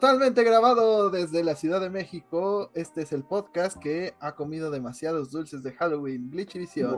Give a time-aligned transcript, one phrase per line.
[0.00, 2.70] Totalmente grabado desde la Ciudad de México.
[2.74, 6.30] Este es el podcast que ha comido demasiados dulces de Halloween.
[6.30, 6.94] Glitch Edition.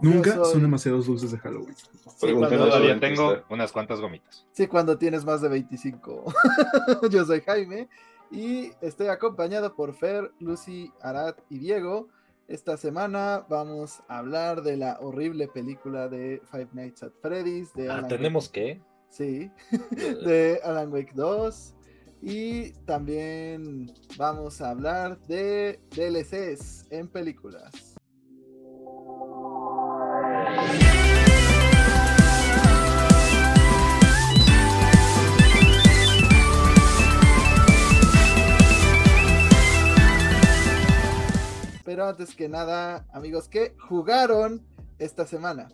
[0.00, 1.74] Nunca soy- son demasiados dulces de Halloween.
[2.18, 4.46] Cuando- Todavía tengo unas cuantas gomitas.
[4.52, 6.24] Sí, cuando tienes más de 25.
[7.10, 7.86] Yo soy Jaime
[8.30, 12.08] y estoy acompañado por Fer, Lucy, Arad y Diego.
[12.48, 17.74] Esta semana vamos a hablar de la horrible película de Five Nights at Freddy's.
[17.74, 18.80] De Ah, Alan tenemos Wake- que.
[19.10, 19.50] Sí,
[20.24, 21.74] de Alan Wake 2.
[22.28, 27.94] Y también vamos a hablar de DLCs en películas.
[41.84, 44.66] Pero antes que nada, amigos, ¿qué jugaron
[44.98, 45.68] esta semana?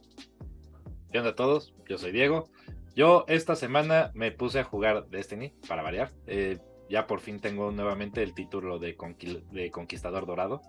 [1.10, 1.73] ¿Qué onda a todos?
[1.88, 2.51] Yo soy Diego.
[2.95, 6.10] Yo esta semana me puse a jugar Destiny, para variar.
[6.27, 10.60] Eh, ya por fin tengo nuevamente el título de, Conquistador Dorado.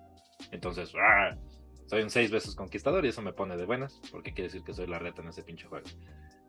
[0.51, 1.37] Entonces, ¡ah!
[1.85, 4.73] soy un seis veces conquistador y eso me pone de buenas, porque quiere decir que
[4.73, 5.85] soy la reta en ese pinche juego.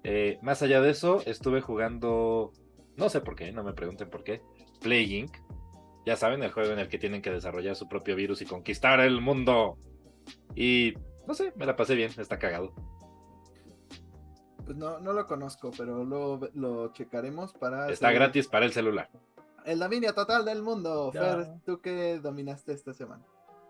[0.05, 2.53] Eh, más allá de eso, estuve jugando,
[2.97, 4.43] no sé por qué, no me pregunten por qué,
[4.81, 5.37] Plague Inc.
[6.07, 9.01] Ya saben, el juego en el que tienen que desarrollar su propio virus y conquistar
[9.01, 9.79] el mundo.
[10.55, 10.95] Y,
[11.27, 12.75] no sé, me la pasé bien, está cagado.
[14.65, 17.91] Pues no, no lo conozco, pero lo, lo checaremos para...
[17.91, 19.09] Está hacer gratis para el celular.
[19.67, 21.11] El dominio total del mundo.
[21.13, 21.21] Ya.
[21.21, 23.23] Fer, ¿tú qué dominaste esta semana?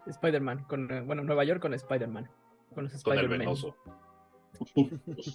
[0.07, 2.29] Spider-Man, con, eh, bueno, Nueva York con Spider-Man.
[2.75, 3.39] Con los Con el Spider-Man.
[3.39, 3.75] venoso.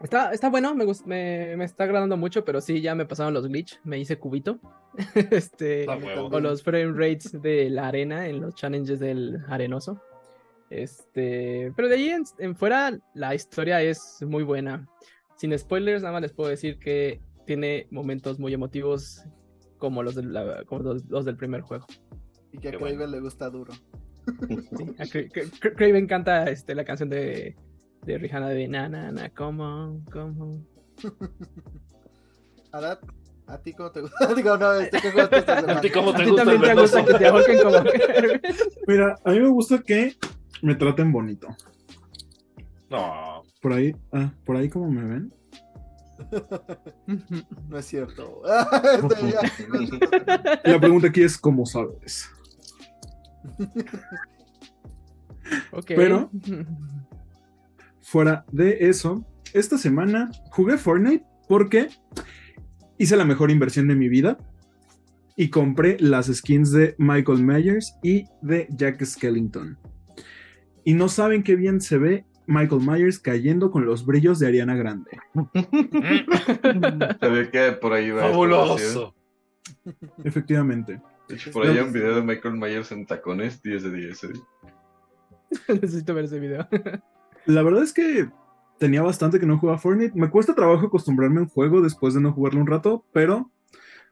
[0.00, 3.32] Está, está bueno, me, gust- me, me está agradando mucho, pero sí, ya me pasaron
[3.32, 4.58] los glitch, me hice cubito.
[5.30, 6.26] este, Ah, huevo.
[6.26, 10.02] o los frame rates de la arena en los challenges del arenoso.
[10.82, 14.88] Este, pero de ahí en, en fuera la historia es muy buena.
[15.36, 19.22] Sin spoilers, nada más les puedo decir que tiene momentos muy emotivos
[19.78, 21.86] como los la- como los, los del primer juego.
[22.52, 23.12] Y que a Qué Kraven bueno.
[23.12, 23.72] le gusta duro.
[23.74, 23.84] Sí,
[24.98, 27.54] a Cra- Cra- Cra- Craven canta este, la canción de,
[28.04, 30.66] de Rihanna de Na Na Na, come on, come on.
[32.72, 32.98] Arad,
[33.46, 34.34] ¿a ti cómo te gusta?
[34.34, 35.78] Digo, no, este semana.
[35.78, 37.76] ¿A ti cómo ¿A te ti gusta el también te gusta que te ahorquen como
[38.86, 40.14] Mira, a mí me gusta que
[40.62, 41.48] me traten bonito.
[42.90, 45.32] No, Por ahí, ah, por ahí como me ven.
[47.68, 48.40] No es cierto.
[50.64, 52.30] La pregunta aquí es ¿cómo sabes?
[55.72, 55.86] Ok.
[55.88, 56.30] Pero-
[58.00, 61.88] Fuera de eso, esta semana jugué Fortnite porque
[62.98, 64.38] hice la mejor inversión de mi vida
[65.36, 69.76] y compré las skins de Michael Myers y de Jack Skellington.
[70.84, 74.76] Y no saben qué bien se ve Michael Myers cayendo con los brillos de Ariana
[74.76, 75.10] Grande.
[77.20, 78.22] Se ve que por ahí va.
[78.22, 79.14] fabuloso.
[80.22, 81.00] Efectivamente.
[81.28, 84.24] De hecho, por ahí hay un video de Michael Myers en tacones 10 de 10.
[84.24, 84.28] ¿eh?
[85.80, 86.68] Necesito ver ese video.
[87.46, 88.28] La verdad es que
[88.78, 90.18] tenía bastante que no jugaba Fortnite.
[90.18, 93.50] Me cuesta trabajo acostumbrarme a un juego después de no jugarlo un rato, pero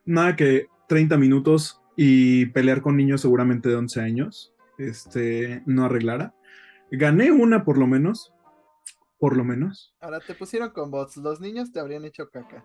[0.04, 6.34] nada que 30 minutos y pelear con niños seguramente de 11 años este, no arreglara.
[6.92, 8.32] Gané una por lo menos.
[9.18, 9.94] Por lo menos.
[10.00, 11.16] Ahora te pusieron con bots.
[11.16, 12.64] Los niños te habrían hecho caca.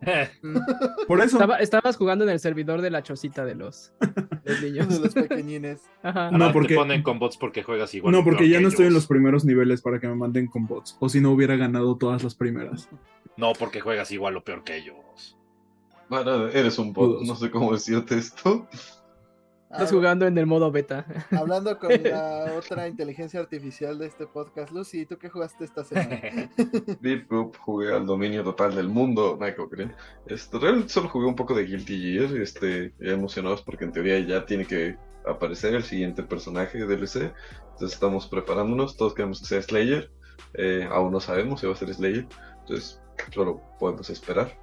[1.08, 1.36] Por eso.
[1.36, 5.00] Estaba- estabas jugando en el servidor de la chocita de los, de los De niños.
[5.00, 5.82] los pequeñines.
[6.02, 6.30] Ajá.
[6.30, 8.12] No, No, porque- te ponen con bots porque juegas igual.
[8.12, 10.96] no, porque ya no estoy en los primeros niveles para que me manden con bots.
[11.00, 12.88] O si no hubiera ganado todas las primeras.
[13.36, 15.38] No, porque juegas igual o peor que ellos.
[16.10, 18.68] Bueno, eres un bot, no sé cómo decirte esto.
[19.74, 21.04] Estás jugando en el modo beta.
[21.32, 26.20] Hablando con la otra inteligencia artificial de este podcast, Lucy, ¿tú qué jugaste esta semana?
[27.00, 29.92] Deep Group jugué al dominio total del mundo, que creen.
[30.26, 34.20] Este, realmente solo jugué un poco de Guilty Gear, este, ya emocionados porque en teoría
[34.20, 34.96] ya tiene que
[35.26, 37.34] aparecer el siguiente personaje de DLC.
[37.72, 40.08] Entonces estamos preparándonos, todos queremos que sea Slayer.
[40.54, 42.28] Eh, aún no sabemos si va a ser Slayer,
[42.60, 43.02] entonces
[43.32, 44.56] solo podemos esperar.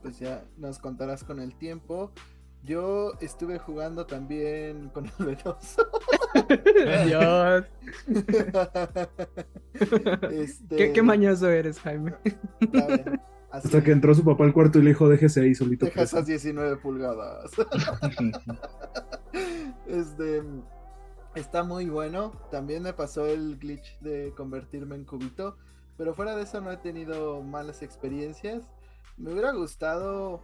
[0.00, 2.12] Pues ya nos contarás con el tiempo.
[2.64, 5.86] Yo estuve jugando también con el venoso.
[7.06, 7.64] Dios.
[10.30, 12.14] Este, ¿Qué, qué mañoso eres, Jaime.
[12.60, 13.20] bien,
[13.50, 15.84] así, Hasta que entró su papá al cuarto y le dijo, déjese ahí solito.
[15.84, 16.16] Deja preso".
[16.16, 17.50] esas 19 pulgadas.
[19.86, 20.42] este
[21.34, 22.32] está muy bueno.
[22.50, 25.56] También me pasó el glitch de convertirme en cubito.
[25.96, 28.62] Pero fuera de eso no he tenido malas experiencias.
[29.16, 30.40] Me hubiera gustado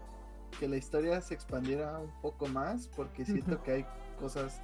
[0.58, 2.88] que la historia se expandiera un poco más.
[2.96, 3.86] Porque siento que hay
[4.18, 4.60] cosas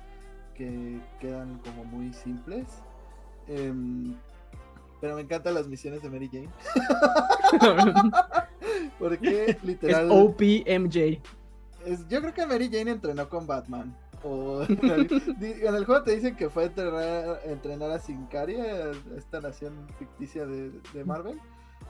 [0.54, 2.66] que quedan como muy simples.
[3.48, 4.14] Em,
[5.00, 6.48] pero me encantan las misiones de Mary Jane.
[8.98, 10.08] Porque Es literal.
[10.10, 10.96] OPMJ.
[11.84, 13.96] es- yo creo que Mary Jane entrenó con Batman.
[14.24, 15.06] O en el,
[15.38, 19.86] di- en el juego te dicen que fue a entrenar, entrenar a Sincaria, esta nación
[19.98, 21.38] ficticia de, de Marvel.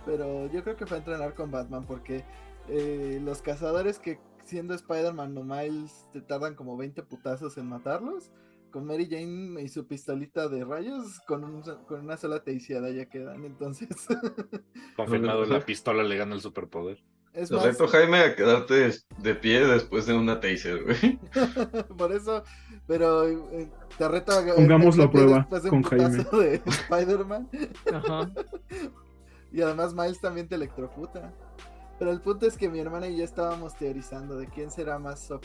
[0.04, 2.24] Pero yo creo que fue a entrenar con Batman porque
[2.68, 8.30] eh, los cazadores que siendo Spider-Man o Miles te tardan como 20 putazos en matarlos.
[8.72, 13.06] Con Mary Jane y su pistolita de rayos, con, un- con una sola teiciada ya
[13.06, 13.44] quedan.
[13.44, 13.88] Entonces,
[14.96, 17.02] Confirmado, la pistola le gana el superpoder.
[17.32, 21.18] es Te más, reto, Jaime, a quedarte de pie después de una taser, güey.
[21.96, 22.42] Por eso,
[22.86, 26.24] pero eh, te reto a Pongámoslo a meterte prueba de con Jaime.
[26.24, 27.48] de Spider-Man.
[27.94, 28.30] Ajá.
[29.52, 31.32] Y además Miles también te electrocuta.
[31.98, 35.30] Pero el punto es que mi hermana y yo estábamos teorizando de quién será más
[35.30, 35.44] OP.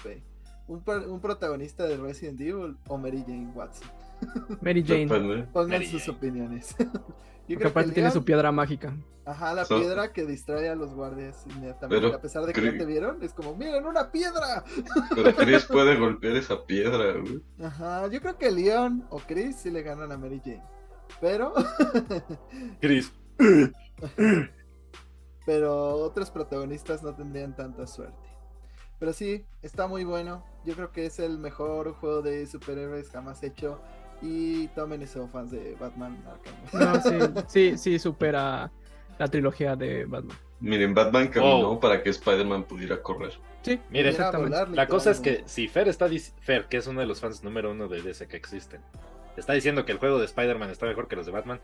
[0.67, 3.87] Un, un protagonista de Resident Evil o Mary Jane Watson.
[4.61, 5.05] Mary Jane.
[5.07, 5.43] Depende.
[5.51, 6.17] Pongan Mary sus Jane.
[6.17, 6.75] opiniones.
[7.47, 8.95] Yo aparte tiene Leon- su piedra mágica.
[9.25, 12.05] Ajá, la So- piedra que distrae a los guardias inmediatamente.
[12.07, 14.63] Pero a pesar de que no te vieron, es como, miren, una piedra.
[15.15, 17.41] Pero Chris puede golpear esa piedra, güey.
[17.61, 20.63] Ajá, yo creo que Leon o Chris sí le ganan a Mary Jane.
[21.19, 21.53] Pero
[22.79, 23.11] Chris.
[25.45, 28.29] Pero otros protagonistas no tendrían tanta suerte.
[28.99, 30.45] Pero sí, está muy bueno.
[30.65, 33.81] Yo creo que es el mejor juego de superhéroes jamás hecho.
[34.21, 37.01] Y tomen eso, fans de Batman Arkham.
[37.01, 38.71] No, sí, sí, sí, supera
[39.17, 40.37] la trilogía de Batman.
[40.59, 41.79] Miren, Batman caminó Oh.
[41.79, 43.31] para que Spider-Man pudiera correr.
[43.63, 44.49] Sí, Miren, Pudiera exactamente.
[44.51, 46.07] volar, La cosa es que si Fer está
[46.41, 48.81] Fer, que es uno de los fans número uno de DC que existen,
[49.37, 51.59] está diciendo que el juego de Spider-Man está mejor que los de Batman,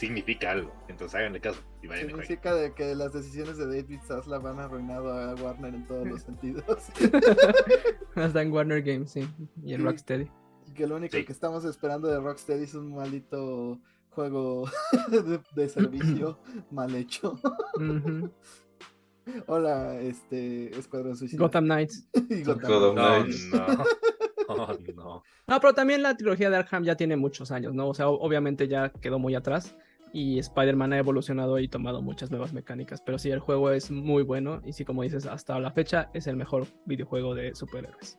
[0.00, 0.72] significa algo.
[0.88, 2.08] Entonces háganle caso y vayan.
[2.08, 6.22] Significa de que las decisiones de David Zaslav han arruinado a Warner en todos los
[6.28, 6.64] sentidos.
[8.14, 9.28] Hasta en Warner Games, sí.
[9.62, 9.86] Y en Sí.
[9.86, 10.30] Rocksteady.
[10.68, 11.24] Y que lo único Sí.
[11.24, 13.78] que estamos esperando de Rocksteady es un maldito
[14.10, 14.64] juego
[15.10, 16.38] de, de servicio
[16.70, 17.38] mal hecho.
[19.46, 21.38] Hola, este Escuadrón Suicida.
[21.42, 22.08] Gotham Knights.
[22.44, 22.68] Gotham.
[22.70, 23.84] Gotham No.
[24.48, 24.56] Oh,
[24.96, 25.22] no.
[25.46, 27.88] No, pero también la trilogía de Arkham ya tiene muchos años, ¿no?
[27.88, 29.76] O sea, obviamente ya quedó muy atrás.
[30.12, 33.00] Y Spider-Man ha evolucionado y tomado muchas nuevas mecánicas.
[33.00, 34.60] Pero sí, el juego es muy bueno.
[34.64, 38.18] Y sí, como dices, hasta la fecha es el mejor videojuego de superhéroes.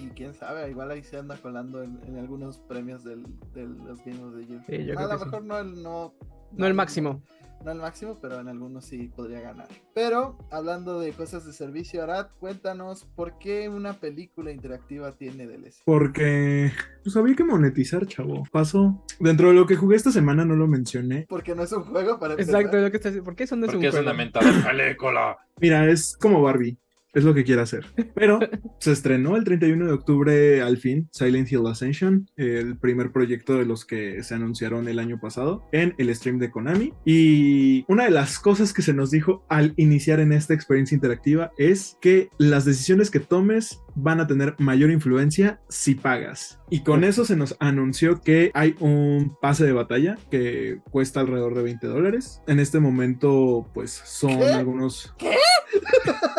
[0.00, 3.24] Y quién sabe, igual ahí se anda colando en, en algunos premios del,
[3.54, 4.62] de los Game of the Year.
[4.66, 5.24] Sí, yo a creo lo sí.
[5.26, 6.14] mejor no el no,
[6.52, 7.22] No el máximo.
[7.64, 9.68] No el máximo, pero en algunos sí podría ganar.
[9.94, 15.76] Pero hablando de cosas de servicio, Arad, cuéntanos por qué una película interactiva tiene DLC.
[15.84, 16.72] Porque
[17.04, 18.42] pues había que monetizar, chavo.
[18.50, 19.04] Pasó.
[19.20, 21.26] Dentro de lo que jugué esta semana no lo mencioné.
[21.28, 22.54] Porque no es un juego para empezar.
[22.56, 23.24] Exacto, es lo que estás diciendo.
[23.24, 24.06] ¿Por qué eso no es Porque un es juego?
[24.06, 24.42] una mentada.
[25.60, 26.78] Mira, es como Barbie.
[27.14, 27.86] Es lo que quiere hacer.
[28.14, 28.40] Pero
[28.78, 33.66] se estrenó el 31 de octubre al fin Silent Hill Ascension, el primer proyecto de
[33.66, 36.92] los que se anunciaron el año pasado en el stream de Konami.
[37.04, 41.52] Y una de las cosas que se nos dijo al iniciar en esta experiencia interactiva
[41.58, 46.58] es que las decisiones que tomes van a tener mayor influencia si pagas.
[46.70, 51.54] Y con eso se nos anunció que hay un pase de batalla que cuesta alrededor
[51.54, 52.40] de 20 dólares.
[52.46, 54.44] En este momento, pues son ¿Qué?
[54.46, 55.14] algunos...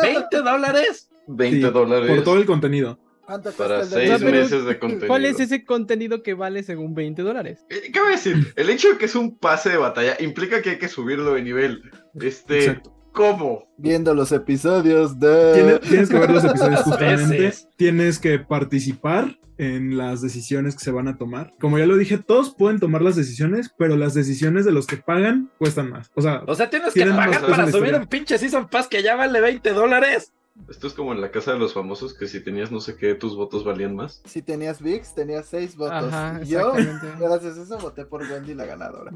[0.02, 1.10] ¿20 dólares?
[1.26, 2.98] 20 Sí, dólares Por todo el contenido.
[3.26, 4.30] ¿Cuánto para cuesta el seis O sea, DLC?
[4.30, 5.06] pero- meses de contenido.
[5.08, 7.64] ¿Cuál es ese contenido que vale según 20 dólares?
[7.70, 8.52] Eh, ¿Qué voy a decir?
[8.56, 11.42] El hecho de que es un pase de batalla implica que hay que subirlo de
[11.42, 11.90] nivel.
[12.20, 12.93] Este, Exacto.
[13.14, 13.66] ¿Cómo?
[13.78, 15.54] Viendo los episodios de...
[15.54, 17.54] Tienes, tienes que ver los episodios justamente.
[17.76, 21.54] Tienes que participar en las decisiones que se van a tomar.
[21.60, 24.96] Como ya lo dije, todos pueden tomar las decisiones, pero las decisiones de los que
[24.96, 26.10] pagan cuestan más.
[26.14, 29.16] O sea, O sea, tienes que pagar para subir un pinche Season Pass que ya
[29.16, 30.32] vale 20 dólares.
[30.68, 33.14] Esto es como en la casa de los famosos que si tenías no sé qué,
[33.14, 34.22] tus votos valían más.
[34.24, 36.12] Si tenías VIX, tenías seis votos.
[36.12, 37.06] Ajá, yo, exactamente.
[37.20, 39.10] gracias a eso, voté por Wendy, la ganadora.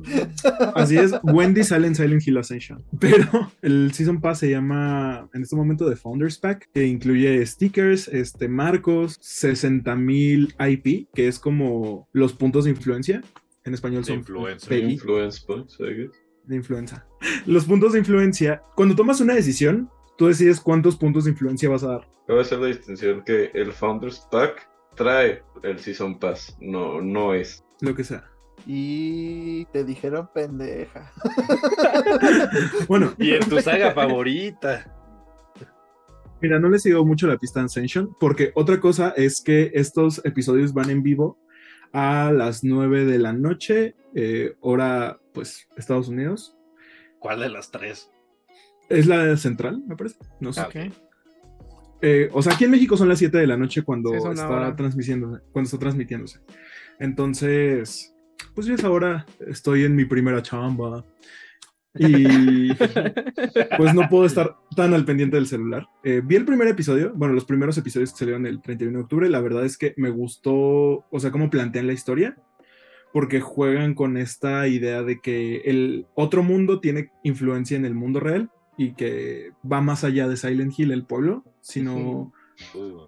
[0.74, 1.12] así es.
[1.22, 2.84] Wendy sale en Silent Hill Ascension.
[2.98, 8.08] Pero el Season Pass se llama en este momento The Founders Pack, que incluye stickers,
[8.08, 13.22] este, marcos, 60.000 IP, que es como los puntos de influencia.
[13.64, 14.78] En español son influencer.
[14.78, 16.10] Influence points, I guess.
[16.44, 17.06] de influencia.
[17.46, 21.84] Los puntos de influencia, cuando tomas una decisión, tú decides cuántos puntos de influencia vas
[21.84, 22.08] a dar.
[22.26, 27.64] Cabe hacer la distinción que el Founders Pack trae el Season Pass, no, no es.
[27.80, 28.24] Lo que sea.
[28.66, 31.12] Y te dijeron pendeja.
[32.88, 34.92] Bueno, Y en tu saga favorita.
[36.40, 40.74] mira, no le sigo mucho la pista Ascension, porque otra cosa es que estos episodios
[40.74, 41.38] van en vivo
[41.92, 46.56] a las 9 de la noche, eh, hora, pues, Estados Unidos.
[47.20, 48.10] ¿Cuál de las tres?
[48.88, 50.16] Es la central, me parece.
[50.40, 50.60] No sé.
[50.60, 50.92] Ah, Ok.
[52.00, 54.24] Eh, o sea, aquí en México son las 7 de la noche cuando Sí, es
[54.24, 56.40] está transmitiéndose, cuando está transmitiéndose.
[57.00, 58.14] Entonces,
[58.54, 61.04] pues yo a esa hora estoy en mi primera chamba.
[61.94, 62.72] Y
[63.76, 65.88] pues no puedo estar tan al pendiente del celular.
[66.04, 69.28] Eh, vi el primer episodio, bueno, los primeros episodios que salieron el 31 de octubre.
[69.28, 72.36] La verdad es que me gustó, o sea, cómo plantean la historia,
[73.12, 78.20] porque juegan con esta idea de que el otro mundo tiene influencia en el mundo
[78.20, 82.32] real y que va más allá de Silent Hill, el pueblo, sino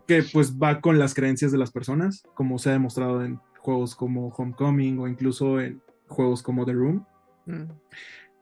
[0.06, 3.94] que pues va con las creencias de las personas, como se ha demostrado en juegos
[3.94, 7.06] como Homecoming o incluso en juegos como The Room.
[7.46, 7.70] Mm.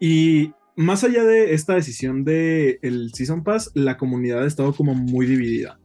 [0.00, 4.94] Y más allá de esta decisión del el Season Pass, la comunidad ha estado como
[4.94, 5.78] muy dividida.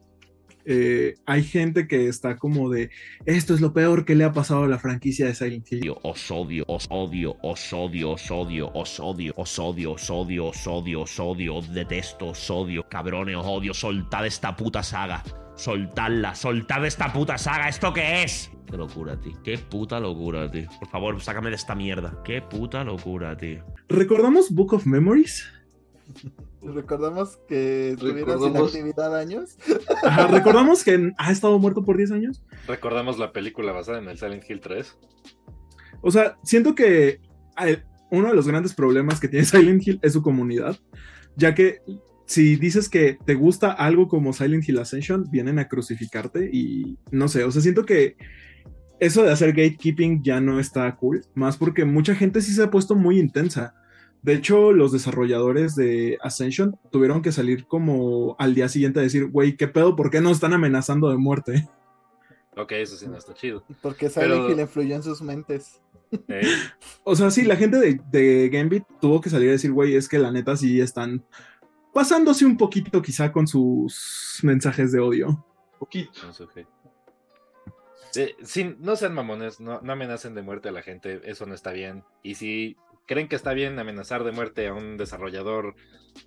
[0.66, 2.90] Eh, hay gente que está como de
[3.26, 5.94] esto es lo peor que le ha pasado a la franquicia de Silent Hill.
[6.02, 10.66] Os odio, os odio, os odio, os odio, os odio, os odio, os odio, os
[10.66, 15.22] odio, os odio, os detesto, os odio, cabrones, os odio, soltad esta puta saga.
[15.56, 18.50] Soltadla, soltad esta puta saga, ¿esto qué es?
[18.68, 19.40] Qué locura, tío.
[19.44, 20.68] Qué puta locura, tío.
[20.80, 22.20] Por favor, sácame de esta mierda.
[22.24, 23.64] Qué puta locura, tío.
[23.88, 25.46] ¿Recordamos Book of Memories?
[26.64, 29.56] Recordamos que estuvieron sin Recordamos- actividad años.
[30.02, 32.42] Ajá, ¿Recordamos que ha estado muerto por 10 años?
[32.66, 34.96] Recordamos la película basada en el Silent Hill 3.
[36.00, 37.20] O sea, siento que
[38.10, 40.78] uno de los grandes problemas que tiene Silent Hill es su comunidad,
[41.36, 41.80] ya que
[42.26, 47.28] si dices que te gusta algo como Silent Hill Ascension, vienen a crucificarte y no
[47.28, 48.16] sé, o sea, siento que
[49.00, 52.70] eso de hacer gatekeeping ya no está cool, más porque mucha gente sí se ha
[52.70, 53.74] puesto muy intensa.
[54.24, 59.26] De hecho, los desarrolladores de Ascension tuvieron que salir como al día siguiente a decir,
[59.26, 59.94] güey, ¿qué pedo?
[59.96, 61.68] ¿Por qué nos están amenazando de muerte?
[62.56, 63.64] Ok, eso sí no está chido.
[63.82, 65.82] Porque Silent Pero- Hill influyó en sus mentes.
[66.28, 66.46] Eh,
[67.02, 70.08] O sea, sí, la gente de, de Gambit tuvo que salir a decir, güey, es
[70.08, 71.24] que la neta sí están
[71.92, 75.44] pasándose un poquito quizá con sus mensajes de odio.
[75.80, 76.12] Poquito.
[76.24, 76.64] no sé qué.
[78.14, 81.54] Eh, sí, no sean mamones, no, no amenacen de muerte a la gente, eso no
[81.54, 82.04] está bien.
[82.22, 85.74] Y si creen que está bien amenazar de muerte a un desarrollador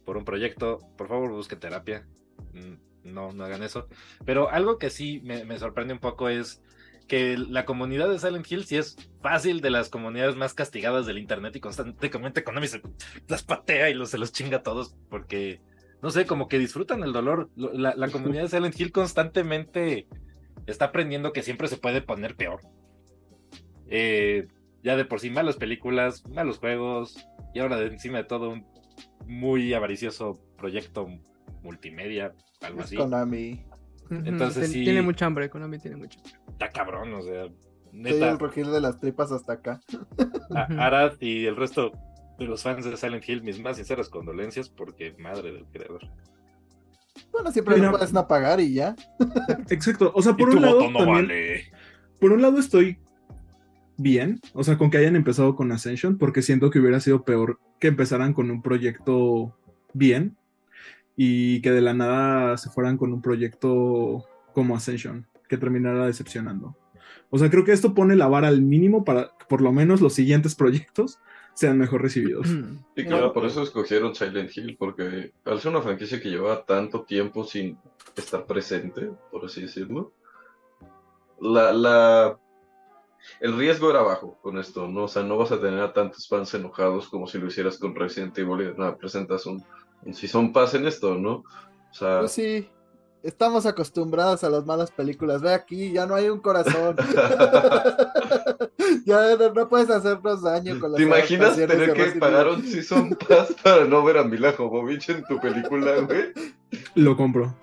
[0.06, 2.08] por un proyecto, por favor busquen terapia.
[2.54, 3.88] Mm, No, no hagan eso.
[4.26, 6.62] Pero algo que sí me, sorprende un poco es
[7.08, 11.18] que la comunidad de Silent Hill sí es fácil de las comunidades más castigadas del
[11.18, 12.82] internet y constantemente Konami se
[13.30, 15.62] las patea y los, se los chinga a todos porque,
[16.02, 17.50] no sé, como que disfrutan el dolor.
[17.56, 20.06] Lo- La, la comunidad de Silent Hill constantemente
[20.66, 22.62] está aprendiendo que siempre se puede poner peor.
[23.90, 24.48] Eh,
[24.84, 28.66] ya de por sí malas películas, malos juegos y ahora de encima de todo un
[29.26, 31.08] muy avaricioso proyecto
[31.64, 32.96] multimedia, algo Es así.
[32.96, 33.66] Konami.
[34.10, 36.34] Entonces sí- Tiene mucha hambre, Konami tiene mucha hambre.
[36.52, 37.54] Está cabrón, o sea, Estoy
[37.92, 38.30] neta.
[38.32, 39.80] el rugir de las tripas hasta acá.
[40.56, 40.86] A-.
[40.86, 41.92] Arad y el resto
[42.40, 46.02] de los fans de Silent Hill, mis más sinceras condolencias, porque madre del creador.
[47.32, 47.88] Bueno, siempre Mira.
[47.88, 48.96] lo puedes no pagar y ya.
[49.70, 50.12] Exacto.
[50.16, 51.72] O sea, por y tu un lado, voto no también, vale.
[52.20, 53.00] por un lado estoy
[53.98, 57.60] bien, o sea, con que hayan empezado con Ascension, porque siento que hubiera sido peor
[57.80, 59.56] que empezaran con un proyecto
[59.94, 60.38] bien
[61.16, 66.76] y que de la nada se fueran con un proyecto como Ascension, que terminara decepcionando.
[67.30, 70.00] O sea, creo que esto pone la vara al mínimo para que por lo menos
[70.00, 71.20] los siguientes proyectos
[71.54, 72.48] sean mejor recibidos.
[72.96, 73.08] Y No.
[73.10, 77.44] claro, por eso escogieron Silent Hill, porque al ser una franquicia que llevaba tanto tiempo
[77.44, 77.78] sin
[78.16, 80.14] estar presente, por así decirlo,
[81.40, 82.40] la, la,
[83.40, 85.04] el riesgo era bajo con esto, ¿no?
[85.04, 87.96] O sea, no vas a tener a tantos fans enojados como si lo hicieras con
[87.96, 89.64] Resident Evil y nada, presentas un,
[90.04, 91.44] un Season Pass en esto, ¿no?
[91.92, 92.70] O sea, Pues sí,
[93.24, 95.42] estamos acostumbrados a las malas películas.
[95.42, 96.96] Ve aquí, ya no hay un corazón.
[99.06, 102.64] ya no, no puedes hacernos daño con las ¿te imaginas tener de que pagar un
[102.64, 106.34] Season Pass para no ver a Mila Jovovich en tu película, güey?
[106.96, 107.56] Lo compro.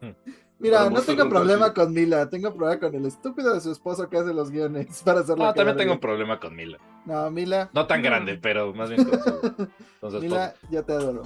[0.64, 4.16] Mira, no tengo problema con Mila, tengo problema con el estúpido de su esposo que
[4.16, 5.44] hace los guiones para hacerlo.
[5.44, 6.00] No, también tengo un bien.
[6.00, 6.78] problema con Mila.
[7.04, 7.70] No, Mila.
[7.74, 9.68] No tan grande, pero más bien con su,
[10.00, 11.22] con su Mila, ya te adoro.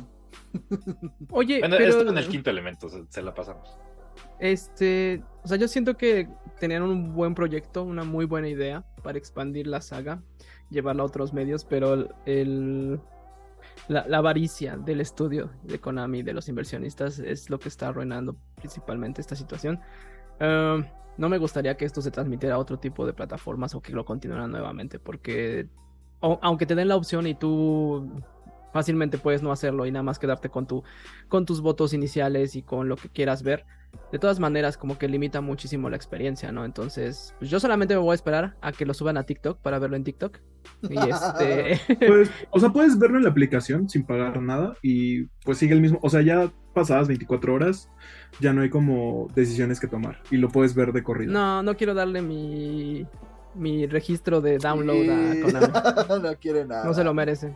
[1.31, 3.79] Oye, Bueno, pero esto en el quinto elemento, se, se la pasamos.
[4.41, 6.29] este, o sea, yo siento que
[6.59, 10.21] tenían un buen proyecto, una muy buena idea para expandir la saga,
[10.71, 13.01] llevarla a otros medios, pero el, el-
[13.89, 18.37] la, la avaricia del estudio de Konami, de los inversionistas, es lo que está arruinando
[18.57, 19.81] principalmente esta situación.
[20.41, 20.81] Ah,
[21.17, 24.05] no me gustaría que esto se transmitiera a otro tipo de plataformas o que lo
[24.05, 25.69] continuaran nuevamente, porque
[26.21, 28.11] aunque te den la opción y tú
[28.73, 30.83] fácilmente puedes no hacerlo y nada más quedarte con tu
[31.29, 33.65] con tus votos iniciales y con lo que quieras ver.
[34.13, 36.67] De todas maneras, como que limita muchísimo la experiencia, ¿no?
[36.67, 39.79] Entonces, pues yo solamente me voy a esperar a que lo suban a TikTok para
[39.79, 40.39] verlo en TikTok.
[40.83, 41.81] Y este.
[42.07, 45.81] Pues, o sea, puedes verlo en la aplicación sin pagar nada y pues sigue el
[45.81, 47.89] mismo, o sea, ya pasadas 24 horas
[48.41, 51.33] ya no hay como decisiones que tomar y lo puedes ver de corrido.
[51.33, 53.07] no, no quiero darle mi.
[53.55, 55.41] mi registro de download a Sí.
[55.41, 56.23] Konami.
[56.23, 56.85] no quiere nada.
[56.85, 57.55] No se lo merece.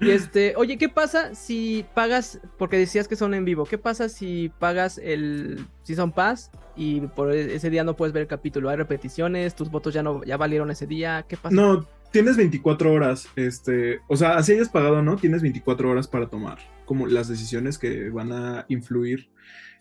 [0.00, 4.08] Y este, oye, ¿qué pasa si pagas, porque decías que son en vivo, ¿qué pasa
[4.08, 8.70] si pagas el Season Pass y por e, ese día no puedes ver el capítulo?
[8.70, 9.54] ¿Hay repeticiones?
[9.54, 11.24] ¿Tus votos ya no ya valieron ese día?
[11.28, 11.54] ¿Qué pasa?
[11.54, 15.16] No, tienes 24 horas, este, o sea, así hayas pagado, ¿no?
[15.16, 19.28] Tienes 24 horas para tomar como las decisiones que van a influir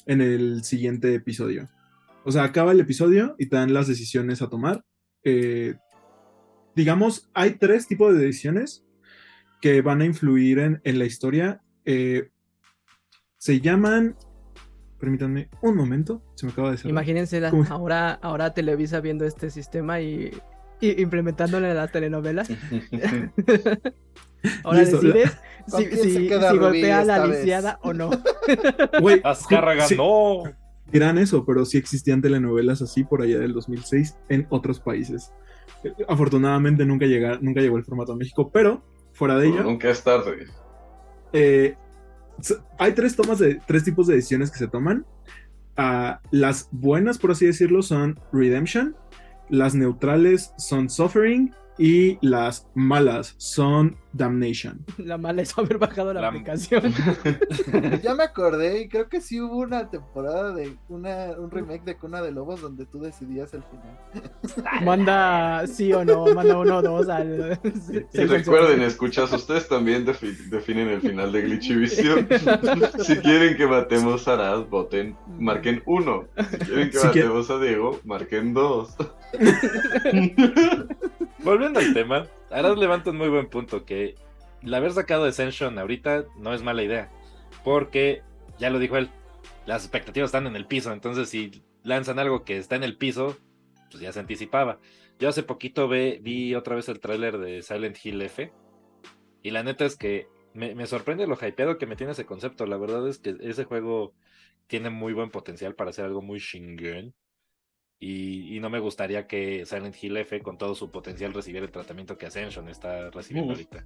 [0.06, 1.70] en el siguiente episodio.
[2.24, 4.84] O sea, acaba el episodio y te dan las decisiones a tomar.
[5.24, 5.76] Eh,
[6.76, 8.84] digamos, hay tres tipos de decisiones
[9.62, 11.62] que van a influir en, en la historia.
[11.86, 12.30] Eh,
[13.38, 14.16] se llaman.
[15.00, 16.92] Permítanme un momento, se me acaba de cerrar.
[16.92, 20.32] Imagínense la- ahora, ahora Televisa viendo este sistema y,
[20.80, 22.50] y implementándolo en las telenovelas.
[24.64, 25.38] Ahora Listo, decides
[25.72, 28.12] ¿Con si, golpea a la lisiada o no.
[29.02, 30.44] Güey, Azcárraga, sí, no.
[30.92, 35.34] dirán eso, pero sí existían telenovelas así por allá del 2006 en otros países.
[35.84, 38.84] Eh, Afortunadamente nunca, llega, nunca llegó el formato a México, pero
[39.16, 40.48] fuera de Pero ello, nunca es tarde.
[41.34, 41.78] eh,
[42.78, 45.06] hay tres tomas de tres tipos de decisiones que se toman.
[45.78, 48.96] Ah, las buenas, por así decirlo, son Redemption.
[49.50, 51.54] Las neutrales son Suffering.
[51.78, 54.86] Y las malas son Damnation.
[54.98, 56.82] La mala es haber bajado la, La- aplicación.
[58.02, 61.98] Ya me acordé y creo que sí hubo una temporada de una, un remake de
[61.98, 64.82] Cuna de Lobos donde tú decidías el final.
[64.86, 67.60] Manda sí o no, manda uno o dos al.
[68.14, 72.28] Y recuerden, escuchas, ustedes también defi- definen el final de Glitchivisión.
[73.00, 76.26] si quieren que matemos a Arad, voten, marquen uno.
[76.52, 78.96] Si quieren que Si matemos a Diego, marquen dos.
[81.46, 84.16] Volviendo al tema, Arad levanta un muy buen punto que
[84.64, 87.12] el haber sacado Ascension ahorita no es mala idea.
[87.64, 88.24] Porque,
[88.58, 89.12] ya lo dijo él,
[89.68, 90.92] las expectativas están en el piso.
[90.92, 93.38] Entonces, si lanzan algo que está en el piso,
[93.92, 94.80] pues ya se anticipaba.
[95.20, 98.52] Yo hace poquito vi otra vez el tráiler de Silent Hill F.
[99.44, 102.66] Y la neta es que me, sorprende lo hypeado que me tiene ese concepto.
[102.66, 104.16] La verdad es que ese juego
[104.66, 107.14] tiene muy buen potencial para hacer algo muy shingen.
[108.00, 111.72] Y, y no me gustaría que Silent Hill F con todo su potencial recibiera el
[111.72, 113.60] tratamiento que Ascension está recibiendo Uf.
[113.60, 113.86] ahorita.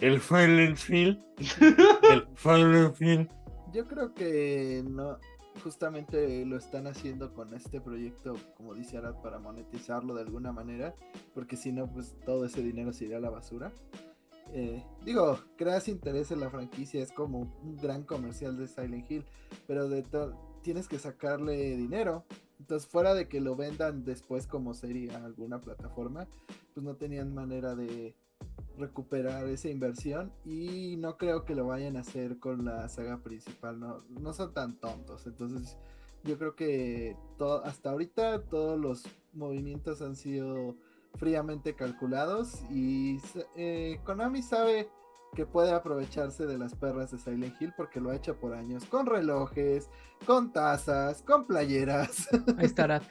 [0.00, 1.22] El Silent Hill.
[2.10, 3.28] El Silent Hill.
[3.72, 5.18] Yo creo que no,
[5.62, 10.94] justamente lo están haciendo con este proyecto, como dice Arad, para monetizarlo de alguna manera,
[11.32, 13.72] porque si no, pues todo ese dinero se iría a la basura.
[14.52, 19.24] Eh, digo, creas interés en la franquicia, es como un gran comercial de Silent Hill,
[19.66, 20.04] pero de
[20.62, 22.24] tienes que sacarle dinero.
[22.60, 26.26] Entonces, fuera de que lo vendan después como sería alguna plataforma,
[26.72, 28.14] pues no tenían manera de
[28.78, 33.78] recuperar esa inversión y no creo que lo vayan a hacer con la saga principal,
[33.78, 35.76] no, no son tan tontos, entonces
[36.24, 40.74] yo creo que to- hasta ahorita todos los movimientos han sido
[41.16, 43.20] fríamente calculados y
[43.56, 44.88] eh, Konami sabe
[45.34, 48.84] que puede aprovecharse de las perras de Silent Hill porque lo ha hecho por años,
[48.86, 49.90] con relojes,
[50.26, 52.28] con tazas, con playeras.
[52.56, 53.00] Ahí estará.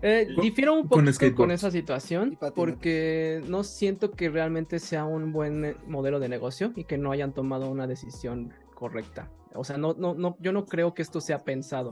[0.00, 1.54] Eh, Con- difiero un con poco con, skateboards.
[1.54, 6.84] esa situación porque no siento que realmente sea un buen eh, modelo de negocio y
[6.84, 9.28] que no hayan tomado una decisión correcta.
[9.54, 11.90] O sea, no, no, no, yo no creo que esto sea pensado.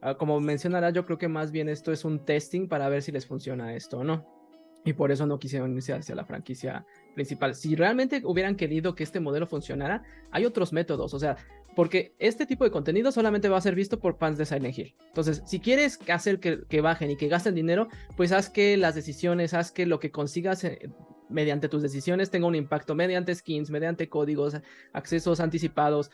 [0.00, 3.12] Ah, como mencionará, yo creo que más bien esto es un testing para ver si
[3.12, 4.24] les funciona esto o no.
[4.84, 7.54] Y por eso no quisieron irse hacia la franquicia principal.
[7.54, 11.14] Si realmente hubieran querido que este modelo funcionara, hay otros métodos.
[11.14, 11.36] O sea,
[11.74, 14.94] porque este tipo de contenido solamente va a ser visto por fans de Silent Hill.
[15.08, 19.54] Entonces, si quieres hacer que, bajen y que gasten dinero, pues haz que las decisiones,
[19.54, 20.90] haz que lo que consigas eh,
[21.28, 24.56] mediante tus decisiones tenga un impacto mediante skins, mediante códigos,
[24.92, 26.10] accesos anticipados,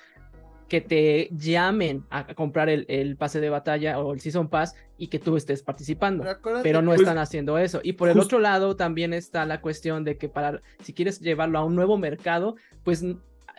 [0.70, 5.08] que te llamen a comprar el, el pase de batalla o el Season Pass y
[5.08, 6.24] que tú estés participando
[6.62, 7.80] Pero, no Pues, están haciendo eso.
[7.82, 11.58] Y por el otro lado también está la cuestión de que para, si quieres llevarlo
[11.58, 12.54] a un nuevo mercado,
[12.84, 13.18] pues el,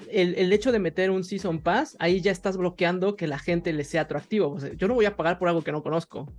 [0.10, 3.84] el hecho de meter un Season Pass, ahí ya estás bloqueando que la gente le
[3.84, 4.50] sea atractivo.
[4.50, 6.32] O sea, yo no voy a pagar por algo que no conozco.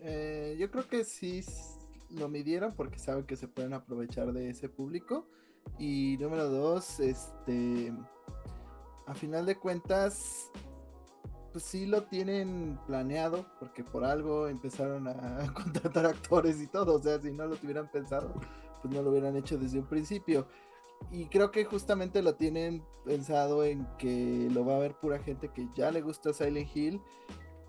[0.00, 1.44] Eh, yo creo que sí
[2.10, 5.28] lo midieron porque saben que se pueden aprovechar de ese público.
[5.78, 7.92] Y número dos, este,
[9.12, 10.50] a final de cuentas,
[11.52, 16.94] pues sí lo tienen planeado porque por algo empezaron a contratar actores y todo.
[16.94, 18.32] O sea, si no lo tuvieran pensado,
[18.80, 20.48] pues no lo hubieran hecho desde un principio.
[21.10, 25.48] Y creo que justamente lo tienen pensado en que lo va a ver pura gente
[25.48, 27.00] que ya le gusta Silent Hill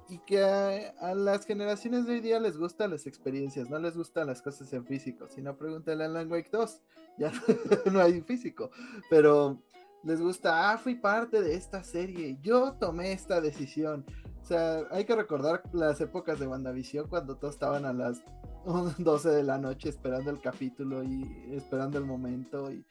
[0.08, 4.28] y que a, las generaciones de hoy día les gustan las experiencias, no les gustan
[4.28, 5.28] las cosas en físico.
[5.28, 6.82] Si no, pregúntale a Alan Wake 2,
[7.18, 7.32] ya
[7.92, 8.70] no hay físico,
[9.10, 9.62] pero
[10.04, 14.06] les gusta, ah, fui parte de esta serie, yo tomé esta decisión.
[14.42, 18.22] O sea, hay que recordar las épocas de WandaVision cuando todos estaban a las
[18.98, 22.86] 12 de la noche esperando el capítulo y esperando el momento y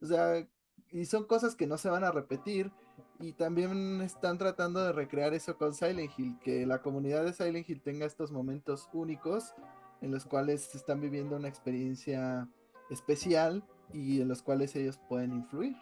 [0.00, 0.46] o sea,
[0.90, 2.70] y son cosas que no se van a repetir.
[3.18, 7.68] Y también están tratando de recrear eso con Silent Hill, que la comunidad de Silent
[7.68, 9.54] Hill tenga estos momentos únicos
[10.02, 12.46] en los cuales están viviendo una experiencia
[12.90, 15.76] especial y en los cuales ellos pueden influir.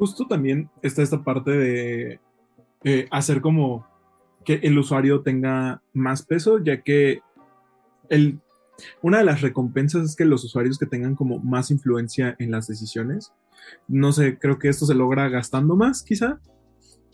[0.00, 2.20] Justo también está esta parte de
[2.84, 3.86] eh, hacer como
[4.46, 7.20] que el usuario tenga más peso, ya que
[8.08, 8.40] el,
[9.02, 12.66] una de las recompensas es que los usuarios que tengan como más influencia en las
[12.66, 13.34] decisiones,
[13.88, 16.40] no sé, creo que esto se logra gastando más, quizá,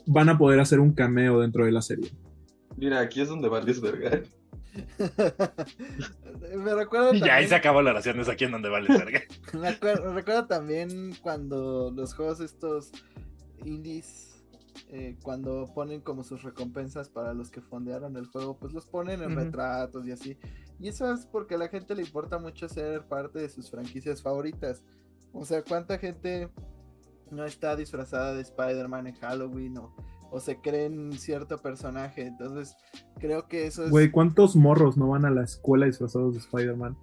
[0.06, 2.12] van a poder hacer un cameo dentro de la serie.
[2.76, 4.22] Mira, aquí es donde vales verga.
[6.56, 8.88] me recuerda Y ya ahí también- se acabó la oración, es aquí en donde vale
[8.88, 9.20] verga.
[9.54, 12.92] Me acuer- me recuerda también cuando los juegos estos
[13.64, 14.42] indies,
[14.90, 19.22] eh, cuando ponen como sus recompensas para los que fondearon el juego, pues los ponen
[19.22, 20.36] en retratos y así.
[20.78, 24.22] Y eso es porque a la gente le importa mucho ser parte de sus franquicias
[24.22, 24.82] favoritas.
[25.32, 26.50] O sea, ¿cuánta gente
[27.30, 29.94] no está disfrazada de Spider-Man en Halloween o,
[30.30, 32.26] o se creen cierto personaje?
[32.26, 32.76] Entonces,
[33.18, 33.90] creo que eso es...
[33.90, 36.96] Güey, ¿cuántos morros no van a la escuela disfrazados de Spider-Man?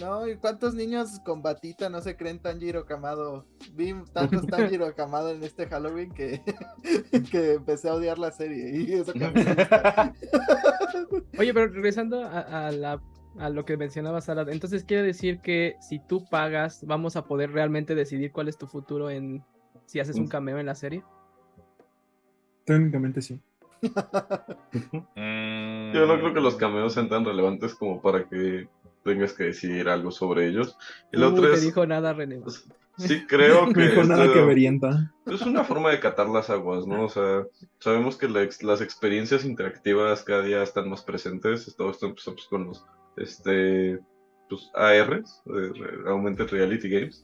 [0.00, 3.46] No, ¿y cuántos niños con batita no se creen Tanjiro Kamado?
[3.74, 6.42] Vi tantos Tanjiro Kamado en este Halloween que,
[7.30, 8.76] que empecé a odiar la serie.
[8.76, 9.12] Y eso.
[11.38, 13.00] Oye, pero regresando a, a la-
[13.38, 17.50] a lo que mencionaba Sara, entonces quiere decir que si tú pagas, vamos a poder
[17.50, 19.42] realmente decidir cuál es tu futuro en
[19.86, 21.02] si haces un cameo en la serie.
[22.64, 23.40] Técnicamente sí.
[25.16, 28.68] Mm, Yo no creo que los cameos sean tan relevantes como para que
[29.04, 30.76] tengas que decidir algo sobre ellos.
[31.12, 32.36] Uy, otro te es, dijo nada, René.
[32.40, 32.64] pues,
[32.96, 35.12] sí creo que Mejor nada esto- que verienta.
[35.26, 37.04] es una forma de catar las aguas, ¿no?
[37.04, 37.44] O sea,
[37.78, 41.74] sabemos que la ex- las experiencias interactivas cada día están más presentes.
[41.76, 42.84] Todo esto empezó pues, con los
[43.16, 43.98] este,
[44.48, 45.72] pues, ARs, eh,
[46.06, 47.22] Augmented Reality Games,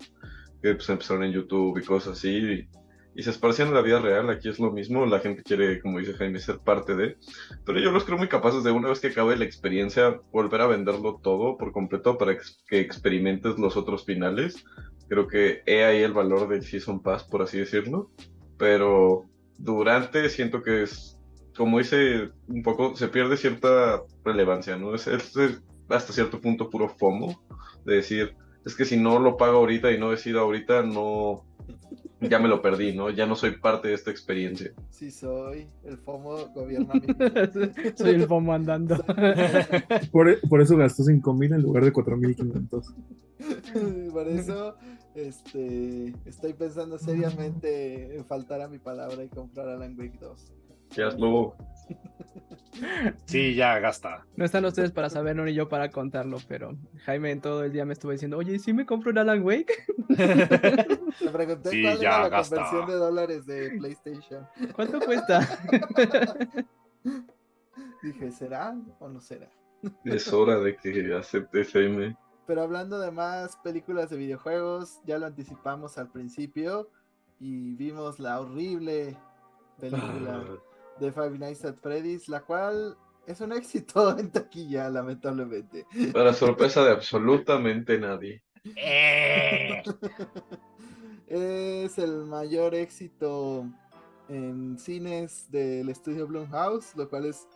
[0.62, 2.28] que pues, empezaron en YouTube y cosas así.
[2.36, 2.68] Y,
[3.14, 4.30] y se esparcían en la vida real.
[4.30, 5.06] Aquí es lo mismo.
[5.06, 7.16] La gente quiere, como dice Jaime, ser parte de.
[7.64, 10.66] Pero yo los creo muy capaces de, una vez que acabe la experiencia, volver a
[10.66, 12.36] venderlo todo por completo para
[12.68, 14.64] que experimentes los otros finales.
[15.08, 18.10] Creo que he ahí el valor del Season Pass, por así decirlo.
[18.58, 19.24] Pero
[19.58, 21.18] durante siento que es,
[21.56, 24.94] como dice un poco, se pierde cierta relevancia, ¿no?
[24.94, 27.42] Es, es- es hasta cierto punto puro FOMO,
[27.84, 31.44] de decir, es que si no lo pago ahorita y no decido ahorita, no,
[32.20, 33.10] ya me lo perdí, ¿no?
[33.10, 34.72] Ya no soy parte de esta experiencia.
[34.90, 37.06] Sí soy, el FOMO gobierna mi.
[37.96, 38.96] Soy el FOMO andando.
[40.12, 42.94] Por, por eso gastó 5000 en lugar de 4500.
[44.12, 44.74] Por eso
[45.14, 50.52] este, estoy pensando seriamente en faltar a mi palabra y comprar Alan Wake 2.
[50.90, 51.54] Ya hazlo.
[53.26, 54.24] Sí, ya gasta.
[54.36, 57.84] No están ustedes para saberlo ni yo para contarlo, pero Jaime en todo el día
[57.84, 59.72] me estuvo diciendo, oye, ¿y si me compro un Alan Wake?
[60.08, 62.56] Le pregunté Sí, cuál ya era la gasta.
[62.56, 64.46] conversión de dólares de PlayStation.
[64.74, 65.40] ¿Cuánto cuesta?
[68.02, 69.48] Dije, ¿será o no será?
[70.04, 72.16] Es hora de que acepte FM.
[72.46, 76.88] Pero hablando de más películas de videojuegos, ya lo anticipamos al principio
[77.38, 79.16] y vimos la horrible
[79.78, 80.42] película
[81.00, 85.86] de Five Nights at Freddy's, la cual es un éxito en taquilla, lamentablemente.
[86.12, 88.42] Para sorpresa de absolutamente nadie.
[91.26, 93.66] es el mayor éxito
[94.28, 97.48] en cines del estudio Blumhouse, lo cual es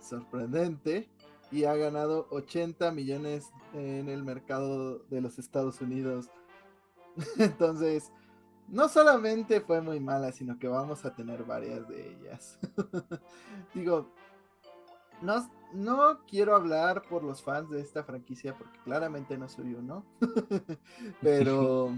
[0.00, 1.08] sorprendente.
[1.52, 6.30] Y ha ganado 80 millones en el mercado de los Estados Unidos.
[7.38, 8.12] Entonces,
[8.70, 12.58] no solamente fue muy mala, sino que vamos a tener varias de ellas.
[13.74, 14.08] Digo,
[15.20, 20.04] no, no quiero hablar por los fans de esta franquicia, porque claramente no soy uno.
[21.20, 21.90] Pero,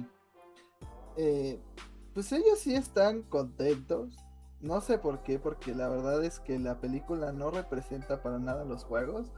[1.16, 1.61] eh,
[2.14, 4.16] pues ellos sí están contentos.
[4.61, 8.64] No sé por qué, porque la verdad es que la película no representa para nada
[8.64, 9.30] los juegos.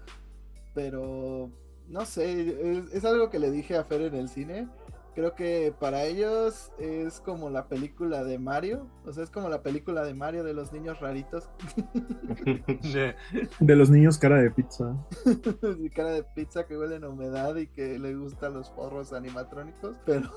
[0.73, 1.51] Pero,
[1.89, 4.69] no sé, es, es algo que le dije a Fer en el cine.
[5.15, 8.89] Creo que para ellos es como la película de Mario.
[9.07, 11.49] O sea, es como la película de Mario de los niños raritos.
[13.61, 14.97] De los niños cara de pizza.
[15.95, 19.97] cara de pizza que huelen a humedad y que le gustan los forros animatrónicos.
[20.05, 20.31] Pero,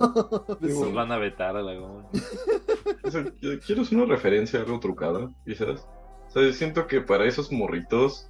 [0.59, 0.91] pues, sí.
[0.93, 2.07] van a vetar a la goma.
[3.03, 5.87] O sea, yo quiero hacer una referencia a algo trucada, quizás.
[6.27, 8.29] O sea, yo siento que para esos morritos,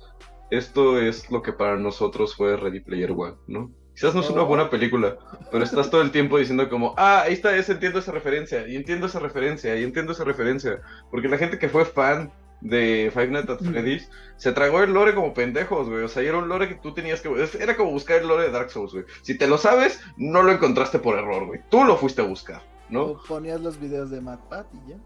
[0.50, 3.72] esto es lo que para nosotros fue Ready Player One, ¿no?
[3.98, 5.18] Quizás no es una buena película,
[5.52, 8.76] pero estás todo el tiempo diciendo como, ah, ahí está, ese, entiendo esa referencia, y
[8.76, 10.82] entiendo esa referencia, y entiendo esa referencia.
[11.10, 12.32] Porque la gente que fue fan
[12.62, 16.04] de Five Nights at Freddy's se tragó el lore como pendejos, güey.
[16.04, 17.42] O sea, era un lore que tú tenías que...
[17.42, 19.06] es- Era como buscar el lore de Dark Souls, güey.
[19.24, 21.62] Si te lo sabes, no lo encontraste por error, güey.
[21.72, 22.62] Tú lo fuiste a buscar.
[22.90, 23.04] ¿no?
[23.04, 24.98] O ponías los videos de Matt Pat y ya.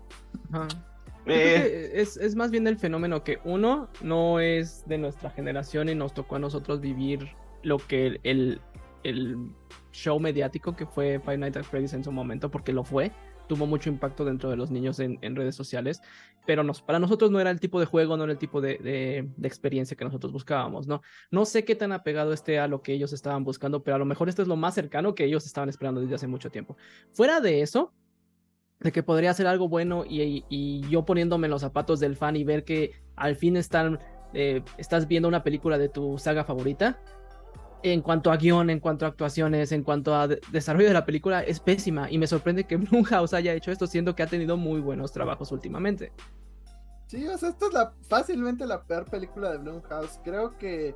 [0.51, 0.67] Ajá.
[1.27, 5.95] Eh, es, es más bien el fenómeno que uno no es de nuestra generación y
[5.95, 7.29] nos tocó a nosotros vivir
[7.63, 8.61] lo que el, el,
[9.03, 9.37] el
[9.91, 13.11] show mediático que fue Five Nights Freddy's en su momento, porque lo fue,
[13.47, 16.01] tuvo mucho impacto dentro de los niños en, redes sociales,
[16.45, 19.29] pero nos, para nosotros no era el tipo de juego, no era el tipo de,
[19.43, 21.01] experiencia que nosotros buscábamos, ¿no?
[21.31, 24.05] No sé qué tan apegado esté a lo que ellos estaban buscando, pero a lo
[24.05, 26.77] mejor esto es lo más cercano que ellos estaban esperando desde hace mucho tiempo.
[27.11, 27.93] Fuera de eso,
[28.79, 32.35] de que podría ser algo bueno y, y yo poniéndome en los zapatos del fan
[32.35, 33.99] y ver que al fin están,
[34.33, 37.01] eh, estás viendo una película de tu saga favorita,
[37.83, 41.05] en cuanto a guion, en cuanto a actuaciones, en cuanto a de- desarrollo de la
[41.05, 44.57] película, es pésima y me sorprende que Blumhouse haya hecho esto, siendo que ha tenido
[44.57, 46.11] muy buenos trabajos últimamente.
[47.07, 50.19] Sí, o sea, esta es la, fácilmente la peor película de Blumhouse.
[50.23, 50.95] Creo que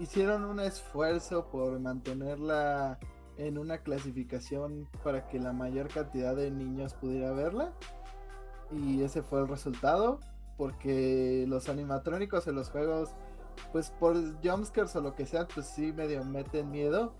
[0.00, 2.98] hicieron un esfuerzo por mantenerla
[3.36, 7.72] en una clasificación para que la mayor cantidad de niños pudiera verla.
[8.72, 10.18] Y ese fue el resultado.
[10.56, 13.14] Porque los animatrónicos en los juegos,
[13.72, 17.14] pues por jumpscares o lo que sea, pues sí medio meten miedo.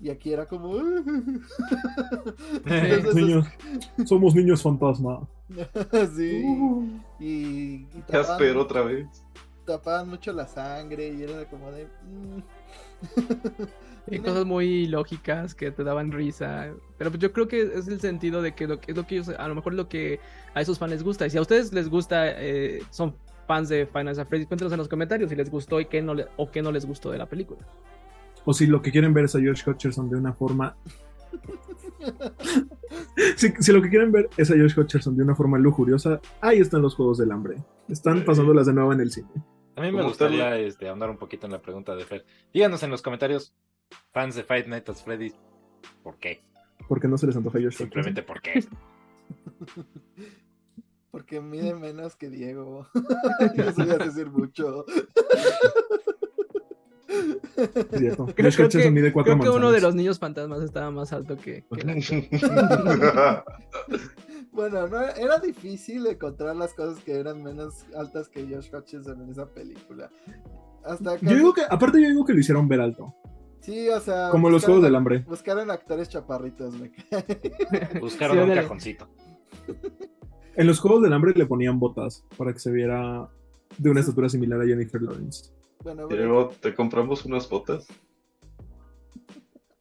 [0.00, 0.76] Y aquí era como...
[2.66, 3.46] Entonces, Niños,
[4.06, 5.26] somos niños fantasma.
[6.16, 6.42] sí.
[6.46, 6.86] Uh.
[7.20, 7.26] Y,
[7.92, 9.06] y tapaban- Casper otra vez.
[9.64, 11.86] tapaban mucho la sangre y era como de.
[11.86, 12.42] mm.
[14.08, 16.68] Tiene- cosas muy lógicas que te daban risa.
[16.98, 19.16] Pero pues yo creo que es el sentido de que lo que es lo que
[19.16, 20.20] ellos, a lo mejor es lo que
[20.54, 21.26] a esos fans les gusta.
[21.26, 24.88] Y si a ustedes les gusta, eh, son fans de Final Fantasy, cuéntenos en los
[24.88, 27.26] comentarios si les gustó y qué no le- o qué no les gustó de la
[27.26, 27.60] película.
[28.44, 30.76] O si lo que quieren ver es a George Hutcherson de una forma.
[33.36, 36.58] si, si lo que quieren ver es a George Hutcherson de una forma lujuriosa, ahí
[36.58, 37.56] están los juegos del hambre.
[37.88, 39.28] Están pasándolas de nuevo en el cine.
[39.76, 42.24] A mí me gustaría tal- este, ahondar un poquito en la pregunta de Fer.
[42.52, 43.54] Díganos en los comentarios,
[44.12, 45.34] fans de Five Nights at Freddy's,
[46.02, 46.42] ¿por qué?
[46.88, 48.64] Porque no se les antoja a George Simplemente por qué.
[51.14, 52.88] Porque mide menos que Diego.
[53.56, 54.84] eso ya es decir mucho.
[57.96, 58.26] Cierto.
[58.26, 61.12] Creo, creo Hutcherson que, mide cuatro creo que uno de los niños fantasmas estaba más
[61.12, 62.28] alto que, que.
[64.50, 69.30] Bueno, no, era difícil encontrar las cosas que eran menos altas que Josh Hutcherson en
[69.30, 70.10] esa película.
[70.84, 73.14] Hasta Yo digo que, aparte, yo digo que lo hicieron ver alto.
[73.60, 74.30] Sí, o sea.
[74.30, 75.20] Como los juegos del hambre.
[75.20, 78.00] Buscaron actores chaparritos, me cae.
[78.00, 79.08] Buscaron Sí, un cajoncito.
[80.56, 83.28] En los juegos del hambre le ponían botas para que se viera
[83.78, 85.50] de una estatura similar a Jennifer Lawrence.
[85.82, 87.86] Bueno, bueno, luego te compramos unas botas.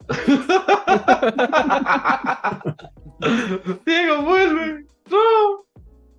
[3.85, 4.85] Diego, vuelve.
[5.09, 5.65] No.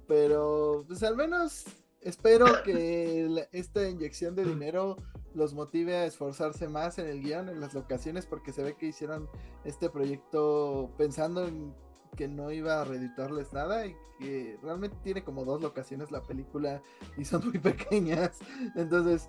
[0.07, 1.65] pero pues al menos
[2.03, 4.97] espero que la- esta inyección de dinero
[5.35, 8.87] los motive a esforzarse más en el guion, en las locaciones, porque se ve que
[8.87, 9.29] hicieron
[9.65, 11.75] este proyecto pensando en
[12.15, 16.83] que no iba a reeditarles nada y que realmente tiene como dos locaciones la película
[17.17, 18.39] y son muy pequeñas.
[18.75, 19.29] Entonces,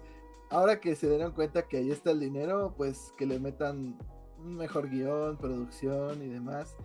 [0.50, 3.98] ahora que se dieron cuenta que ahí está el dinero, pues que le metan
[4.39, 6.76] un mejor guion, producción y demás.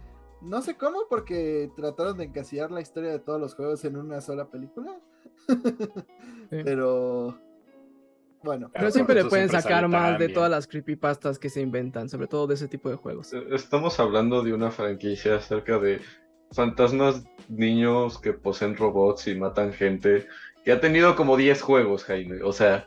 [0.40, 4.20] No sé cómo, porque trataron de encasillar la historia de todos los juegos en una
[4.20, 4.98] sola película.
[6.50, 7.38] Pero
[8.42, 12.09] bueno, Pero siempre le pueden sacar más tan de todas las creepypastas que se inventan,
[12.09, 13.33] sobre todo de ese tipo de juegos.
[13.50, 16.00] Estamos hablando de una franquicia acerca de
[16.53, 20.26] fantasmas niños que poseen robots y matan gente,
[20.64, 22.42] que ha tenido como 10 juegos, Jaime.
[22.42, 22.87] O sea,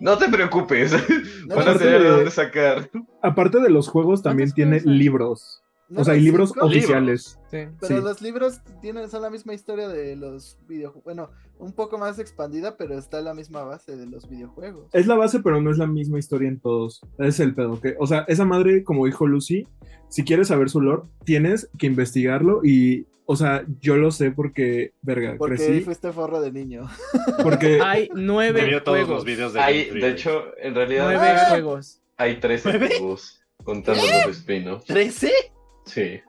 [0.00, 0.92] no te preocupes.
[1.46, 2.90] No, Van a aparte tener de de- dónde sacar.
[3.20, 5.61] Aparte de los juegos, también ¿Cuántos tiene juegos libros.
[5.92, 6.66] ¿No O sea, hay libros cinco?
[6.66, 7.38] oficiales.
[7.50, 7.58] Sí.
[7.80, 8.02] Pero sí.
[8.02, 11.04] los libros tienen, son la misma historia de los videojuegos.
[11.04, 14.86] Bueno, un poco más expandida, pero está en la misma base de los videojuegos.
[14.92, 17.00] Es la base, pero no es la misma historia en todos.
[17.18, 17.80] Es el pedo.
[17.80, 19.66] Que, o sea, esa madre, como dijo Lucy,
[20.08, 24.92] si quieres saber su lore, tienes que investigarlo y, o sea, yo lo sé porque,
[25.02, 25.80] verga, Porque crecí.
[25.82, 26.88] fuiste forro de niño.
[27.42, 29.16] Porque Hay nueve vio todos juegos.
[29.16, 31.46] los videos de Hay, de hecho, en realidad Nueve Ah.
[31.50, 32.00] juegos.
[32.16, 32.88] hay 13 ¿Nueve?
[32.98, 34.86] juegos, contando los spin-offs.
[34.88, 35.30] ¿13?
[35.84, 36.20] Sí.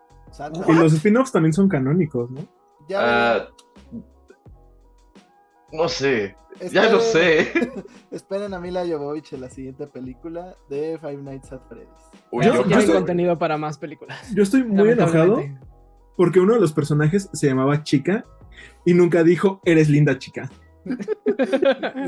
[0.67, 2.41] Y los spin-offs también son canónicos, ¿no?
[2.89, 3.47] Ya, Ah,
[5.71, 6.35] no sé,
[6.71, 7.51] ya lo sé.
[8.11, 11.87] Esperen a Mila Jovovich en la siguiente película de Five Nights at Freddy's.
[12.31, 14.31] Uy, Yo- Ya yo- estoy- contenido para más películas.
[14.35, 15.41] Yo estoy muy enojado
[16.15, 18.23] porque uno de los personajes se llamaba Chica
[18.85, 20.49] y nunca dijo, eres linda chica.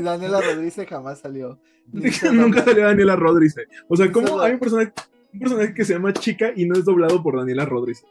[0.02, 1.58] Daniela Rodríguez jamás salió.
[2.32, 3.56] nunca salió Daniela Rodríguez.
[3.88, 4.92] O sea, ¿cómo hay un personaje,
[5.36, 8.04] un personaje que se llama Chica y no es doblado por Daniela Rodríguez?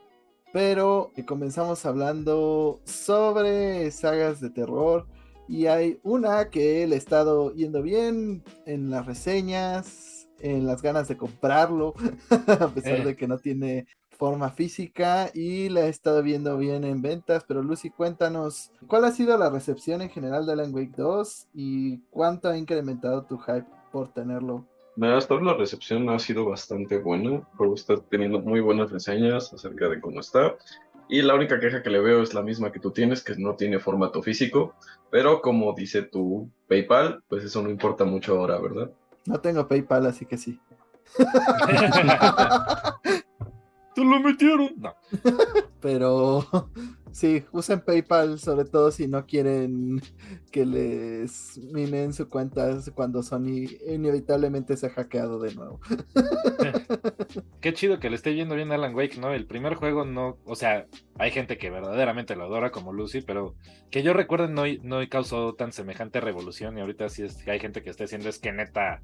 [0.53, 5.05] Pero comenzamos hablando sobre sagas de terror.
[5.47, 11.07] Y hay una que le he estado yendo bien en las reseñas, en las ganas
[11.07, 11.93] de comprarlo,
[12.47, 13.05] a pesar Eh.
[13.05, 13.85] de que no tiene
[14.17, 19.11] forma física y la he estado viendo bien en ventas, pero Lucy, cuéntanos, ¿cuál ha
[19.11, 23.65] sido la recepción en general de Alan Wake 2 y cuánto ha incrementado tu hype
[23.91, 24.65] por tenerlo?
[25.01, 27.41] Hasta ahora la recepción ha sido bastante buena.
[27.57, 30.55] Juego está teniendo muy buenas reseñas acerca de cómo está.
[31.09, 33.55] Y la única queja que le veo es la misma que tú tienes, que no
[33.55, 34.73] tiene formato físico.
[35.11, 38.91] Pero como dice tu PayPal, pues eso no importa mucho ahora, ¿verdad?
[39.25, 40.59] No tengo PayPal, así que sí.
[43.95, 44.71] ¡Te lo metieron!
[44.77, 44.93] No.
[45.79, 46.45] Pero
[47.15, 50.01] sí, usen PayPal sobre todo si no quieren
[50.51, 55.79] que les minen su cuenta cuando Sony inevitablemente se ha hackeado de nuevo.
[57.61, 59.33] Qué chido que le esté yendo bien Alan Wake, ¿no?
[59.33, 63.55] El primer juego no, o sea, hay gente que verdaderamente lo adora como Lucy, pero
[63.89, 67.81] que yo recuerdo no, no causó tan semejante revolución y ahorita sí es, hay gente
[67.81, 69.01] que está haciendo es que neta,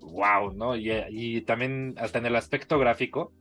[0.00, 0.74] wow, ¿no?
[0.74, 3.34] Y también hasta en el aspecto gráfico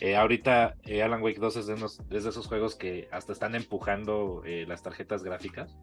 [0.00, 4.64] eh, ahorita eh, Alan Wake 2 es de, esos juegos que hasta están empujando eh,
[4.66, 5.78] las tarjetas gráficas.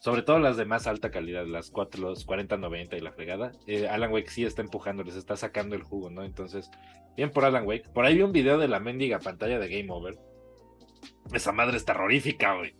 [0.00, 3.52] Sobre todo las de más alta calidad, las 4, los 4090 y la fregada.
[3.90, 6.24] Alan Wake sí está empujando, les está sacando el jugo, ¿no?
[6.24, 6.70] Entonces,
[7.16, 7.88] bien por Alan Wake.
[7.88, 10.18] Por ahí vi un video de la mendiga pantalla de Game Over.
[11.32, 12.76] Esa madre es terrorífica, güey.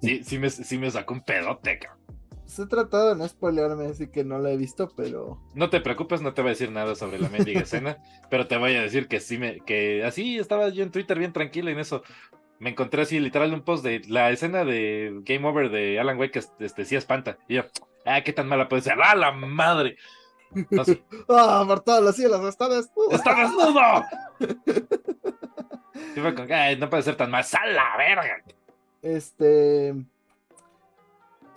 [0.00, 2.17] Sí, sí me, sí me sacó un pedote, cabrón.
[2.48, 5.38] Se he tratado de no spoilearme, así que no la he visto, pero.
[5.54, 7.98] No te preocupes, no te voy a decir nada sobre la mendiga escena,
[8.30, 9.60] pero te voy a decir que sí me.
[9.60, 12.02] que así estaba yo en Twitter bien tranquilo y en eso.
[12.58, 16.32] Me encontré así literal un post de la escena de Game Over de Alan Wake
[16.32, 17.36] que este, sí espanta.
[17.48, 17.64] Y yo,
[18.06, 18.94] ah, qué tan mala puede ser.
[19.00, 19.96] ¡Ah, la madre!
[21.28, 22.42] ¡Ah, por todos los cielos!
[22.48, 23.10] ¡Está desnudo!
[23.12, 24.04] ¡Está desnudo!
[26.16, 27.44] y fue con, Ay, no puede ser tan mal.
[27.44, 28.42] ¡A la verga!
[29.02, 29.94] Este.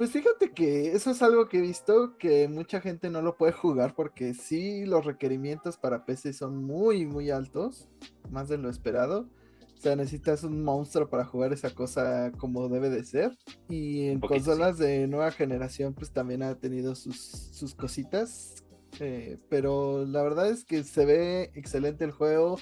[0.02, 3.52] Pues fíjate que eso es algo que he visto que mucha gente no lo puede
[3.52, 7.88] jugar porque sí los requerimientos para PC son muy muy altos,
[8.32, 9.30] más de lo esperado.
[9.78, 13.38] O sea, necesitas un monstruo para jugar esa cosa como debe de ser.
[13.70, 18.64] Y en consolas de nueva generación pues también ha tenido sus, sus cositas.
[19.00, 22.58] Eh, pero la verdad es que se ve excelente el juego.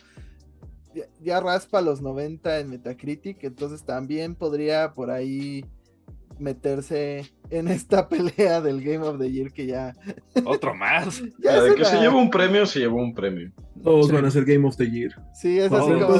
[0.94, 5.64] Ya, ya raspa los 90 en Metacritic, entonces también podría por ahí
[6.40, 9.96] meterse en esta pelea del Game of the Year que ya.
[10.46, 11.22] Otro más.
[11.44, 13.52] ya de que se llevó un premio, se llevó un premio.
[13.84, 15.16] Todos van a ser Game of the Year.
[15.34, 16.20] Sí, es así como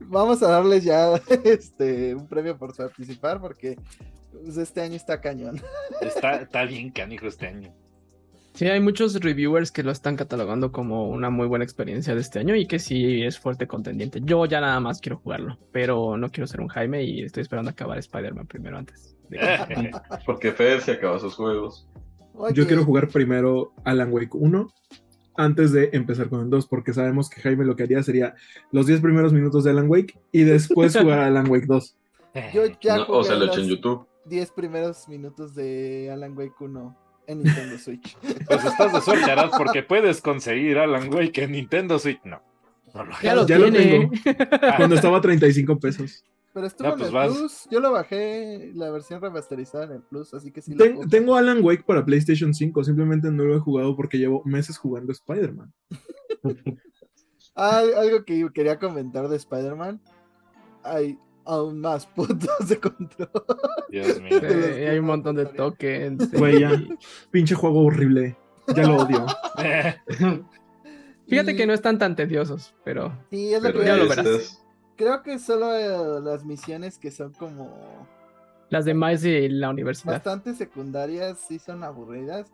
[0.00, 3.76] vamos a darles ya este un premio por participar porque
[4.32, 5.60] pues, este año está cañón.
[6.00, 7.74] Está, está bien canijo este año.
[8.54, 12.38] Sí, hay muchos reviewers que lo están catalogando como una muy buena experiencia de este
[12.38, 14.20] año y que sí es fuerte contendiente.
[14.22, 17.72] Yo ya nada más quiero jugarlo, pero no quiero ser un Jaime y estoy esperando
[17.72, 19.16] acabar Spider-Man primero antes.
[20.26, 21.88] Porque Fede se acaba sus juegos.
[22.52, 24.68] Yo quiero jugar primero Alan Wake 1
[25.36, 28.34] antes de empezar con el 2, porque sabemos que Jaime lo que haría sería
[28.70, 31.96] los 10 primeros minutos de Alan Wake y después jugar a Alan Wake 2.
[32.52, 34.06] Yo ya o se lo eché en YouTube.
[34.26, 38.16] 10 primeros minutos de Alan Wake 1 en Nintendo Switch.
[38.46, 42.20] Pues estás de suerte, Arad, porque puedes conseguir Alan Wake en Nintendo Switch.
[42.24, 42.40] No.
[43.22, 44.10] ya lo, tengo.
[44.76, 46.24] Cuando estaba a 35 pesos.
[46.54, 47.68] Pero estuvo en pues el Plus.
[47.68, 50.76] Yo lo bajé la versión remasterizada en el Plus, así que sí.
[51.10, 55.10] tengo Alan Wake para PlayStation 5, simplemente no lo he jugado porque llevo meses jugando
[55.10, 55.72] Spider-Man.
[57.56, 60.00] algo que quería comentar de Spider-Man.
[60.84, 63.30] Hay aún más puntos de control.
[63.90, 64.40] Dios mío.
[64.90, 66.30] hay un montón de tokens.
[66.30, 66.70] Güey, ya.
[67.32, 68.36] Pinche juego horrible.
[68.76, 69.26] Ya lo odio.
[71.26, 73.12] Fíjate que no están tan tediosos, pero.
[73.30, 74.63] Sí, es lo que ya lo verás.
[74.96, 78.06] Creo que solo eh, las misiones que son como.
[78.70, 80.14] Las demás de la universidad.
[80.14, 82.52] Bastante secundarias, sí son aburridas.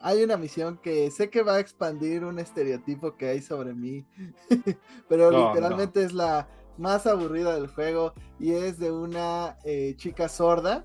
[0.00, 4.04] Hay una misión que sé que va a expandir un estereotipo que hay sobre mí,
[5.08, 10.84] pero literalmente es la más aburrida del juego y es de una eh, chica sorda.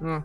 [0.00, 0.24] Ah.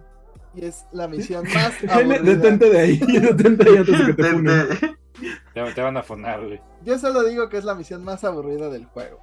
[0.54, 2.22] Y es la misión más aburrida.
[2.24, 6.62] Detente de ahí, detente ahí antes de que te Te, van a fonar, güey.
[6.84, 9.20] Yo solo digo que es la misión más aburrida del juego.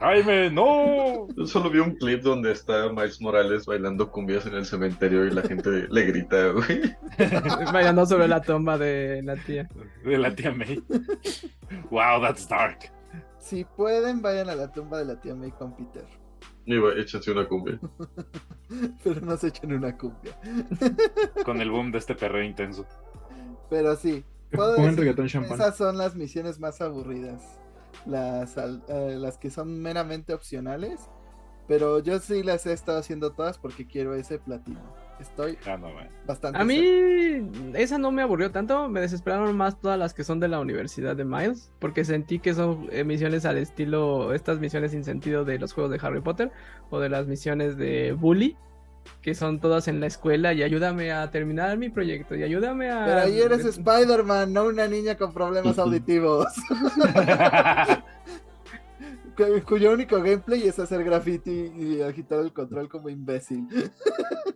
[0.00, 1.28] Jaime, no.
[1.36, 5.30] Yo solo vi un clip donde está Miles Morales bailando cumbias en el cementerio y
[5.30, 6.94] la gente le grita, güey.
[7.72, 9.68] bailando sobre la tumba de la tía.
[10.04, 10.82] De la tía May.
[11.90, 12.90] Wow, that's dark.
[13.38, 16.04] Si pueden, vayan a la tumba de la tía May con Peter.
[16.66, 17.78] Y va, échense una cumbia.
[19.04, 20.36] Pero no se echen una cumbia.
[21.44, 22.84] con el boom de este perro intenso.
[23.70, 24.24] Pero sí.
[25.50, 27.58] esas son las misiones más aburridas
[28.06, 31.08] las, eh, las que son meramente opcionales.
[31.66, 34.80] Pero yo sí las he estado haciendo todas porque quiero ese platino.
[35.18, 35.88] Estoy Ah, no,
[36.26, 36.58] bastante.
[36.60, 37.78] A mí cerca.
[37.78, 41.16] esa no me aburrió tanto, me desesperaron más todas las que son de la Universidad
[41.16, 45.72] de Miles, porque sentí que son misiones al estilo, estas misiones sin sentido de los
[45.72, 46.52] juegos de Harry Potter
[46.90, 48.58] o de las misiones de Bully,
[49.22, 53.04] que son todas en la escuela y ayúdame a terminar mi proyecto y ayúdame a...
[53.06, 56.46] Pero ahí eres Spider-Man, no una niña con problemas auditivos.
[59.36, 63.66] cu- cuyo único gameplay es hacer graffiti y agitar el control como imbécil.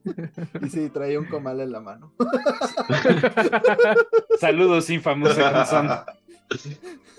[0.62, 2.12] y sí, traía un comal en la mano.
[4.40, 5.36] Saludos, Infamous.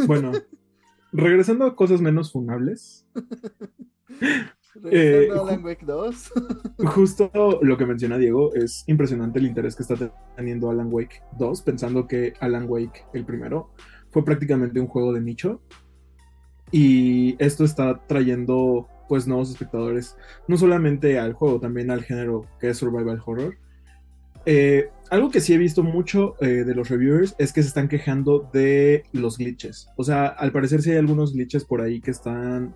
[0.06, 0.32] Bueno,
[1.12, 3.06] regresando a cosas menos funables,
[4.92, 6.32] Eh, a Alan Wake 2.
[6.86, 9.96] justo lo que menciona Diego, es impresionante el interés que está
[10.36, 13.72] teniendo Alan Wake 2, pensando que Alan Wake, el primero,
[14.12, 15.62] fue prácticamente un juego de nicho.
[16.72, 20.16] Y esto está trayendo pues nuevos espectadores,
[20.48, 23.58] no solamente al juego, también al género que es survival horror.
[24.46, 27.88] Eh, algo que sí he visto mucho eh, de los reviewers es que se están
[27.88, 29.90] quejando de los glitches.
[29.98, 32.76] O sea, al parecer sí hay algunos glitches por ahí que están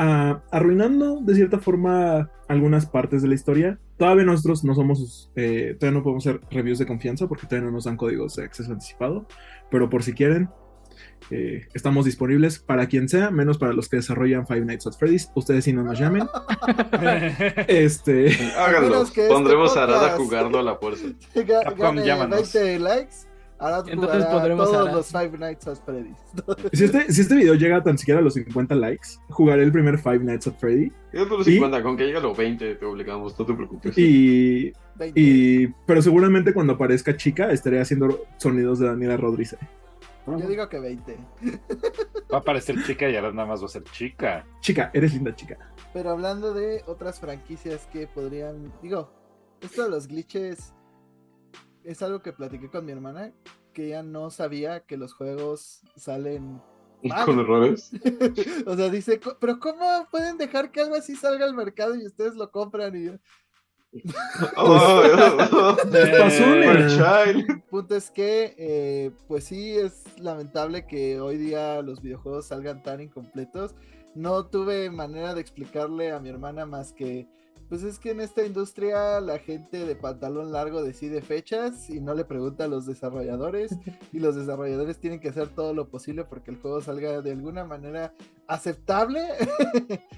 [0.00, 3.78] arruinando de cierta forma algunas partes de la historia.
[3.98, 7.72] Todavía nosotros no somos, eh, todavía no podemos hacer reviews de confianza porque todavía no
[7.74, 9.26] nos dan códigos de acceso anticipado.
[9.70, 10.48] Pero por si quieren,
[11.30, 15.30] eh, estamos disponibles para quien sea, menos para los que desarrollan Five Nights at Freddy's.
[15.34, 16.26] Ustedes sí no nos llamen.
[17.68, 19.02] Este, Háganlo.
[19.02, 21.06] este Pondremos a Arad a podcast- jugarlo a la fuerza.
[21.78, 22.52] Gane llámanos.
[22.52, 23.16] 20 likes.
[23.60, 24.94] Ahora Entonces jugará podremos todos Arad.
[24.96, 26.16] los Five Nights at Freddy's.
[26.72, 29.98] si, este, si este video llega tan siquiera a los 50 likes, jugaré el primer
[29.98, 30.90] Five Nights at Freddy.
[31.12, 31.52] Yo los ¿Y?
[31.52, 33.98] 50, con que llegue a los 20 te obligamos, no te preocupes.
[33.98, 35.20] Y, 20.
[35.20, 39.56] y, pero seguramente cuando aparezca chica estaré haciendo sonidos de Daniela Rodríguez.
[40.26, 41.16] Yo digo que 20.
[42.32, 44.46] Va a aparecer chica y ahora nada más va a ser chica.
[44.60, 45.58] Chica, eres linda chica.
[45.92, 48.72] Pero hablando de otras franquicias que podrían.
[48.82, 49.10] Digo,
[49.60, 50.72] esto de los glitches
[51.84, 53.32] es algo que platiqué con mi hermana.
[53.72, 56.60] Que ella no sabía que los juegos salen.
[57.02, 57.24] mal.
[57.24, 57.90] Con errores.
[58.66, 62.04] o sea, dice, "Co- pero ¿cómo pueden dejar que algo así salga al mercado y
[62.06, 62.94] ustedes lo compran?
[62.96, 63.12] Y yo,
[64.56, 67.50] Oh, oh, oh, el- child.
[67.50, 72.82] El punto es que, eh, pues sí, es lamentable que hoy día los videojuegos salgan
[72.82, 73.74] tan incompletos.
[74.14, 77.28] No tuve manera de explicarle a mi hermana más que,
[77.70, 82.14] pues es que en esta industria la gente de pantalón largo decide fechas y no
[82.14, 83.78] le pregunta a los desarrolladores
[84.12, 87.64] y los desarrolladores tienen que hacer todo lo posible porque el juego salga de alguna
[87.64, 88.12] manera
[88.46, 89.22] aceptable.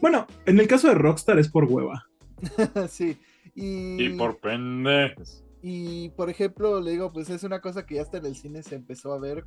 [0.00, 2.08] Bueno, en el caso de Rockstar es por hueva.
[2.88, 3.16] sí.
[3.54, 5.44] Y, Y por pendejes.
[5.62, 8.64] Y por ejemplo, le digo, pues es una cosa que ya hasta en el cine
[8.64, 9.44] se empezó a ver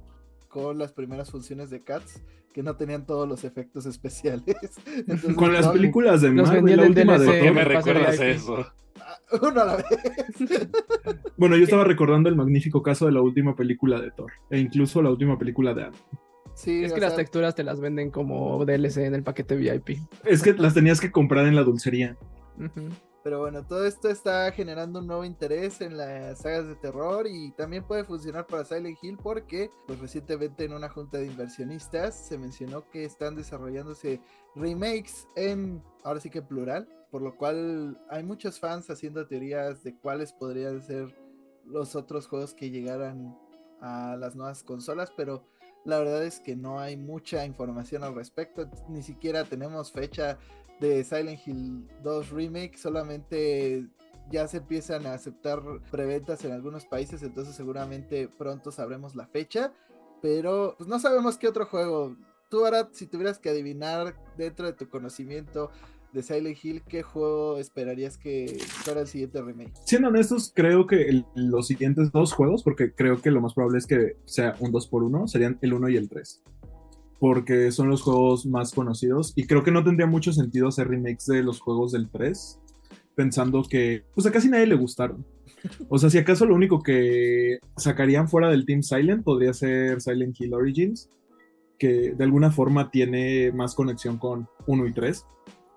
[0.54, 2.22] con las primeras funciones de Cats,
[2.54, 4.44] que no tenían todos los efectos especiales.
[4.86, 7.28] Entonces, Con las no, películas de Marvel, la última de DLC.
[7.28, 7.56] ¿Por qué Thor.
[7.56, 8.66] me recuerdas eso?
[9.42, 9.86] Uno a la vez.
[11.38, 14.32] Bueno, yo estaba recordando el magnífico caso de la última película de Thor.
[14.52, 15.96] E incluso la última película de Ant.
[16.54, 19.98] Sí, Es que las texturas te las venden como DLC en el paquete VIP.
[20.24, 22.16] Es que las tenías que comprar en la dulcería.
[22.60, 22.90] Ujú.
[23.24, 27.52] Pero bueno, todo esto está generando un nuevo interés en las sagas de terror y
[27.52, 32.38] también puede funcionar para Silent Hill porque pues recientemente en una junta de inversionistas se
[32.38, 34.20] mencionó que están desarrollándose
[34.56, 39.96] remakes en, ahora sí que plural, por lo cual hay muchos fans haciendo teorías de
[39.96, 41.16] cuáles podrían ser
[41.66, 43.38] los otros juegos que llegaran
[43.80, 45.46] a las nuevas consolas, pero
[45.86, 50.38] la verdad es que no hay mucha información al respecto, ni siquiera tenemos fecha
[50.88, 53.88] de Silent Hill 2 Remake, solamente
[54.30, 55.62] ya se empiezan a aceptar
[55.92, 59.74] preventas en algunos países, entonces seguramente pronto sabremos la fecha,
[60.22, 62.16] pero pues no sabemos qué otro juego.
[62.50, 65.72] Tú, Arad, si tuvieras que adivinar dentro de tu conocimiento
[66.12, 69.74] de Silent Hill, ¿qué juego esperarías que fuera el siguiente remake?
[69.86, 73.88] Siendo honestos, creo que los siguientes dos juegos, porque creo que lo más probable es
[73.88, 76.44] que sea un 2 por 1 serían el 1 y el 3.
[77.24, 79.32] Porque son los juegos más conocidos.
[79.38, 82.60] Y creo que no tendría mucho sentido hacer remakes de los juegos del 3.
[83.16, 85.26] Pensando que, pues a casi nadie le gustaron.
[85.88, 90.36] O sea, si acaso lo único que sacarían fuera del Team Silent podría ser Silent
[90.38, 91.10] Hill Origins.
[91.80, 95.26] Que de alguna forma tiene más conexión con 1 y 3.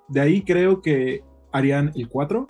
[0.09, 1.22] De ahí creo que
[1.53, 2.49] harían el 4,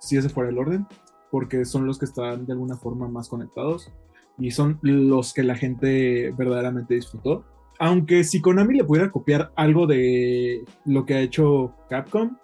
[0.00, 0.86] si ese fuera el orden
[1.30, 3.92] porque son los que están de alguna forma más conectados
[4.38, 7.44] y son los que la gente verdaderamente disfrutó.
[7.78, 12.36] Aunque si Konami le pudiera copiar algo de lo que ha hecho Capcom,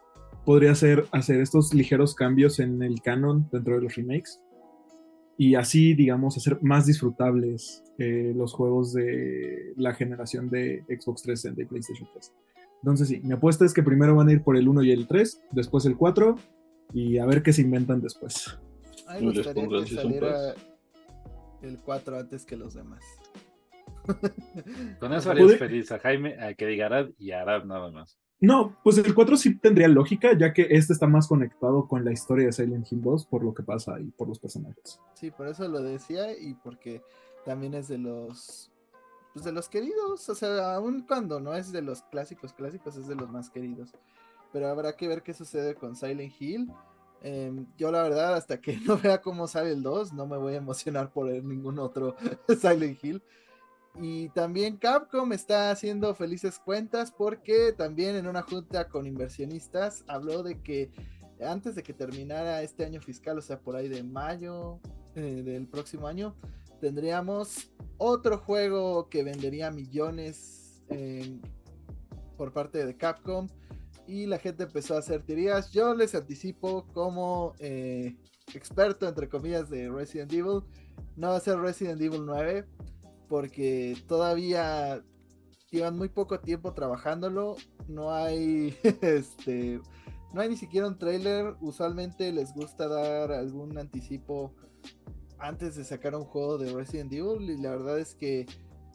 [0.45, 4.41] podría ser hacer estos ligeros cambios en el canon dentro de los remakes
[5.37, 11.62] y así, digamos, hacer más disfrutables eh, los juegos de la generación de Xbox 360
[11.62, 12.32] y PlayStation 3.
[12.82, 15.07] Entonces sí, mi apuesta es que primero van a ir por el 1 y el
[15.07, 16.37] 3, después el 4
[16.93, 18.59] y a ver qué se inventan después.
[19.07, 20.55] A mí me gustaría que saliera
[21.62, 23.03] el 4 antes que los demás.
[25.00, 27.90] Con eso ¿Puede- harías feliz a Jaime, a que diga Arad y a Arad nada
[27.90, 28.18] más.
[28.40, 32.12] No, pues el 4 sí tendría lógica, ya que este está más conectado con la
[32.12, 35.00] historia de Silent Hill 2 por lo que pasa ahí, por los personajes.
[35.14, 37.00] Sí, por eso lo decía y porque
[37.44, 38.70] también es de los
[39.32, 43.09] pues de los queridos, o sea, aun cuando no es de los clásicos clásicos, es
[43.09, 43.92] de los más queridos.
[44.52, 46.70] Pero habrá que ver qué sucede con Silent Hill.
[47.20, 50.55] Em, yo la verdad, hasta que no vea cómo sale el 2, no me voy
[50.55, 52.14] a emocionar por ver ningún otro
[52.61, 53.22] Silent Hill.
[54.01, 60.42] Y también Capcom está haciendo felices cuentas porque también en una junta con inversionistas habló
[60.42, 60.90] de que
[61.40, 64.80] antes de que terminara este año fiscal, o sea, por ahí de mayo
[65.14, 66.34] eh, del próximo año,
[66.80, 71.38] tendríamos otro juego que vendería millones eh,
[72.36, 73.49] por parte de Capcom
[74.07, 75.70] y la gente empezó a hacer teorías.
[75.70, 78.16] Yo les anticipo como eh,
[78.55, 80.62] experto, entre comillas, de Resident Evil,
[81.16, 82.66] no va a ser Resident Evil 9
[83.28, 85.02] porque todavía
[85.70, 87.56] llevan muy poco tiempo trabajándolo,
[87.88, 89.80] no hay este
[90.32, 94.52] no hay ni siquiera un trailer, usualmente les gusta dar algún anticipo
[95.38, 98.46] antes de sacar un juego de Resident Evil y la verdad es que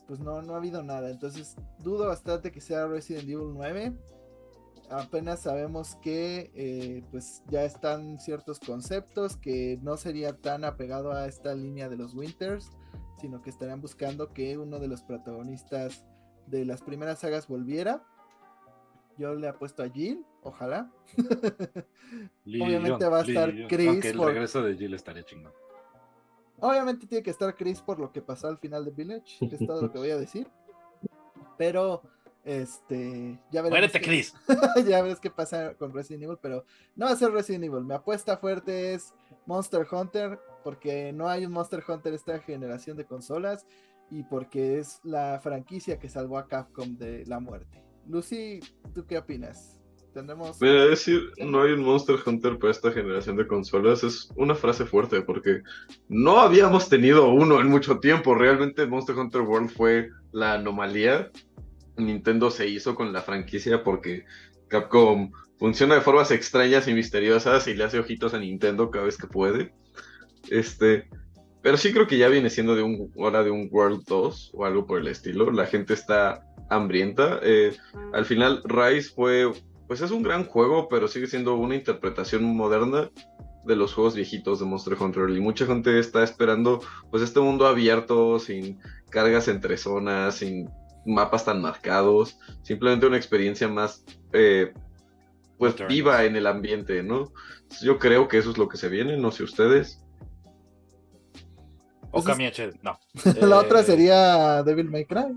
[0.07, 3.93] pues no, no ha habido nada, entonces dudo bastante que sea Resident Evil 9.
[4.89, 11.27] Apenas sabemos que eh, pues ya están ciertos conceptos que no sería tan apegado a
[11.27, 12.71] esta línea de los Winters,
[13.19, 16.05] sino que estarían buscando que uno de los protagonistas
[16.47, 18.03] de las primeras sagas volviera.
[19.17, 20.89] Yo le apuesto a Jill, ojalá.
[22.45, 23.51] Obviamente va a estar.
[23.67, 25.51] Chris Aunque el por- regreso de Jill estaría chingón.
[26.61, 29.81] Obviamente tiene que estar Chris por lo que pasó al final de Village, es todo
[29.83, 30.47] lo que voy a decir.
[31.57, 32.01] Pero,
[32.43, 33.69] este, ya veremos.
[33.71, 34.33] Muérete, qué- Chris.
[34.87, 36.65] ya ves qué pasa con Resident Evil, pero
[36.95, 37.85] no va a ser Resident Evil.
[37.85, 39.13] Mi apuesta fuerte es
[39.45, 43.65] Monster Hunter, porque no hay un Monster Hunter esta generación de consolas
[44.11, 47.83] y porque es la franquicia que salvó a Capcom de la muerte.
[48.07, 48.59] Lucy,
[48.93, 49.79] ¿tú qué opinas?
[50.13, 50.59] Tendremos.
[50.59, 54.85] Mira, decir no hay un Monster Hunter para esta generación de consolas es una frase
[54.85, 55.61] fuerte porque
[56.07, 58.33] no habíamos tenido uno en mucho tiempo.
[58.33, 61.29] Realmente Monster Hunter World fue la anomalía.
[61.97, 64.25] Nintendo se hizo con la franquicia porque
[64.67, 69.17] Capcom funciona de formas extrañas y misteriosas y le hace ojitos a Nintendo cada vez
[69.17, 69.73] que puede.
[70.49, 71.09] Este,
[71.61, 74.65] pero sí creo que ya viene siendo de un hora de un World 2 o
[74.65, 75.51] algo por el estilo.
[75.51, 77.39] La gente está hambrienta.
[77.43, 77.75] Eh,
[78.13, 79.51] al final Rise fue
[79.89, 83.09] pues es un gran juego, pero sigue siendo una interpretación moderna
[83.65, 87.65] de los juegos viejitos de Monster Hunter y mucha gente está esperando pues este mundo
[87.65, 88.79] abierto sin
[89.09, 90.69] cargas entre zonas, sin
[91.07, 94.73] mapas tan marcados, simplemente una experiencia más eh,
[95.57, 97.33] pues viva en el ambiente, ¿no?
[97.81, 100.03] Yo creo que eso es lo que se viene, no sé ustedes.
[102.11, 102.99] O HD, no.
[103.25, 105.35] la Eh, otra sería Devil May Cry.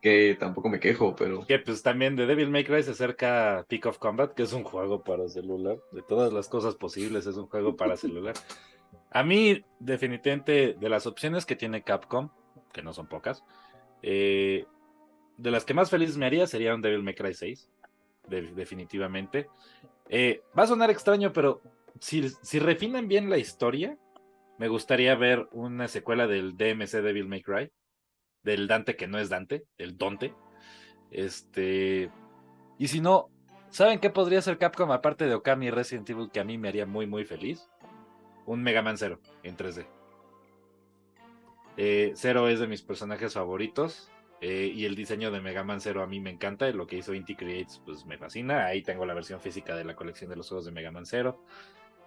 [0.00, 3.84] Que tampoco me quejo, pero Que pues también de Devil May Cry se acerca Peak
[3.86, 5.78] of Combat, que es un juego para celular.
[5.92, 8.34] De todas las cosas posibles, es un juego para celular.
[9.10, 12.30] A mí, definitivamente, de las opciones que tiene Capcom,
[12.72, 13.44] que no son pocas,
[14.02, 14.64] eh,
[15.36, 17.68] de las que más feliz me haría sería un Devil May Cry 6.
[18.28, 19.48] de- definitivamente.
[20.08, 21.60] Eh, va a sonar extraño, pero
[22.00, 23.98] si, si refinan bien la historia,
[24.58, 27.70] me gustaría ver una secuela del DMC Devil May Cry.
[28.42, 30.34] Del Dante que no es Dante, el Donte.
[31.10, 32.10] Este.
[32.78, 33.30] Y si no,
[33.70, 36.68] ¿saben qué podría ser Capcom aparte de Okami y Resident Evil que a mí me
[36.68, 37.68] haría muy, muy feliz?
[38.44, 39.86] Un Mega Man Zero en 3D.
[41.76, 44.10] Eh, Zero es de mis personajes favoritos.
[44.40, 46.68] eh, y el diseño de Mega Man Zero a mí me encanta.
[46.70, 48.66] Lo que hizo Inti Creates, pues me fascina.
[48.66, 51.42] Ahí tengo la versión física de la colección de los juegos de Mega Man Zero.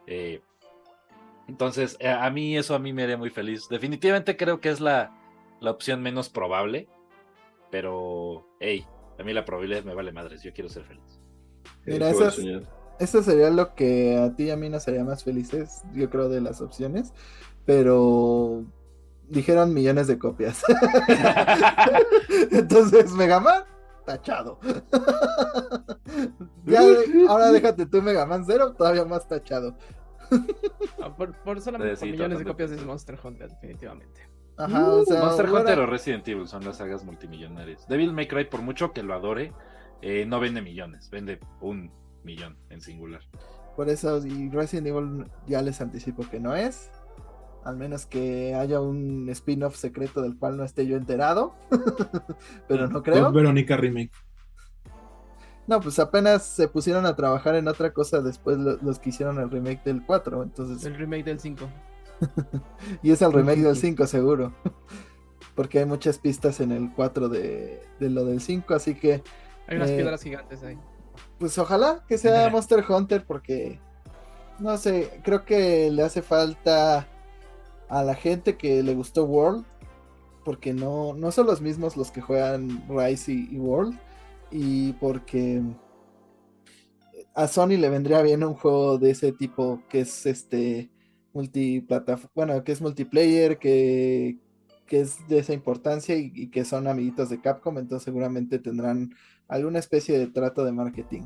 [0.06, 0.42] Eh,
[1.48, 3.68] entonces, eh, a mí eso a mí me haría muy feliz.
[3.70, 5.18] Definitivamente creo que es la,
[5.60, 6.88] la opción menos probable.
[7.72, 8.86] Pero, hey,
[9.20, 10.42] a mí la probabilidad me vale madres.
[10.44, 11.20] Yo quiero ser feliz.
[11.86, 12.64] Mira, soñar.
[13.00, 16.30] Eso sería lo que a ti y a mí nos haría más felices, yo creo,
[16.30, 17.14] de las opciones.
[17.66, 18.66] Pero
[19.30, 20.64] dijeron millones de copias.
[22.52, 23.64] Entonces, Mega Man,
[24.06, 24.60] tachado.
[26.66, 26.82] ya,
[27.30, 29.78] ahora déjate tú Mega Man Zero, todavía más tachado.
[31.02, 34.22] Ah, Por, por solamente Sí, por millones de copias es Monster Hunter, definitivamente.
[34.58, 37.88] Ajá, o sea, Monster Hunter o Resident Evil son las sagas multimillonarias.
[37.88, 39.54] Devil May Cry, por mucho que lo adore,
[40.02, 41.92] eh, no vende millones, vende un
[42.24, 43.22] millón en singular.
[43.76, 46.92] Por eso, y Resident Evil ya les anticipo que no es.
[47.64, 51.54] Al menos que haya un spin-off secreto del cual no esté yo enterado.
[52.68, 53.32] Pero no creo.
[53.32, 54.12] Verónica Remake.
[55.68, 59.38] No, pues apenas se pusieron a trabajar en otra cosa después lo- los que hicieron
[59.40, 60.84] el remake del 4, entonces...
[60.86, 61.68] El remake del 5.
[63.04, 64.54] Y es el remake del 5 seguro.
[65.56, 69.24] Porque hay muchas pistas en el 4 de, de lo del 5, así que
[69.68, 70.78] Hay unas Eh, piedras gigantes ahí.
[71.40, 73.80] pues ojalá que sea Monster Hunter porque
[74.60, 77.08] no sé, creo que le hace falta
[77.90, 79.66] a la gente que le gustó World
[80.46, 83.98] porque no, no son los mismos los que juegan Rise y, y World
[84.52, 85.62] y porque
[87.34, 90.90] a Sony le vendría bien un juego de ese tipo que es este
[91.34, 94.38] multiplataforma, bueno, que es multiplayer, que,
[94.88, 99.14] que es de esa importancia y, y que son amiguitos de Capcom, entonces seguramente tendrán
[99.48, 101.24] alguna especie de trato de marketing.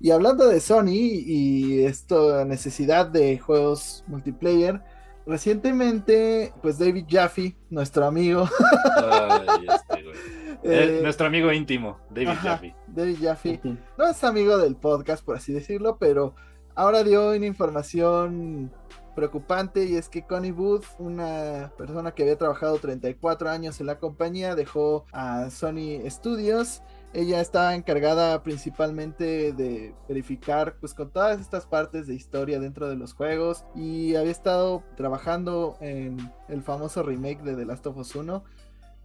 [0.00, 4.80] Y hablando de Sony y esta necesidad de juegos multiplayer,
[5.26, 8.48] recientemente, pues David Jaffe, nuestro amigo,
[8.96, 10.37] Ay, este, güey.
[10.62, 12.74] Eh, nuestro amigo íntimo, David ajá, Jaffe.
[12.88, 13.60] David Jaffe,
[13.96, 16.34] no es amigo del podcast, por así decirlo, pero
[16.74, 18.72] ahora dio una información
[19.18, 23.98] preocupante y es que Connie Booth, una persona que había trabajado 34 años en la
[23.98, 26.82] compañía, dejó a Sony Studios.
[27.12, 32.94] Ella estaba encargada principalmente de verificar pues con todas estas partes de historia dentro de
[32.94, 36.16] los juegos y había estado trabajando en
[36.48, 38.44] el famoso remake de The Last of Us 1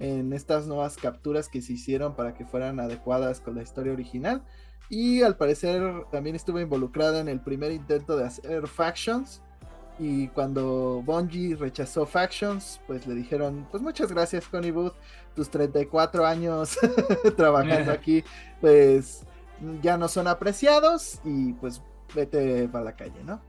[0.04, 4.44] en estas nuevas capturas que se hicieron para que fueran adecuadas con la historia original.
[4.90, 5.82] Y al parecer
[6.12, 9.42] también estuvo involucrada en el primer intento de hacer Factions.
[9.98, 14.94] Y cuando Bungie rechazó Factions, pues le dijeron, pues muchas gracias Connie Booth,
[15.36, 16.78] tus 34 años
[17.38, 18.26] trabajando aquí,
[18.60, 19.24] pues
[19.82, 21.82] ya no son apreciados y pues
[22.14, 23.40] vete para la calle, ¿no?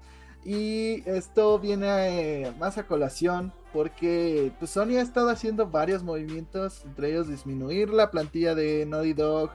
[0.44, 6.84] Y esto viene eh, más a colación porque pues, Sony ha estado haciendo varios movimientos,
[6.84, 9.50] entre ellos disminuir la plantilla de Naughty Dog,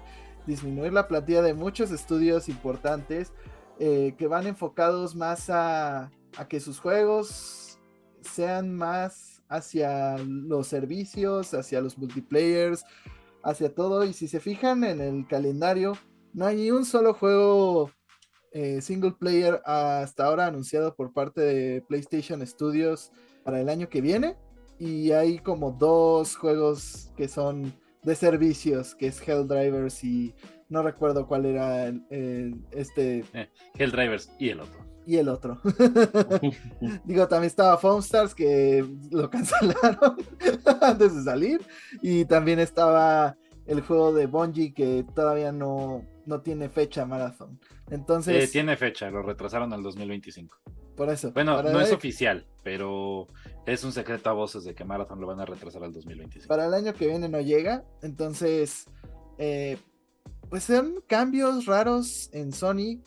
[0.48, 3.32] disminuir la plantilla de muchos estudios importantes
[3.80, 7.80] eh, que van enfocados más a, a que sus juegos
[8.22, 12.84] sean más hacia los servicios, hacia los multiplayers,
[13.44, 14.04] hacia todo.
[14.04, 15.94] Y si se fijan en el calendario,
[16.34, 17.92] no hay ni un solo juego
[18.52, 23.12] eh, single player hasta ahora anunciado por parte de PlayStation Studios
[23.43, 24.36] para el año que viene.
[24.80, 27.74] Y hay como dos juegos que son
[28.04, 30.34] de servicios, que es Helldrivers y
[30.70, 33.26] no recuerdo cuál era el- el- este
[33.78, 34.86] Helldrivers y el otro.
[35.06, 35.60] y el otro.
[37.06, 40.16] Digo, también estaba Foam Stars que lo cancelaron
[40.82, 41.62] antes de salir.
[42.02, 43.36] Y también estaba
[43.66, 47.60] el juego de Bungie que todavía no, no tiene fecha Marathon.
[47.90, 50.56] Entonces, Eh, tiene fecha, lo retrasaron al 2025.
[50.96, 51.32] por eso.
[51.34, 53.28] Bueno, no es oficial, pero
[53.66, 56.48] es un secreto a voces de que Marathon lo van a retrasar al 2025.
[56.48, 57.84] para el año que viene no llega.
[58.02, 58.86] Entonces,
[59.38, 59.78] eh,
[60.50, 63.02] pues son cambios raros en Sony.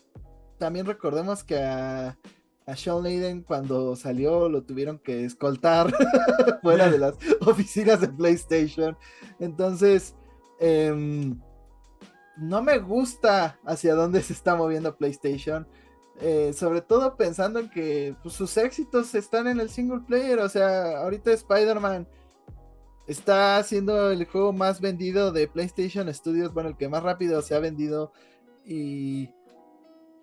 [0.58, 2.16] También recordemos que a,
[2.66, 5.92] a Sean Layden cuando salió lo tuvieron que escoltar
[6.62, 7.14] fuera de las
[7.46, 8.96] oficinas de PlayStation.
[9.40, 10.14] Entonces,
[10.60, 11.38] em,
[12.36, 15.66] no me gusta hacia dónde se está moviendo PlayStation.
[16.20, 20.38] Eh, sobre todo pensando en que pues, sus éxitos están en el single player.
[20.40, 22.06] O sea, ahorita Spider-Man
[23.06, 26.52] está siendo el juego más vendido de PlayStation Studios.
[26.54, 28.12] Bueno, el que más rápido se ha vendido.
[28.64, 29.30] Y,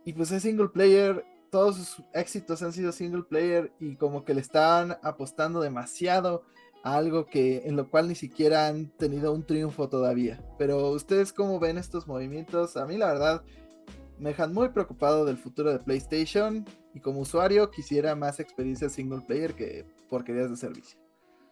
[0.06, 1.26] y pues es single player.
[1.52, 3.74] Todos sus éxitos han sido single player.
[3.80, 6.44] Y como que le están apostando demasiado
[6.84, 10.40] algo que en lo cual ni siquiera han tenido un triunfo todavía.
[10.58, 12.78] Pero ustedes cómo ven estos movimientos?
[12.78, 13.44] A mí la verdad
[14.18, 19.22] me dejan muy preocupado del futuro de PlayStation y como usuario quisiera más experiencias single
[19.22, 21.00] player que porquerías de servicio.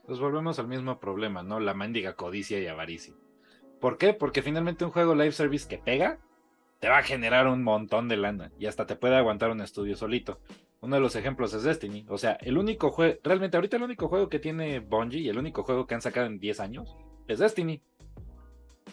[0.06, 1.60] Pues volvemos al mismo problema, ¿no?
[1.60, 3.14] La mendiga codicia y avaricia.
[3.80, 4.14] ¿Por qué?
[4.14, 6.20] Porque finalmente un juego live service que pega
[6.80, 9.96] te va a generar un montón de lana y hasta te puede aguantar un estudio
[9.96, 10.40] solito.
[10.80, 12.06] Uno de los ejemplos es Destiny.
[12.08, 15.38] O sea, el único juego, realmente ahorita el único juego que tiene Bungie y el
[15.38, 16.96] único juego que han sacado en 10 años
[17.28, 17.82] es Destiny.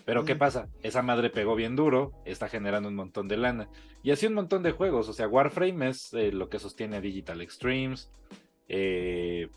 [0.05, 0.69] Pero ¿qué pasa?
[0.83, 3.69] Esa madre pegó bien duro, está generando un montón de lana.
[4.03, 5.09] Y así un montón de juegos.
[5.09, 8.11] O sea, Warframe es eh, lo que sostiene a Digital Extremes.
[8.69, 9.49] Eh,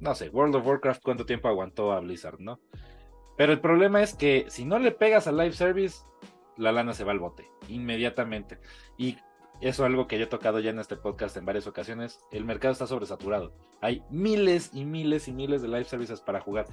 [0.00, 2.60] no sé, World of Warcraft cuánto tiempo aguantó a Blizzard, ¿no?
[3.36, 5.98] Pero el problema es que si no le pegas al live service,
[6.58, 8.58] la lana se va al bote, inmediatamente.
[8.96, 9.16] Y
[9.60, 12.20] eso es algo que yo he tocado ya en este podcast en varias ocasiones.
[12.30, 13.52] El mercado está sobresaturado.
[13.80, 16.66] Hay miles y miles y miles de live services para jugar.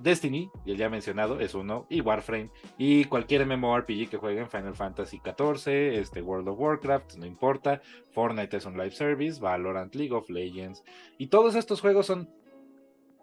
[0.00, 5.20] Destiny, el ya mencionado, es uno, y Warframe, y cualquier MMORPG que jueguen Final Fantasy
[5.24, 7.82] XIV, este World of Warcraft, no importa,
[8.12, 10.84] Fortnite es un live service, Valorant, League of Legends,
[11.18, 12.30] y todos estos juegos son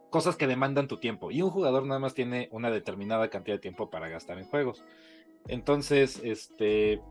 [0.10, 3.62] cosas que demandan tu tiempo, y un jugador nada más tiene una determinada cantidad de
[3.62, 4.84] tiempo para gastar en juegos.
[5.48, 7.02] Entonces, este,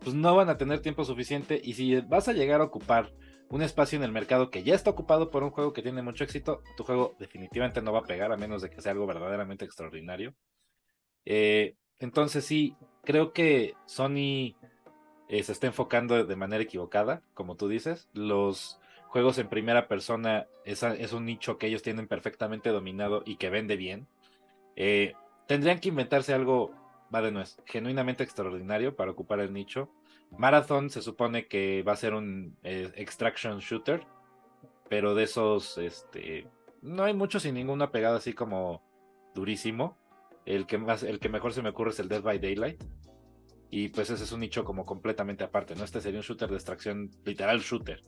[0.00, 3.12] pues no van a tener tiempo suficiente y si vas a llegar a ocupar
[3.50, 6.24] un espacio en el mercado que ya está ocupado por un juego que tiene mucho
[6.24, 9.64] éxito, tu juego definitivamente no va a pegar a menos de que sea algo verdaderamente
[9.64, 10.34] extraordinario.
[11.24, 14.54] Eh, entonces sí, creo que Sony
[15.28, 18.08] eh, se está enfocando de manera equivocada, como tú dices.
[18.12, 18.78] Los
[19.08, 20.82] juegos en primera persona es,
[21.12, 24.06] un nicho que ellos tienen perfectamente dominado y que vende bien.
[24.76, 25.14] Eh,
[25.46, 26.72] tendrían que inventarse algo,
[27.14, 29.90] va de nuez, genuinamente extraordinario para ocupar el nicho.
[30.36, 34.06] Marathon se supone que va a ser un eh, extraction shooter,
[34.88, 36.48] pero de esos, este,
[36.82, 38.82] no hay muchos sin ninguna pegada así como
[39.34, 39.96] durísimo.
[40.44, 42.82] El que más, el que mejor se me ocurre es el Dead by Daylight.
[43.70, 45.84] Y pues ese es un nicho como completamente aparte, ¿no?
[45.84, 48.02] Este sería un shooter de extracción, literal shooter.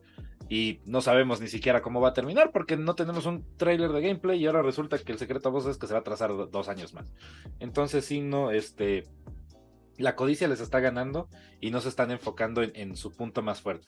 [0.50, 4.02] Y no sabemos ni siquiera cómo va a terminar porque no tenemos un trailer de
[4.02, 6.32] gameplay y ahora resulta que el secreto a voz es que se va a trazar
[6.50, 7.06] dos años más.
[7.60, 9.04] Entonces sí, no, este,
[10.00, 11.28] la codicia les está ganando
[11.60, 13.86] y no se están enfocando en, su punto más fuerte.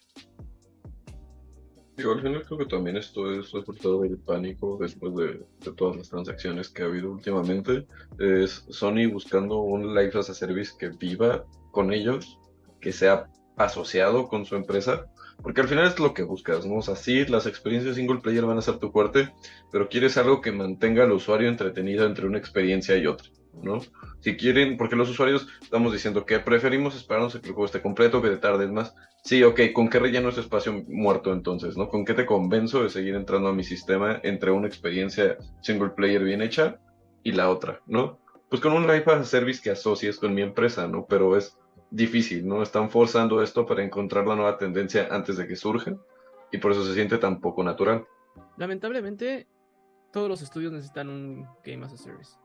[1.97, 6.11] Digo, al final creo que también esto es resultado del pánico después de, todas las
[6.11, 7.87] transacciones que ha habido últimamente.
[8.19, 12.39] Es Sony buscando un Live as a Service que viva con ellos,
[12.81, 15.07] que sea asociado con su empresa,
[15.43, 16.77] porque al final es lo que buscas, ¿no?
[16.77, 19.33] O sea, sí, las experiencias single player van a ser tu fuerte,
[19.71, 23.29] pero quieres algo que mantenga al usuario entretenido entre una experiencia y otra.
[23.61, 23.81] ¿no?
[24.21, 27.83] Si quieren, porque los usuarios estamos diciendo que preferimos esperarnos a que el juego esté
[27.83, 28.95] completo, que te tardes más.
[29.25, 31.89] Sí, ok, ¿con qué relleno ese espacio muerto entonces, no?
[31.89, 36.25] ¿Con qué te convenzo de seguir entrando a mi sistema entre una experiencia single player
[36.25, 36.79] bien hecha
[37.23, 38.19] y la otra, ¿no?
[38.49, 41.07] Pues con un live service que asocies con mi empresa, ¿no?
[41.09, 41.57] Pero es
[41.93, 42.63] difícil, ¿no?
[42.63, 45.97] Están forzando esto para encontrar la nueva tendencia antes de que surja
[46.51, 48.07] y por eso se siente tan poco natural.
[48.57, 49.47] Lamentablemente,
[50.13, 52.43] todos los estudios necesitan un Game as a Service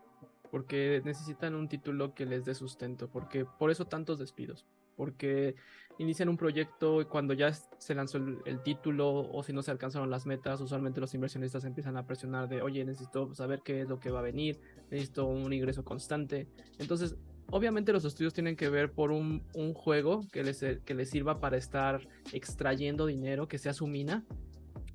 [0.50, 5.56] porque necesitan un título que les dé sustento, porque por eso tantos despidos, porque
[6.00, 10.10] inician un proyecto y cuando ya se lanzó el, título o si no se alcanzaron
[10.10, 14.00] las metas, usualmente los inversionistas empiezan a presionar de, oye, necesito saber qué es lo
[14.00, 16.48] que va a venir, necesito un ingreso constante.
[16.80, 17.18] Entonces,
[17.52, 19.44] obviamente los estudios tienen que ver por un,
[19.74, 24.26] juego que les, que les sirva para estar extrayendo dinero, que sea su mina,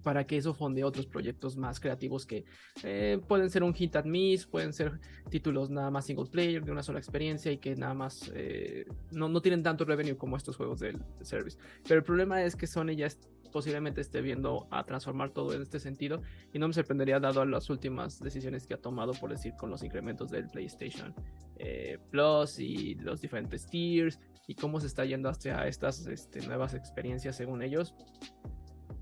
[0.03, 2.44] para que eso fonde otros proyectos más creativos que
[2.82, 5.00] eh, pueden ser un hit and miss, pueden ser
[5.30, 9.28] títulos nada más single player de una sola experiencia y que nada más eh, no,
[9.28, 11.57] no, tienen tanto revenue como estos juegos del service.
[11.84, 13.07] Pero el problema es que Sony ya
[13.53, 16.22] posiblemente esté viendo a transformar todo en este sentido
[16.53, 19.70] y no me sorprendería dado a las últimas decisiones que ha tomado por decir con
[19.70, 21.14] los incrementos del PlayStation
[21.59, 26.74] eh, Plus y los diferentes tiers y cómo se está yendo hacia estas este, nuevas
[26.74, 27.94] experiencias según ellos.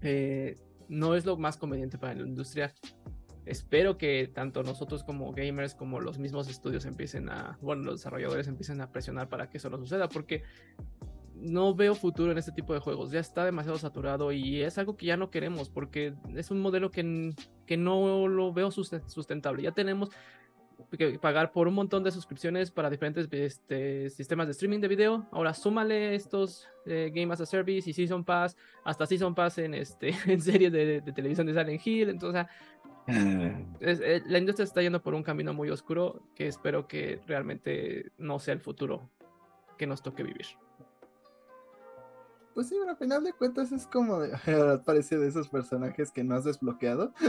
[0.02, 0.56] Eh,
[0.88, 2.74] no es lo más conveniente para la industria.
[3.46, 8.46] Espero que tanto nosotros como gamers como los mismos estudios empiecen a, bueno, los desarrolladores
[8.48, 10.42] empiecen a presionar para que eso no suceda, porque
[11.40, 13.10] no veo futuro en este tipo de juegos.
[13.10, 16.90] Ya está demasiado saturado y es algo que ya no queremos porque es un modelo
[16.90, 17.34] que,
[17.66, 19.62] que no lo veo sustentable.
[19.62, 20.10] Ya tenemos
[20.96, 25.26] que pagar por un montón de suscripciones para diferentes este, sistemas de streaming de video.
[25.30, 29.74] Ahora súmale estos eh, Game as a Service y Season Pass, hasta Season Pass en,
[29.74, 32.08] este, en series de, televisión de Silent Hill.
[32.10, 32.46] Entonces,
[33.06, 33.66] eh.
[33.80, 38.38] Eh, la industria está yendo por un camino muy oscuro que espero que realmente no
[38.38, 39.10] sea el futuro
[39.78, 40.46] que nos toque vivir.
[42.60, 44.36] Pues sí, pero al final de cuentas es como de.
[44.84, 47.14] Parece de esos personajes que no has desbloqueado.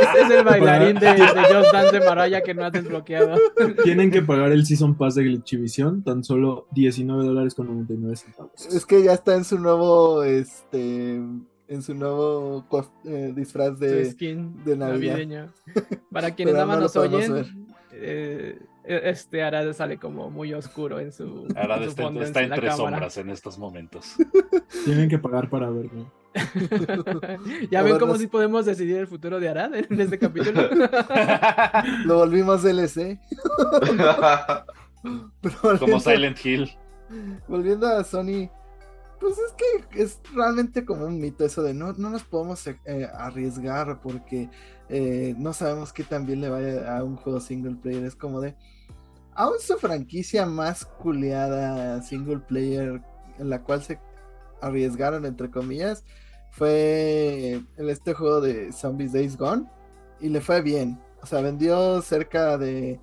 [0.00, 3.36] Ese es el bailarín de, de Just Dance de Maraya que no has desbloqueado.
[3.84, 8.66] Tienen que pagar el Season Pass de Glitchivisión, tan solo 19 dólares con 99 centavos.
[8.68, 10.22] Es que ya está en su nuevo.
[10.22, 12.64] Este en su nuevo
[13.04, 15.50] eh, disfraz de, skin de Navidad.
[16.10, 21.46] Para quienes nada más nos oyen, eh, este Arad sale como muy oscuro en su.
[21.56, 22.08] Arad está,
[22.42, 24.16] entre sombras en estos momentos.
[24.84, 26.12] Tienen que pagar para verlo.
[27.70, 30.68] ya ven cómo si podemos decidir el futuro de Arad en este capítulo.
[32.04, 33.18] Lo volvimos DLC.
[35.78, 36.70] como Silent Hill.
[37.48, 38.48] Volviendo a Sony,
[39.20, 43.08] pues es que es realmente como un mito eso de no, no nos podemos eh,
[43.14, 44.48] arriesgar porque
[44.88, 48.04] eh, no sabemos qué tan bien le vaya a un juego single player.
[48.04, 48.56] Es como de,
[49.34, 53.02] aún su franquicia más culeada single player
[53.38, 54.00] en la cual se
[54.60, 56.04] arriesgaron, entre comillas,
[56.50, 59.66] fue en este juego de Zombies Days Gone
[60.18, 60.98] y le fue bien.
[61.22, 62.98] O sea, vendió cerca de,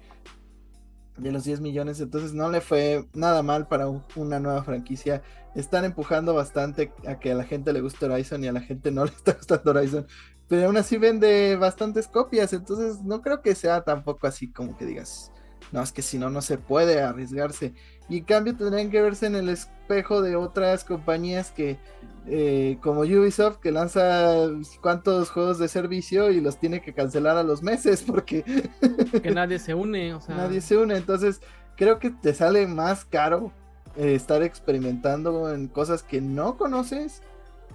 [1.17, 5.23] de los 10 millones, entonces no le fue nada mal para una nueva franquicia.
[5.55, 8.91] Están empujando bastante a que a la gente le guste Horizon y a la gente
[8.91, 10.07] no le está gustando Horizon,
[10.47, 14.85] pero aún así vende bastantes copias, entonces no creo que sea tampoco así como que
[14.85, 15.31] digas
[15.71, 17.73] no, es que si no, no se puede arriesgarse.
[18.09, 21.77] Y en cambio tendrían que verse en el espejo de otras compañías que,
[22.25, 24.47] eh, como Ubisoft, que lanza
[24.81, 28.43] cuantos juegos de servicio y los tiene que cancelar a los meses porque
[29.21, 30.35] Que nadie se une, o sea.
[30.35, 30.95] nadie se une.
[30.95, 31.41] Entonces,
[31.75, 33.51] creo que te sale más caro
[33.97, 37.21] eh, estar experimentando en cosas que no conoces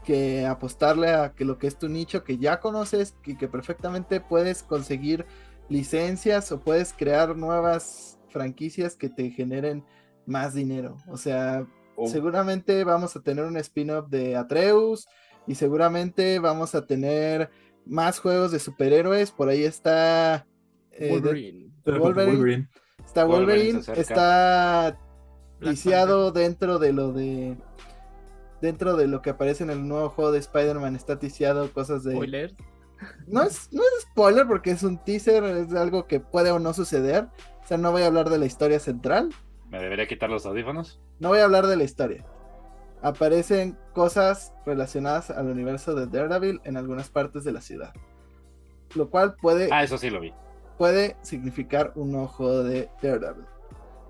[0.04, 4.20] que apostarle a que lo que es tu nicho que ya conoces y que perfectamente
[4.20, 5.26] puedes conseguir
[5.68, 9.84] licencias o puedes crear nuevas franquicias que te generen
[10.26, 10.96] más dinero.
[11.08, 11.66] O sea,
[11.96, 15.06] O- seguramente vamos a tener un spin-off de Atreus
[15.46, 17.50] y seguramente vamos a tener
[17.84, 19.30] más juegos de superhéroes.
[19.32, 20.46] Por ahí está
[20.92, 21.70] eh, de- Wolverine.
[21.84, 22.32] Wolverine.
[22.36, 22.68] Wolverine.
[23.04, 24.98] está Wolverine está
[25.60, 27.56] ticiado dentro de lo de
[28.60, 32.12] dentro de lo que aparece en el nuevo juego de Spider-Man está ticiado cosas de
[32.12, 32.54] Spoiler.
[33.26, 36.72] no es, no es spoiler porque es un teaser, es algo que puede o no
[36.72, 37.28] suceder.
[37.64, 39.30] O sea, no voy a hablar de la historia central,
[39.72, 41.00] ¿Me debería quitar los audífonos?
[41.18, 42.24] no voy a hablar de la historia.
[43.02, 47.92] Aparecen cosas relacionadas al universo de Daredevil en algunas partes de la ciudad.
[48.94, 50.32] Lo cual puede, Ah, eso sí lo vi.
[50.78, 53.46] puede significar un juego de Daredevil.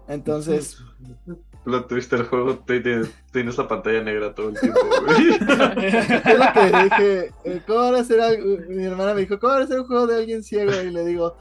[0.08, 0.78] Entonces,
[1.64, 5.28] Lo tuviste el juego, tienes la pantalla negra todo el tiempo, güey.
[5.30, 8.58] es lo que dije, eh, ¿cómo van a hacer algo?
[8.68, 10.72] Mi hermana me dijo, ¿cómo van a hacer un juego de alguien ciego?
[10.82, 11.36] Y le digo,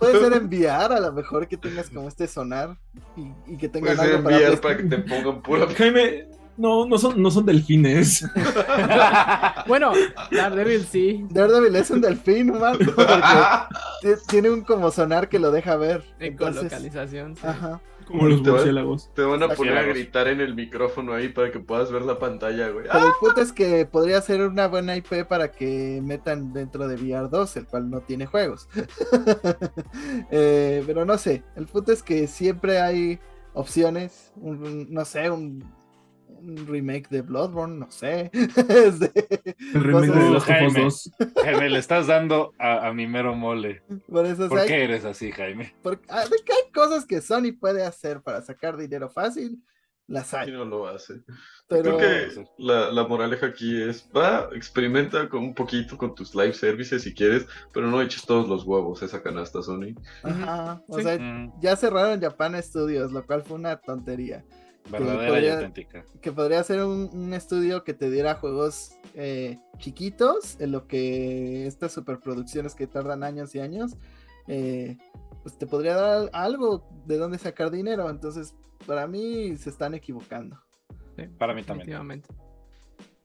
[0.00, 2.76] puede ser enviar, a lo mejor que tengas como este sonar
[3.16, 6.98] y, y que tengas algo para enviar para que te pongan pura Jaime, no, no
[6.98, 8.28] son, no son delfines.
[9.68, 9.92] bueno,
[10.30, 11.24] Daredevil sí.
[11.30, 16.02] Daredevil es un delfín, man, porque tiene un como sonar que lo deja ver.
[16.18, 17.36] En Entonces, colocalización.
[17.36, 17.46] sí.
[17.46, 17.80] ajá.
[18.12, 19.10] Como los Te va- murciélagos.
[19.14, 22.18] Te van a poner a gritar en el micrófono ahí para que puedas ver la
[22.18, 22.86] pantalla, güey.
[22.92, 26.94] Pero el punto es que podría ser una buena IP para que metan dentro de
[26.96, 28.68] VR 2, el cual no tiene juegos.
[30.30, 33.18] Eh, pero no sé, el punto es que siempre hay
[33.54, 35.64] opciones, un- un- no sé, un,
[36.42, 38.30] un remake de Bloodborne, no sé.
[38.32, 40.80] El remake Cosas- de Us Jaime.
[40.82, 41.10] 2.
[41.44, 43.82] Jaime, le estás dando a, a mi mero mole.
[44.08, 45.74] por eso o ¿Por sea, qué eres así, Jaime?
[45.82, 49.62] porque- ah, hay cosas que Sony puede hacer para sacar dinero fácil,
[50.08, 50.50] las Y hay.
[50.52, 51.22] no lo hace.
[51.68, 56.34] Pero Creo que la, la moraleja aquí es, va, experimenta con un poquito con tus
[56.34, 59.94] live services si quieres, pero no eches todos los huevos a esa canasta, Sony.
[60.22, 61.04] ajá, o Sí.
[61.04, 64.44] sea, Mm, ya cerraron Japan Studios, lo cual fue una tontería.
[64.90, 66.04] Verdadera y podría- auténtica.
[66.20, 71.66] que podría ser un, un estudio que te diera juegos eh, chiquitos, en lo que
[71.66, 73.96] estas superproducciones que tardan años y años,
[74.48, 74.98] eh,
[75.42, 78.08] pues te podría dar algo de dónde sacar dinero.
[78.10, 78.54] Entonces,
[78.86, 80.58] para mí se están equivocando.
[81.16, 82.22] Sí, Para mí también.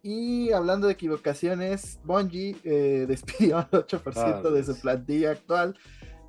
[0.03, 5.77] Y hablando de equivocaciones, Bungie eh, despidió al 8% Ah, de su plantilla actual,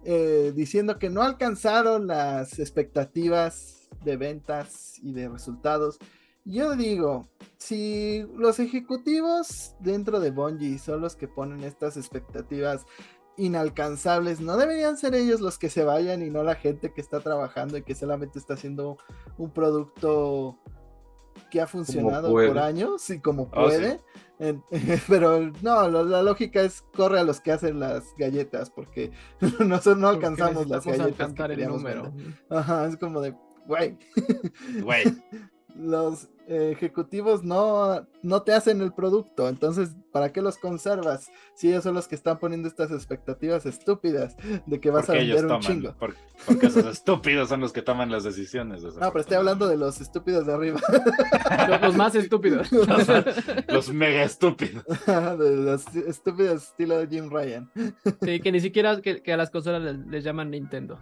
[0.04, 5.98] eh, diciendo que no alcanzaron las expectativas de ventas y de resultados.
[6.44, 7.28] Yo digo,
[7.58, 12.86] si los ejecutivos dentro de Bungie son los que ponen estas expectativas
[13.36, 17.20] inalcanzables, no deberían ser ellos los que se vayan y no la gente que está
[17.20, 18.96] trabajando y que solamente está haciendo
[19.36, 20.58] un producto
[21.50, 23.76] que ha funcionado por años y como Oh, sí.
[23.78, 24.00] puede.
[25.08, 29.12] Pero no, la lógica es corre a los que hacen las galletas porque
[29.60, 32.12] no, son- no Porque alcanzamos las galletas que alcanzar el número.
[32.50, 33.34] Ajá, es como de,
[33.68, 33.96] güey,
[34.82, 35.04] Güey,
[35.76, 41.30] los ejecutivos no, no te hacen el producto, entonces, ¿para qué los conservas?
[41.54, 44.36] Si ellos son los que están poniendo estas expectativas estúpidas
[44.66, 45.76] de que vas a porque ellos vender un toman.
[45.82, 45.94] chingo.
[45.98, 46.14] por-
[46.46, 48.82] porque esos estúpidos son los que toman las decisiones.
[48.82, 50.80] No, pero estoy hablando de los estúpidos de arriba,
[51.68, 52.68] Los, los más estúpidos.
[53.68, 54.84] Los mega estúpidos.
[55.06, 57.70] de los estúpidos estilo de Jim Ryan,
[58.22, 60.98] sí, que ni siquiera que, que a las consolas les, les llaman Nintendo.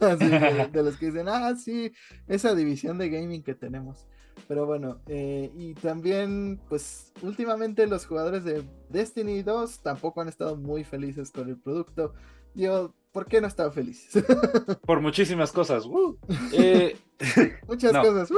[0.00, 1.92] Así, de, de los que dicen, ah, sí,
[2.28, 4.06] esa división de gaming que tenemos.
[4.48, 10.56] Pero bueno, eh, y también, pues últimamente los jugadores de Destiny 2 tampoco han estado
[10.56, 12.12] muy felices con el producto.
[12.54, 14.22] Yo, ¿por qué no están felices?
[14.86, 15.86] Por muchísimas cosas.
[15.86, 16.18] ¡Woo!
[16.52, 16.96] Eh,
[17.68, 18.02] Muchas No.
[18.02, 18.30] cosas.
[18.30, 18.34] ¡Uh!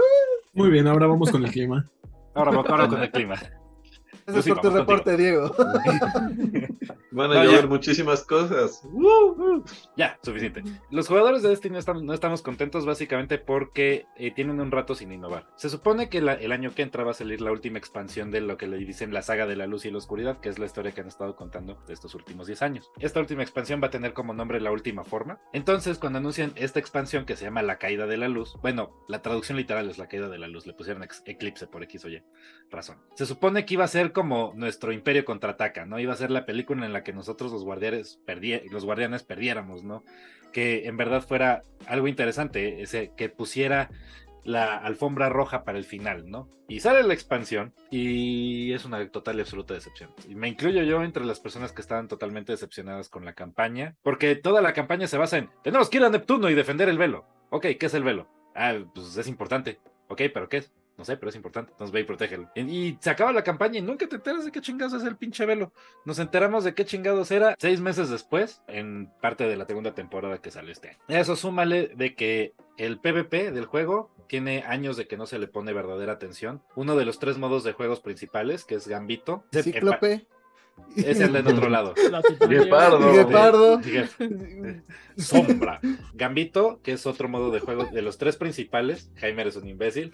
[0.55, 1.91] Muy bien, ahora vamos con el clima.
[2.35, 3.35] ahora, ahora con el clima.
[4.27, 5.55] Eso es sí, por tu reporte, Diego.
[7.13, 8.83] Van a No, llover muchísimas cosas.
[9.97, 10.63] Ya, suficiente.
[10.91, 14.95] Los jugadores de Destiny no estamos, no estamos contentos básicamente porque eh, tienen un rato
[14.95, 15.47] sin innovar.
[15.57, 18.41] Se supone que la- el año que entra va a salir la última expansión de
[18.43, 20.67] lo que le dicen la saga de la luz y la oscuridad, que es la
[20.67, 22.91] historia que han estado contando de estos últimos 10 años.
[22.99, 25.39] Esta última expansión va a tener como nombre la última forma.
[25.53, 29.23] Entonces, cuando anuncian esta expansión que se llama la caída de la luz, bueno, la
[29.23, 32.23] traducción literal es la caída de la luz, le pusieron eclipse por X o Y
[32.71, 32.99] razón.
[33.15, 36.01] Se supone que iba a ser como nuestro imperio contraataca, ¿no?
[36.01, 38.19] Iba a ser la película en la que nosotros los guardianes,
[38.71, 40.05] los guardianes perdiéramos, ¿no?
[40.55, 43.91] Que en verdad fuera algo interesante, ese, que pusiera
[44.43, 46.49] la alfombra roja para el final, ¿no?
[46.67, 50.09] Y sale la expansión y es una total y absoluta decepción.
[50.27, 54.35] Y me incluyo yo entre las personas que estaban totalmente decepcionadas con la campaña, porque
[54.35, 57.27] toda la campaña se basa en, tenemos que ir a Neptuno y defender el velo.
[57.51, 58.29] Ok, ¿qué es el velo?
[58.55, 59.79] Ah, pues es importante.
[60.09, 60.73] Ok, ¿pero qué es?
[60.97, 61.73] No sé, pero es importante.
[61.73, 62.51] Entonces ve y protégelo.
[62.55, 65.17] Y, y se acaba la campaña y nunca te enteras de qué chingados es el
[65.17, 65.73] pinche velo.
[66.05, 70.39] Nos enteramos de qué chingados era seis meses después, en parte de la segunda temporada
[70.39, 70.99] que salió este año.
[71.09, 75.49] Eso súmale de que el PvP del juego tiene años de que no se le
[75.49, 76.63] pone verdadera atención.
[76.75, 80.27] Uno de los tres modos de juegos principales, que es Gambito, Cíclope.
[80.97, 81.95] Es el del otro lado.
[82.49, 83.13] Guepardo.
[83.13, 83.81] Guepardo.
[85.17, 85.81] Sombra.
[86.15, 89.11] Gambito, que es otro modo de juego de los tres principales.
[89.17, 90.11] Jaime eres un imbécil.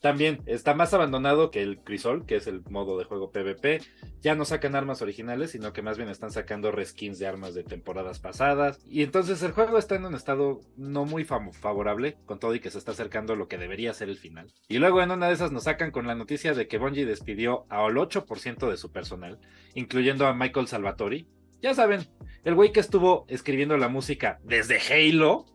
[0.00, 3.80] También está más abandonado que el Crisol, que es el modo de juego PvP.
[4.22, 7.64] Ya no sacan armas originales, sino que más bien están sacando reskins de armas de
[7.64, 8.80] temporadas pasadas.
[8.88, 12.70] Y entonces el juego está en un estado no muy favorable, con todo y que
[12.70, 14.52] se está acercando lo que debería ser el final.
[14.68, 17.66] Y luego en una de esas nos sacan con la noticia de que Bungie despidió
[17.68, 19.38] al 8% de su personal,
[19.74, 21.26] incluyendo a Michael Salvatori.
[21.60, 22.06] Ya saben,
[22.44, 25.46] el güey que estuvo escribiendo la música desde Halo.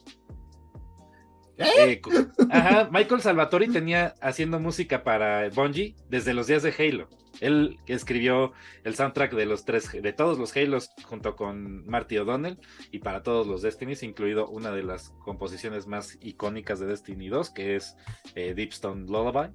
[1.57, 2.01] Eh,
[2.49, 7.07] ajá, Michael Salvatori tenía haciendo música para Bungie desde los días de Halo.
[7.39, 8.51] Él que escribió
[8.83, 12.59] el soundtrack de los tres, de todos los Halos junto con Marty O'Donnell
[12.91, 17.51] y para todos los Destinies, incluido una de las composiciones más icónicas de Destiny 2,
[17.51, 17.95] que es
[18.35, 19.53] eh, Deepstone Lullaby.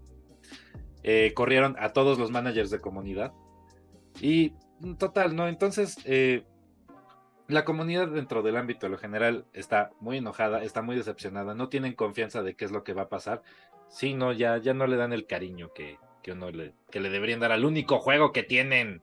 [1.02, 3.32] Eh, corrieron a todos los managers de comunidad.
[4.20, 4.54] Y
[4.98, 5.48] total, ¿no?
[5.48, 6.44] Entonces, eh,
[7.48, 11.94] la comunidad dentro del ámbito lo general está muy enojada, está muy decepcionada, no tienen
[11.94, 13.42] confianza de qué es lo que va a pasar.
[13.88, 17.08] Sí, no, ya, ya no le dan el cariño que, que uno le, que le
[17.08, 19.02] deberían dar al único juego que tienen.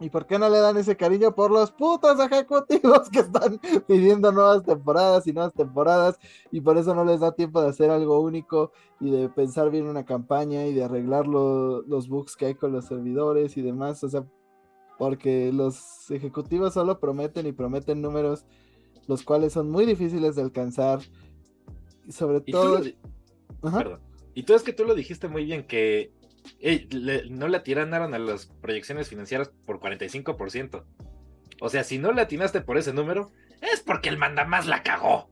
[0.00, 1.36] ¿Y por qué no le dan ese cariño?
[1.36, 6.18] Por los putos ejecutivos que están pidiendo nuevas temporadas y nuevas temporadas
[6.50, 9.86] y por eso no les da tiempo de hacer algo único y de pensar bien
[9.86, 14.02] una campaña y de arreglar lo- los bugs que hay con los servidores y demás.
[14.02, 14.24] O sea,
[14.98, 18.44] porque los ejecutivos solo prometen y prometen números
[19.06, 21.00] los cuales son muy difíciles de alcanzar.
[22.06, 22.80] Y sobre Y todo...
[23.60, 24.00] perdón.
[24.34, 26.12] Y tú es que tú lo dijiste muy bien, que
[26.60, 30.84] le- no le atinaron a las proyecciones financieras por 45%.
[31.60, 33.30] O sea, si no le atinaste por ese número,
[33.60, 35.28] es porque el mandamás la cagó.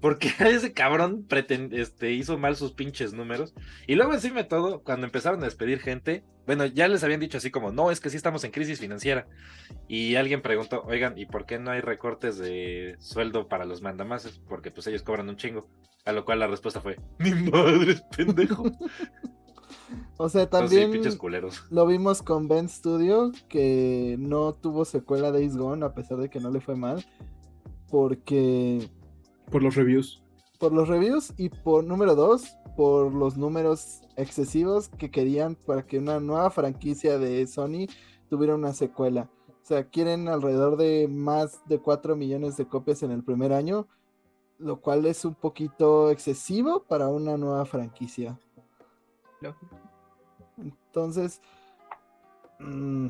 [0.00, 1.26] Porque ese cabrón
[1.72, 3.54] este, hizo mal sus pinches números.
[3.86, 7.38] Y luego encima de todo, cuando empezaron a despedir gente, bueno, ya les habían dicho
[7.38, 9.26] así como, no, es que sí estamos en crisis financiera.
[9.88, 14.40] Y alguien preguntó, oigan, ¿y por qué no hay recortes de sueldo para los mandamases?
[14.48, 15.68] Porque pues ellos cobran un chingo.
[16.06, 18.64] A lo cual la respuesta fue, mi madre es pendejo.
[20.16, 20.90] O sea, Entonces, sí, también...
[20.92, 21.64] pinches culeros.
[21.70, 26.40] Lo vimos con Ben Studio, que no tuvo secuela Days Gone, a pesar de que
[26.40, 27.04] no le fue mal,
[27.90, 28.88] porque
[29.50, 30.22] Por los reviews.
[30.58, 35.98] por los reviews y por número dos, por los números excesivos que querían para que
[35.98, 37.86] una nueva franquicia de Sony
[38.28, 39.30] tuviera una secuela.
[39.48, 43.86] O sea, quieren alrededor de más de 4 millones de copias en el primer año,
[44.58, 48.38] lo cual es un poquito excesivo para una nueva franquicia.
[49.40, 49.76] Lógico.
[50.58, 51.40] Entonces,
[52.58, 53.08] mm,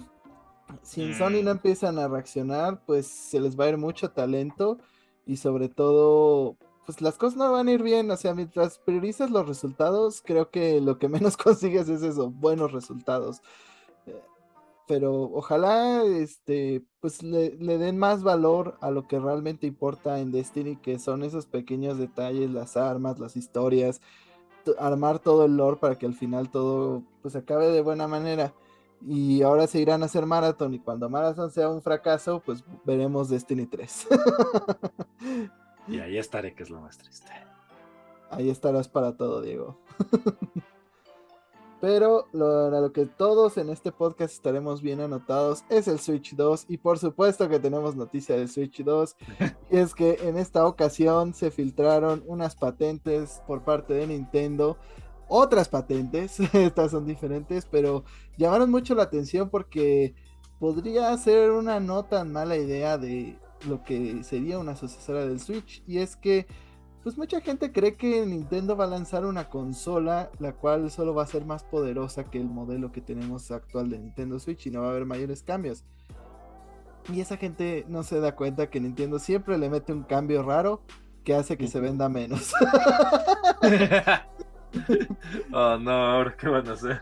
[0.82, 1.14] si en Mm.
[1.14, 4.78] Sony no empiezan a reaccionar, pues se les va a ir mucho talento
[5.30, 6.56] y sobre todo,
[6.86, 8.10] pues las cosas no van a ir bien.
[8.10, 12.72] O sea, mientras priorizas los resultados, creo que lo que menos consigues es eso, buenos
[12.72, 13.40] resultados.
[14.06, 14.20] Eh,
[14.88, 20.32] Pero ojalá, este, pues le, le den más valor a lo que realmente importa en
[20.32, 24.00] Destiny, que son esos pequeños detalles, las armas, las historias,
[24.80, 28.52] armar todo el lore para que al final todo pues acabe de buena manera.
[29.06, 33.28] Y ahora se irán a hacer Marathon y cuando Marathon sea un fracaso, pues veremos
[33.28, 34.08] Destiny 3.
[35.88, 37.32] Y ahí estaré, que es lo más triste.
[38.30, 39.76] Ahí estarás para todo, Diego.
[41.80, 46.36] Pero lo, a lo que todos en este podcast estaremos bien anotados es el Switch
[46.36, 49.16] 2 y por supuesto que tenemos noticia del Switch 2
[49.70, 54.76] y es que en esta ocasión se filtraron unas patentes por parte de Nintendo,
[55.30, 58.04] otras patentes, estas son diferentes, pero
[58.36, 60.14] llamaron mucho la atención porque
[60.58, 65.82] podría ser una no tan mala idea de lo que sería una sucesora del Switch
[65.86, 66.46] y es que
[67.02, 71.22] pues mucha gente cree que Nintendo va a lanzar una consola la cual solo va
[71.22, 74.82] a ser más poderosa que el modelo que tenemos actual de Nintendo Switch y no
[74.82, 75.84] va a haber mayores cambios.
[77.10, 80.82] Y esa gente no se da cuenta que Nintendo siempre le mete un cambio raro
[81.24, 82.52] que hace que se venda menos.
[85.52, 87.00] oh no, ahora qué van a hacer.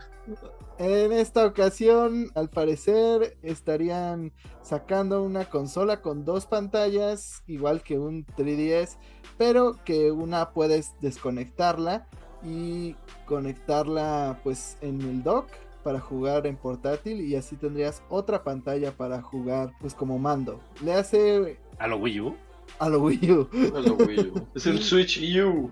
[0.77, 8.25] En esta ocasión, al parecer, estarían sacando una consola con dos pantallas, igual que un
[8.25, 8.97] 3DS,
[9.37, 12.07] pero que una puedes desconectarla
[12.43, 12.95] y
[13.25, 15.47] conectarla pues en el dock
[15.83, 20.61] para jugar en portátil y así tendrías otra pantalla para jugar pues como mando.
[20.83, 22.37] Le hace ¿A lo Wii U?
[22.79, 23.49] a lo Wii U.
[23.75, 24.47] A lo Wii U.
[24.55, 25.71] Es el Switch U.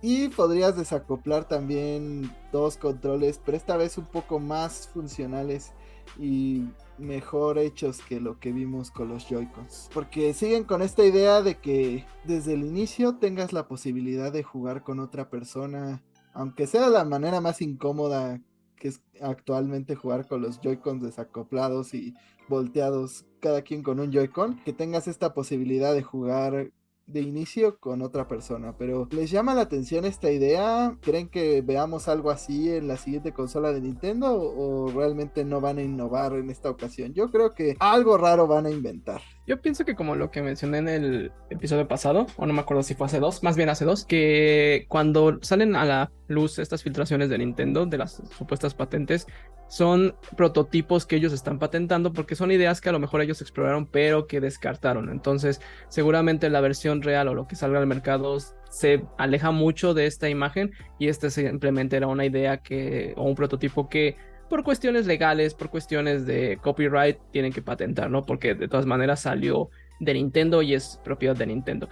[0.00, 5.72] Y podrías desacoplar también dos controles, pero esta vez un poco más funcionales
[6.18, 6.68] y
[6.98, 9.90] mejor hechos que lo que vimos con los Joy-Cons.
[9.92, 14.82] Porque siguen con esta idea de que desde el inicio tengas la posibilidad de jugar
[14.82, 18.40] con otra persona, aunque sea la manera más incómoda
[18.76, 22.14] que es actualmente jugar con los Joy-Cons desacoplados y
[22.48, 26.70] volteados, cada quien con un Joy-Con, que tengas esta posibilidad de jugar
[27.08, 28.76] de inicio con otra persona.
[28.78, 30.96] Pero ¿les llama la atención esta idea?
[31.00, 35.78] ¿Creen que veamos algo así en la siguiente consola de Nintendo o realmente no van
[35.78, 37.14] a innovar en esta ocasión?
[37.14, 39.22] Yo creo que algo raro van a inventar.
[39.48, 42.82] Yo pienso que como lo que mencioné en el episodio pasado, o no me acuerdo
[42.82, 46.82] si fue hace dos, más bien hace dos, que cuando salen a la luz estas
[46.82, 49.26] filtraciones de Nintendo, de las supuestas patentes,
[49.66, 53.86] son prototipos que ellos están patentando porque son ideas que a lo mejor ellos exploraron
[53.86, 55.08] pero que descartaron.
[55.08, 58.36] Entonces, seguramente la versión real o lo que salga al mercado
[58.68, 63.34] se aleja mucho de esta imagen y este simplemente era una idea que o un
[63.34, 64.16] prototipo que
[64.48, 68.24] por cuestiones legales, por cuestiones de copyright tienen que patentar, ¿no?
[68.24, 69.70] Porque de todas maneras salió
[70.00, 71.88] de Nintendo y es propiedad de Nintendo.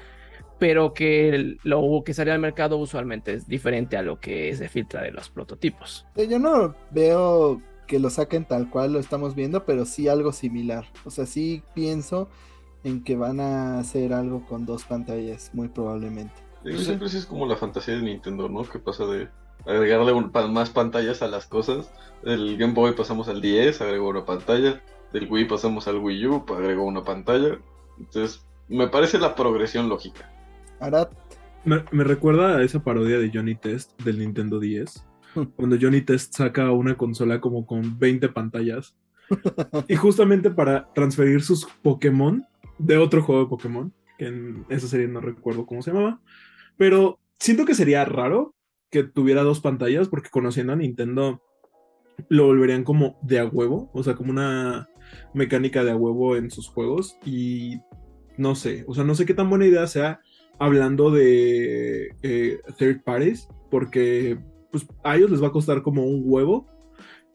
[0.59, 5.03] Pero que lo que sale al mercado usualmente es diferente a lo que se filtra
[5.03, 6.07] de los prototipos.
[6.17, 10.33] Eh, Yo no veo que lo saquen tal cual lo estamos viendo, pero sí algo
[10.33, 10.87] similar.
[11.05, 12.29] O sea, sí pienso
[12.85, 16.35] en que van a hacer algo con dos pantallas, muy probablemente.
[16.65, 18.65] Digo, Siempre sí es como la fantasía de Nintendo, ¿no?
[18.65, 19.29] Que pasa de
[19.67, 21.91] agregarle un- pa- más pantallas a las cosas.
[22.23, 24.81] Del Game Boy pasamos al 10, agregó una pantalla.
[25.13, 27.59] Del Wii pasamos al Wii U, agregó una pantalla.
[27.99, 30.31] Entonces, me parece la progresión lógica.
[30.81, 31.09] Arad,
[31.65, 35.05] Me, me recuerda a esa parodia de Johnny Test del Nintendo 10.
[35.57, 38.95] Cuando Johnny Test saca una consola como con 20 pantallas.
[39.89, 42.45] Y justamente para transferir sus Pokémon
[42.79, 46.21] de otro juego de Pokémon, que en esa serie no recuerdo cómo se llamaba.
[46.77, 48.55] Pero siento que sería raro
[48.97, 51.43] que tuviera dos pantallas, porque conociendo a Nintendo
[52.31, 54.89] lo volverían como de a huevo, o sea, como una
[55.35, 57.19] mecánica de a huevo en sus juegos.
[57.25, 57.81] Y
[58.39, 60.21] no sé, o sea, no sé qué tan buena idea sea
[60.59, 64.39] hablando de eh, third parties, porque
[64.73, 66.67] pues a ellos les va a costar como un huevo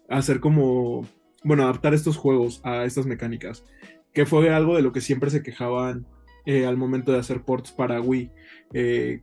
[0.10, 1.08] hacer como,
[1.44, 3.64] bueno, adaptar estos juegos a estas mecánicas,
[4.14, 6.08] que fue algo de lo que siempre se quejaban
[6.46, 8.32] eh, al momento de hacer ports para Wii.
[8.74, 9.22] Eh,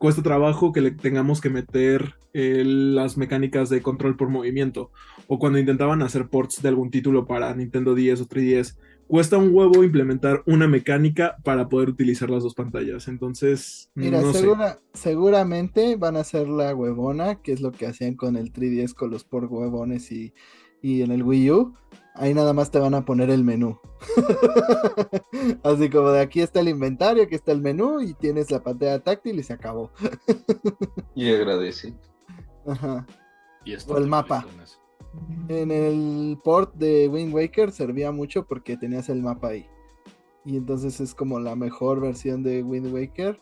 [0.00, 4.90] cuesta trabajo que le tengamos que meter eh, las mecánicas de control por movimiento,
[5.28, 8.76] o cuando intentaban hacer ports de algún título para Nintendo 10 o 3DS,
[9.06, 13.08] cuesta un huevo implementar una mecánica para poder utilizar las dos pantallas.
[13.08, 14.38] Entonces, mira, no sé.
[14.40, 18.94] segura- seguramente van a hacer la huevona, que es lo que hacían con el 3DS
[18.94, 20.32] con los por huevones y,
[20.80, 21.74] y en el Wii U.
[22.20, 23.78] Ahí nada más te van a poner el menú.
[25.62, 28.98] Así como de aquí está el inventario, aquí está el menú y tienes la pantalla
[29.02, 29.90] táctil y se acabó.
[31.14, 31.94] Y agradece.
[32.66, 33.06] Ajá.
[33.64, 34.46] Y O el mapa.
[35.48, 39.66] En el port de Wind Waker servía mucho porque tenías el mapa ahí.
[40.44, 43.40] Y entonces es como la mejor versión de Wind Waker.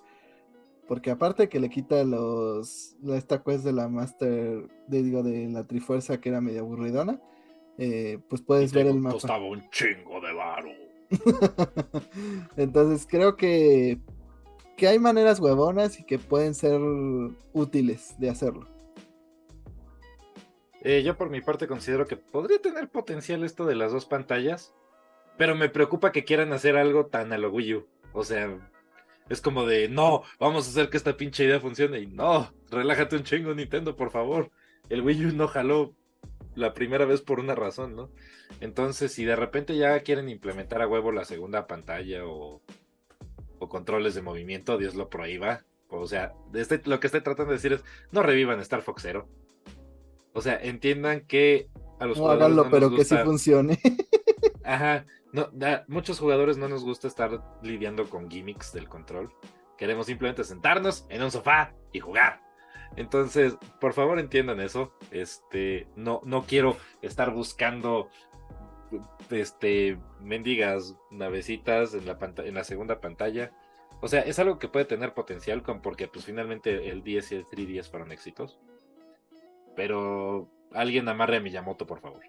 [0.87, 2.97] Porque aparte que le quita los.
[3.03, 4.67] la- esta quest de la Master.
[4.87, 7.21] De, digo, de la Trifuerza que era medio aburridona.
[7.79, 9.15] Eh, pues puedes Y ver el mapa.
[9.15, 10.71] Costaba un chingo de varo.
[12.57, 13.99] entonces creo que.
[14.77, 16.81] Que hay maneras huevonas y que pueden ser
[17.53, 18.69] útiles de hacerlo.
[20.83, 24.73] Eh, yo por mi parte considero que podría tener potencial esto de las dos pantallas,
[25.37, 27.87] pero me preocupa que quieran hacer algo tan a lo Wii U.
[28.13, 28.57] O sea,
[29.29, 32.01] es como de, no, vamos a hacer que esta pinche idea funcione.
[32.01, 34.51] Y no, relájate un chingo Nintendo, por favor.
[34.89, 35.95] El Wii U no jaló
[36.55, 38.11] la primera vez por una razón, ¿no?
[38.61, 42.63] Entonces, si de repente ya quieren implementar a huevo la segunda pantalla o,
[43.59, 45.65] o controles de movimiento, Dios lo prohíba.
[45.89, 49.29] O sea, este, lo que estoy tratando de decir es, no revivan Star Fox Zero.
[50.33, 51.69] O sea, entiendan que
[51.99, 53.79] a los No jugadores háganlo, no pero nos que sí gusta- funcione.
[54.65, 55.07] Ajá.
[55.33, 59.31] No, a muchos jugadores no nos gusta estar lidiando con gimmicks del control.
[59.77, 62.41] Queremos simplemente sentarnos en un sofá y jugar.
[62.97, 64.93] Entonces, por favor entiendan eso.
[65.11, 68.09] Este, no, no quiero estar buscando
[69.31, 73.53] este mendigas navecitas en la en la segunda pantalla.
[74.01, 77.35] O sea, es algo que puede tener potencial con, porque pues finalmente el 10 y
[77.35, 78.59] el 3DS fueron éxitos.
[79.75, 82.23] Pero Alguien amarre a Miyamoto, por favor.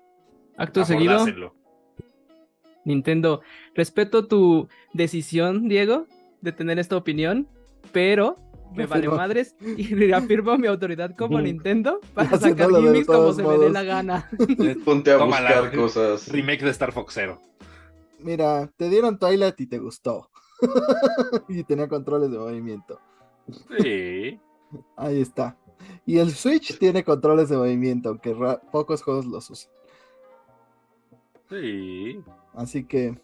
[0.57, 1.25] Acto seguido.
[2.85, 3.41] Nintendo,
[3.75, 6.07] respeto tu decisión, Diego,
[6.41, 7.47] de tener esta opinión,
[7.91, 8.37] pero
[8.75, 11.39] me vale madres y reafirmo mi autoridad como.
[11.39, 14.29] Nintendo para sacar gimmicks como se me dé la gana.
[14.85, 16.27] Ponte a Tómala, buscar cosas.
[16.29, 17.41] Remake de Star Fox Zero.
[18.19, 20.29] Mira, te dieron Twilight y te gustó.
[21.47, 22.99] y tenía controles de movimiento.
[23.77, 24.39] Sí.
[24.97, 25.57] Ahí está.
[26.05, 28.35] Y el Switch tiene controles de movimiento, aunque
[28.71, 29.71] pocos juegos los usan.
[31.49, 32.21] Sí.
[32.53, 33.17] Así que,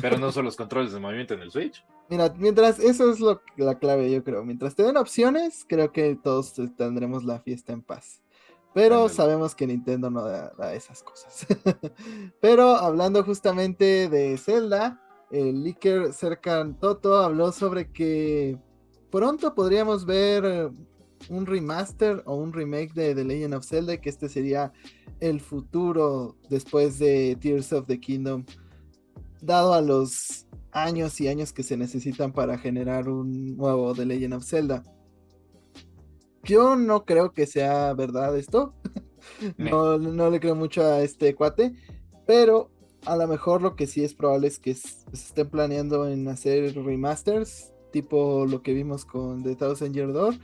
[0.00, 1.84] Pero no son los controles de movimiento en el Switch.
[2.12, 4.44] Mira, mientras, eso es lo, la clave, yo creo.
[4.44, 8.20] Mientras te den opciones, creo que todos tendremos la fiesta en paz.
[8.74, 9.14] Pero Ándale.
[9.14, 11.46] sabemos que Nintendo no da, da esas cosas.
[12.42, 18.58] Pero hablando justamente de Zelda, el leaker Serkan Toto habló sobre que
[19.10, 20.70] pronto podríamos ver eh,
[21.30, 24.70] un remaster o un remake de The Legend of Zelda, que este sería
[25.20, 28.44] el futuro después de Tears of the Kingdom,
[29.42, 34.34] dado a los años y años que se necesitan para generar un nuevo The Legend
[34.34, 34.84] of Zelda.
[36.44, 38.74] Yo no creo que sea verdad esto.
[39.58, 41.74] no, no le creo mucho a este cuate.
[42.26, 42.70] Pero
[43.04, 46.74] a lo mejor lo que sí es probable es que se estén planeando en hacer
[46.74, 47.72] remasters.
[47.92, 50.36] Tipo lo que vimos con The Thousand Year Door.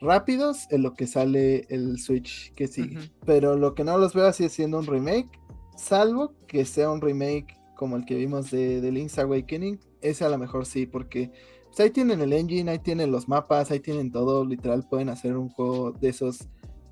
[0.00, 2.98] Rápidos en lo que sale el Switch que sigue.
[3.24, 5.30] Pero lo que no los veo así es siendo un remake.
[5.76, 9.78] Salvo que sea un remake como el que vimos de, de Link's Awakening.
[10.00, 11.30] Ese a lo mejor sí, porque
[11.68, 14.44] pues, ahí tienen el engine, ahí tienen los mapas, ahí tienen todo.
[14.44, 16.48] Literal, pueden hacer un juego de esos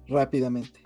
[0.06, 0.80] rápidamente.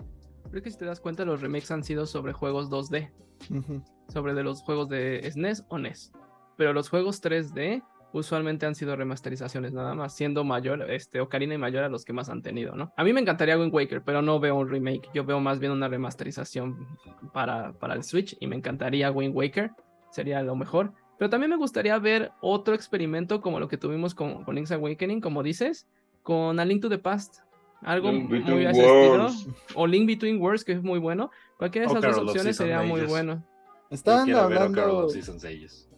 [0.49, 3.11] Creo que si te das cuenta, los remakes han sido sobre juegos 2D,
[3.51, 3.83] Ujú.
[4.11, 6.11] sobre de los juegos de SNES o NES.
[6.57, 7.83] Pero los juegos 3D
[8.13, 12.11] usualmente han sido remasterizaciones nada más, siendo mayor, este, Ocarina y Mayor a los que
[12.11, 12.91] más han tenido, ¿no?
[12.97, 15.71] A mí me encantaría Wind Waker, pero no veo un remake, yo veo más bien
[15.71, 16.87] una remasterización
[17.33, 19.71] para, para el Switch y me encantaría Wind Waker,
[20.11, 20.93] sería lo mejor.
[21.17, 25.21] Pero también me gustaría ver otro experimento como lo que tuvimos con, con Link's Awakening,
[25.21, 25.87] como dices,
[26.23, 27.37] con A Link to the Past.
[27.81, 29.27] Algo Link muy a ese estilo.
[29.75, 31.31] O Link Between Worlds, que es muy bueno.
[31.57, 33.43] Cualquiera de esas Ocarina dos opciones sería muy bueno.
[33.89, 35.07] Yo Estaban Ocarina hablando.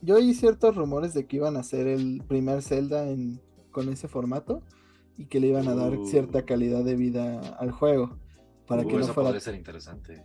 [0.01, 3.39] Yo oí ciertos rumores de que iban a hacer el primer Zelda en,
[3.71, 4.61] con ese formato
[5.17, 6.05] y que le iban a dar Uh.
[6.07, 8.17] cierta calidad de vida al juego.
[8.67, 10.23] Para Uh, que no eso fuera podría ser interesante.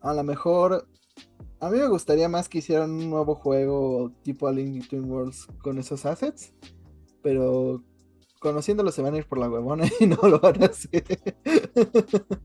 [0.00, 0.86] a lo mejor
[1.62, 5.46] a mí me gustaría más que hicieran un nuevo juego tipo A Link Between Worlds
[5.62, 6.52] con esos assets,
[7.22, 7.84] pero
[8.40, 11.04] conociéndolo se van a ir por la huevona y no lo van a hacer.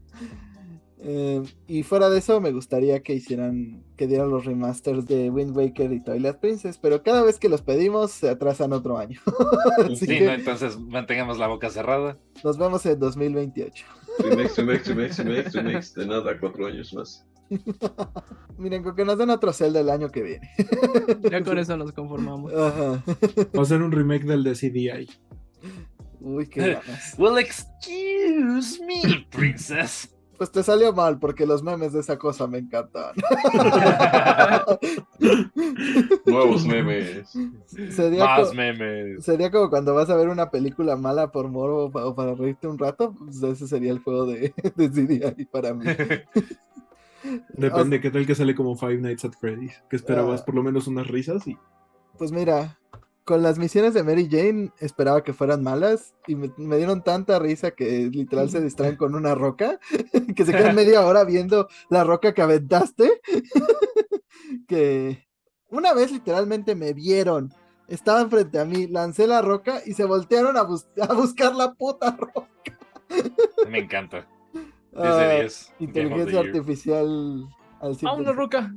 [1.09, 5.55] Eh, y fuera de eso me gustaría que hicieran que dieran los remasters de Wind
[5.55, 9.21] Waker y Twilight Princess, pero cada vez que los pedimos se atrasan otro año.
[9.95, 12.17] Sí, que no, entonces mantengamos la boca cerrada.
[12.43, 13.85] nos vemos en 2028.
[14.19, 15.93] Remakes, remakes, remakes, remakes, remakes.
[15.93, 17.23] De nada, cuatro años más.
[18.57, 20.49] Miren, con que nos den otro Zelda el año que viene.
[21.31, 22.53] Ya con eso nos conformamos.
[22.53, 23.03] Ajá.
[23.55, 25.09] Va a ser un remake del de CDI.
[26.19, 27.15] Uy, qué ganas.
[27.17, 30.13] Well, excuse me, princess.
[30.37, 33.15] Pues te salió mal porque los memes de esa cosa me encantan.
[36.25, 37.35] Nuevos memes.
[37.89, 39.25] Sería, Más memes.
[39.25, 42.77] sería como cuando vas a ver una película mala por morbo o para reírte un
[42.77, 43.15] rato.
[43.17, 45.85] Pues ese sería el juego de, de CDI para mí.
[47.53, 49.83] Depende, ¿qué tal que sale como Five Nights at Freddy's?
[49.89, 50.45] Que esperabas Ah.
[50.45, 51.57] por lo menos unas risas y
[52.17, 52.79] Pues mira,
[53.23, 57.39] con las misiones de Mary Jane esperaba que fueran malas y me, me dieron tanta
[57.39, 59.79] risa que literal se distraen con una roca,
[60.35, 63.21] que se quedan media hora viendo la roca que aventaste,
[64.67, 65.27] que
[65.69, 67.51] una vez literalmente me vieron,
[67.87, 71.73] estaban frente a mí, lancé la roca y se voltearon a, bus- a buscar la
[71.73, 72.47] puta roca.
[73.69, 74.27] Me encanta.
[74.91, 75.43] 10 Ah, de 10.
[75.43, 75.47] Game of
[75.77, 77.47] the inteligencia artificial
[77.81, 78.35] al ¡Ah, una 100%.
[78.35, 78.75] roca!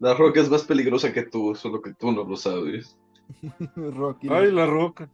[0.00, 2.96] La roca es más peligrosa que tú, solo que tú no lo sabes.
[3.76, 4.28] Rocky.
[4.30, 5.08] Ay, la roca.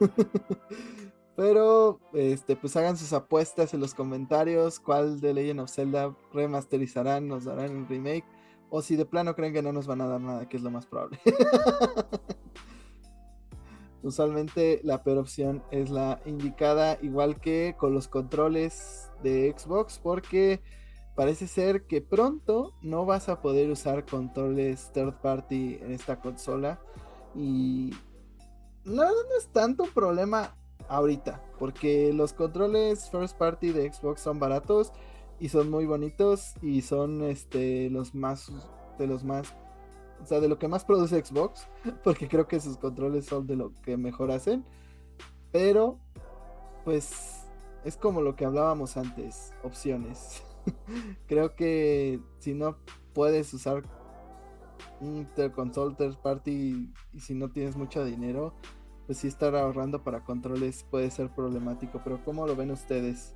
[1.36, 4.80] Pero, este, pues hagan sus apuestas en los comentarios.
[4.80, 7.28] ¿Cuál de Legend of Zelda remasterizarán?
[7.28, 8.24] ¿Nos darán un remake?
[8.70, 10.70] O si de plano creen que no nos van a dar nada, que es lo
[10.70, 11.20] más probable.
[14.02, 20.60] Usualmente la peor opción es la indicada, igual que con los controles de Xbox, porque
[21.14, 26.80] parece ser que pronto no vas a poder usar controles third party en esta consola.
[27.34, 27.92] Y
[28.84, 29.04] no
[29.38, 30.54] es tanto un problema
[30.88, 34.92] ahorita, porque los controles first party de Xbox son baratos
[35.38, 38.50] y son muy bonitos y son este los más
[38.98, 39.54] de los más
[40.22, 41.68] o sea, de lo que más produce Xbox,
[42.04, 44.64] porque creo que sus controles son de lo que mejor hacen,
[45.52, 45.98] pero
[46.84, 47.37] pues
[47.88, 50.42] es como lo que hablábamos antes, opciones.
[51.26, 52.76] Creo que si no
[53.14, 53.82] puedes usar
[55.00, 58.54] Interconsole Third Party y si no tienes mucho dinero,
[59.06, 62.02] pues sí estar ahorrando para controles puede ser problemático.
[62.04, 63.34] Pero ¿cómo lo ven ustedes?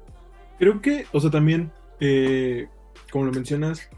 [0.58, 2.68] Creo que, o sea, también, eh,
[3.10, 3.88] como lo mencionas,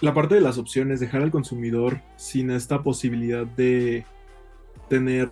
[0.00, 4.06] la parte de las opciones, dejar al consumidor sin esta posibilidad de
[4.88, 5.30] tener,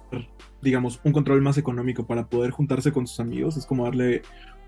[0.62, 4.22] digamos, un control más económico para poder juntarse con sus amigos, es como darle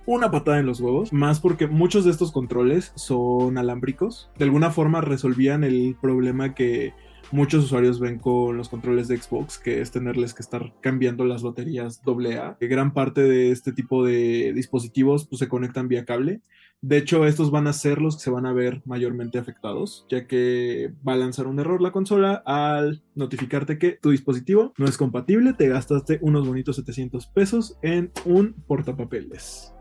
[0.06, 4.30] una patada en los huevos, más porque muchos de estos controles son alámbricos.
[4.38, 6.94] De alguna forma resolvían el problema que
[7.32, 11.43] muchos usuarios ven con los controles de Xbox, que es tenerles que estar cambiando las
[11.43, 12.57] baterías AA.
[12.61, 16.40] Gran parte de este tipo de dispositivos pues, se conectan vía cable.
[16.82, 20.27] De hecho, estos van a ser los que se van a ver mayormente afectados, ya
[20.27, 24.97] que va a lanzar un error la consola al notificarte que tu dispositivo no es
[24.97, 29.74] compatible, te gastaste unos bonitos 700 pesos en un portapapeles.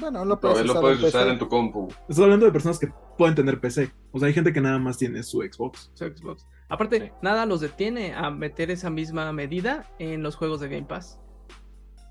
[0.00, 1.16] Bueno, lo puedes, lo usar, puedes en PC.
[1.18, 1.88] usar en tu compu.
[2.08, 3.92] Estoy hablando de personas que pueden tener PC.
[4.10, 5.90] O sea, hay gente que nada más tiene su Xbox.
[5.94, 6.46] su Xbox.
[6.70, 7.10] Aparte, Sí.
[7.20, 11.20] nada los detiene a meter esa misma medida en los juegos de Game Pass.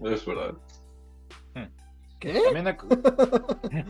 [0.02, 0.54] Es verdad.
[2.20, 2.42] ¿Qué?
[2.44, 2.78] También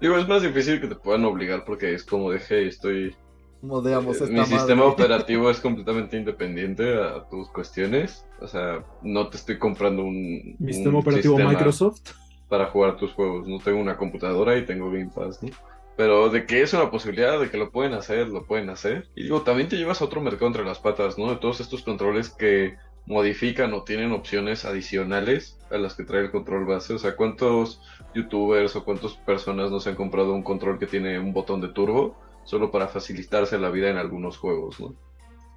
[0.00, 3.14] Digo, es más difícil que te puedan obligar porque es como de, hey, estoy...
[3.60, 4.56] Modeamos eh, esta mi madre.
[4.56, 8.26] sistema operativo es completamente independiente a tus cuestiones.
[8.40, 10.56] O sea, no te estoy comprando un...
[10.58, 12.12] Mi un sistema operativo sistema Microsoft.
[12.48, 13.46] Para jugar tus juegos.
[13.46, 15.50] No tengo una computadora y tengo Game Pass, ¿no?
[15.96, 19.08] Pero de que es una posibilidad, de que lo pueden hacer, lo pueden hacer.
[19.14, 21.28] Y digo, también te llevas a otro mercado entre las patas, ¿no?
[21.30, 22.76] De todos estos controles que
[23.06, 26.94] modifican o tienen opciones adicionales a las que trae el control base.
[26.94, 27.82] O sea, ¿cuántos
[28.14, 31.68] youtubers o cuántas personas no se han comprado un control que tiene un botón de
[31.68, 34.94] turbo solo para facilitarse la vida en algunos juegos, ¿no?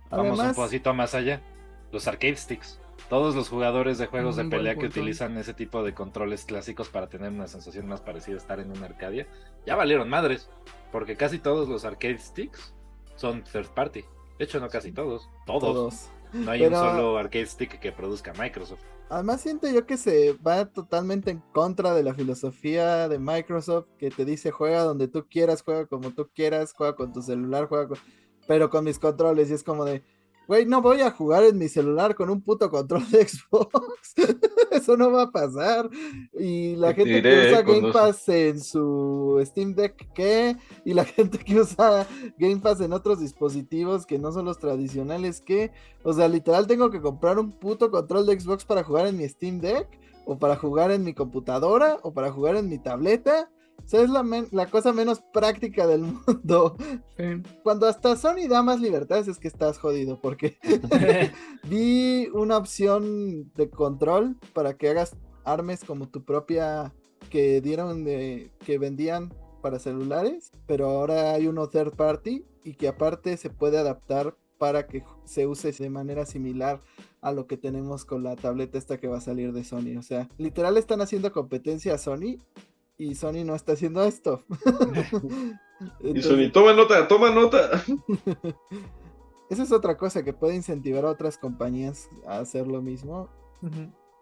[0.09, 1.41] Vamos un poquito más allá.
[1.91, 2.79] Los arcade sticks.
[3.09, 7.07] Todos los jugadores de juegos de pelea que utilizan ese tipo de controles clásicos para
[7.09, 9.27] tener una sensación más parecida a estar en una Arcadia,
[9.65, 10.49] ya valieron madres.
[10.91, 12.73] Porque casi todos los arcade sticks
[13.15, 14.03] son third party.
[14.37, 15.29] De hecho, no casi todos.
[15.45, 15.61] Todos.
[15.61, 16.09] todos.
[16.33, 18.81] No hay Pero- un solo arcade stick que produzca Microsoft.
[19.09, 24.09] Además siento yo que se va totalmente en contra de la filosofía de Microsoft que
[24.09, 27.89] te dice juega donde tú quieras, juega como tú quieras, juega con tu celular, juega
[27.89, 27.97] con...
[28.47, 30.03] pero con mis controles y es como de,
[30.47, 34.13] güey, no voy a jugar en mi celular con un puto control de Xbox.
[34.71, 35.89] Eso no va a pasar.
[36.37, 40.57] Y la gente que usa cuando Game Pass en su Steam Deck, ¿qué?
[40.85, 42.07] Y la gente que usa
[42.37, 45.71] Game Pass en otros dispositivos que no son los tradicionales, ¿qué?
[46.03, 49.27] O sea, literal tengo que comprar un puto control de Xbox para jugar en mi
[49.27, 49.87] Steam Deck,
[50.25, 53.49] o para jugar en mi computadora, o para jugar en mi tableta.
[53.85, 54.09] O sea, es
[54.51, 56.77] la, cosa menos práctica del mundo.
[57.17, 57.41] Sí.
[57.63, 60.57] Cuando hasta Sony da más libertades es que estás jodido, porque
[61.69, 66.93] vi una opción de control para que hagas armes como tu propia
[67.29, 72.87] que dieron de que vendían para celulares, pero ahora hay uno third party y que
[72.87, 76.81] aparte se puede adaptar para que se use de manera similar
[77.21, 79.97] a lo que tenemos con la tableta esta que va a salir de Sony.
[79.97, 82.39] O sea, literal están haciendo competencia a Sony
[82.97, 84.45] y Sony no está haciendo esto.
[85.99, 87.83] Y Sony, toma nota, toma nota.
[89.49, 93.27] esa es otra cosa que puede incentivar a otras compañías a hacer lo mismo.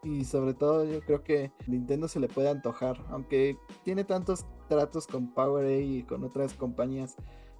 [0.03, 5.05] Y sobre todo yo creo que Nintendo se le puede antojar, aunque tiene tantos tratos
[5.05, 7.15] con PowerA y con otras compañías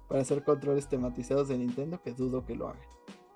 [0.08, 2.82] para hacer controles tematizados de Nintendo que dudo que lo hagan.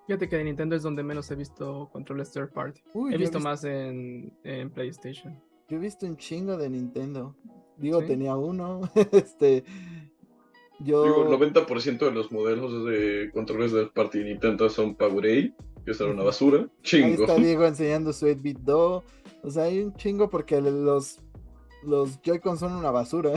[0.07, 2.81] Fíjate que de Nintendo es donde menos he visto controles third party.
[2.95, 5.41] Uy, he visto más en, en PlayStation.
[5.69, 7.37] Yo he visto un chingo de Nintendo.
[7.79, 8.07] Digo, ¿Sí?
[8.07, 8.81] tenía uno.
[9.13, 9.65] este.
[10.81, 11.05] Yo.
[11.05, 15.53] Digo, el 90% de los modelos de controles del party Nintendo son PowerA,
[15.85, 16.59] que es una basura.
[16.63, 17.23] Ahí Chingo.
[17.23, 19.05] está Diego enseñando su 8-bit Do.
[19.43, 21.21] O sea, hay un chingo porque los.
[21.83, 23.31] Los Joy-Con son una basura.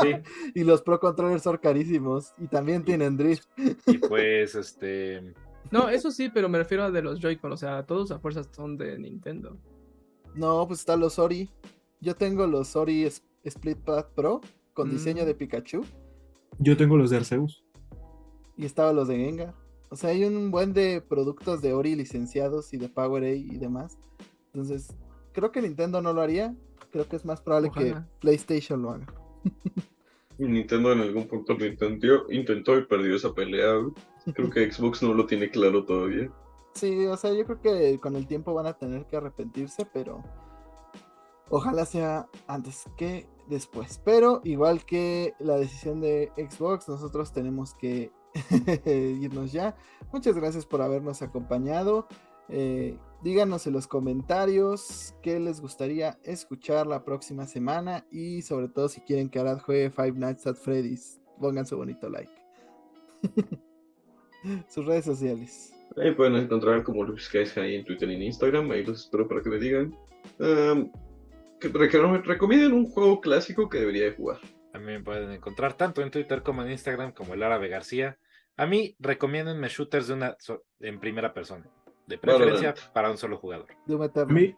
[0.00, 0.12] Sí.
[0.54, 2.32] y los Pro Controllers son carísimos.
[2.38, 3.48] Y también tienen drift.
[3.86, 5.34] Y pues, este.
[5.72, 7.50] No, eso sí, pero me refiero a de los Joy-Con.
[7.50, 9.56] O sea, todos a fuerzas son de Nintendo.
[10.34, 11.50] No, pues está los Ori.
[12.00, 13.04] Yo tengo los Ori
[13.44, 14.40] S- Split Pad Pro
[14.74, 14.92] con Mm.
[14.92, 15.82] diseño de Pikachu.
[16.58, 17.64] Yo tengo los de Arceus.
[18.56, 19.54] Y estaba los de Gengar.
[19.90, 23.98] O sea, hay un buen de productos de Ori licenciados y de PowerA y demás.
[24.52, 24.94] Entonces,
[25.32, 26.54] creo que Nintendo no lo haría.
[26.92, 28.02] Creo que es más probable Ojalá.
[28.04, 29.06] que PlayStation lo haga.
[30.38, 33.74] Y Nintendo en algún punto lo intentó, intentó y perdió esa pelea.
[34.32, 36.32] Creo que Xbox no lo tiene claro todavía.
[36.72, 40.22] Sí, o sea, yo creo que con el tiempo van a tener que arrepentirse, pero
[41.50, 44.00] ojalá sea antes que después.
[44.04, 48.10] Pero igual que la decisión de Xbox, nosotros tenemos que
[49.20, 49.76] irnos ya.
[50.12, 52.06] Muchas gracias por habernos acompañado.
[52.48, 58.88] Eh, díganos en los comentarios qué les gustaría escuchar la próxima semana y sobre todo
[58.88, 62.32] si quieren que Arad juegue Five Nights at Freddy's, pongan su bonito like.
[64.68, 65.72] Sus redes sociales.
[65.96, 68.70] Ahí pueden encontrar como Luis ahí en Twitter y en Instagram.
[68.70, 69.94] Ahí los espero para que me digan.
[71.60, 74.38] Que, que me recomienden un juego clásico que debería de jugar.
[74.72, 78.18] A mí me pueden encontrar tanto en Twitter como en Instagram como el Árabe García.
[78.56, 81.66] A mí recomiéndenme shooters de una so- en primera persona.
[82.06, 82.92] De preferencia Valorant.
[82.92, 83.66] para un solo jugador.
[84.16, 84.56] A mí,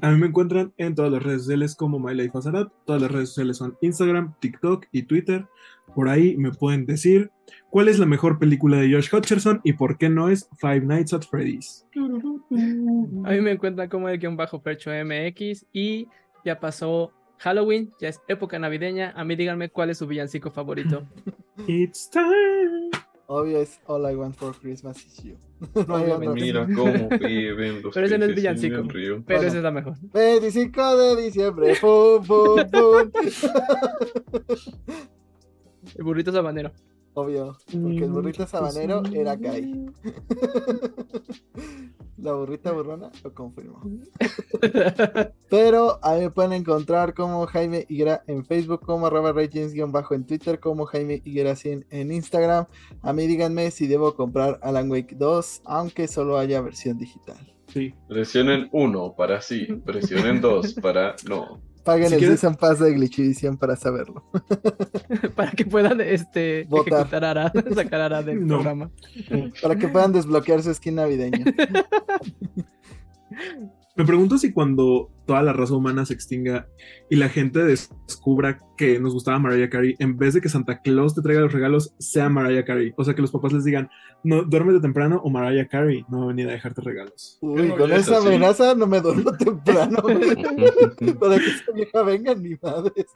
[0.00, 2.72] a mí me encuentran en todas las redes sociales como MyLifeAzarat.
[2.84, 5.46] Todas las redes sociales son Instagram, TikTok y Twitter.
[5.94, 7.30] Por ahí me pueden decir
[7.70, 11.12] cuál es la mejor película de Josh Hutcherson y por qué no es Five Nights
[11.12, 11.86] at Freddy's.
[11.94, 16.08] A mí me encuentran como el guion bajo percho MX y
[16.44, 19.12] ya pasó Halloween, ya es época navideña.
[19.16, 21.06] A mí díganme cuál es su villancico favorito.
[21.66, 22.59] It's time.
[23.32, 25.36] Obvio es All I Want for Christmas is You.
[25.86, 26.58] No hay Obviamente.
[26.58, 26.66] otro.
[26.66, 28.82] Mira cómo viven los Pero ese no es villancico.
[28.92, 29.42] Pero Bueno.
[29.42, 29.94] esa es la mejor.
[30.12, 31.76] 25 de diciembre.
[31.80, 33.10] Pum, pum, pum.
[35.96, 36.72] El burrito sabanero.
[37.14, 39.86] Obvio, porque el burrito sabanero era Kai.
[42.22, 43.80] La burrita burrona lo confirmó.
[45.48, 50.26] Pero a mí me pueden encontrar como Jaime Higuera en Facebook, como arroba bajo en
[50.26, 52.66] Twitter, como Jaime Higuera 100 en Instagram.
[53.00, 57.38] A mí díganme si debo comprar Alan Wake 2, aunque solo haya versión digital.
[57.68, 57.94] Sí.
[58.06, 61.62] Presionen 1 para sí, presionen 2 para no.
[61.84, 64.24] Paguen Si el quieres- Season Pass de Glitchivision para saberlo.
[65.34, 66.92] Para que puedan este, Votar.
[67.00, 68.56] ejecutar a Ara, sacar a Ara del No.
[68.56, 68.90] programa.
[69.62, 71.44] Para que puedan desbloquear su skin navideña.
[73.96, 76.68] Me pregunto si cuando toda la raza humana se extinga
[77.08, 81.14] y la gente descubra que nos gustaba Mariah Carey, en vez de que Santa Claus
[81.14, 82.92] te traiga los regalos, sea Mariah Carey.
[82.96, 83.90] O sea, que los papás les digan,
[84.22, 87.38] no, duérmete temprano o Mariah Carey no va a venir a dejarte regalos.
[87.40, 89.96] Uy, no, con esa amenaza no me duermo temprano.
[91.20, 93.06] para que esa vieja venga ni madres.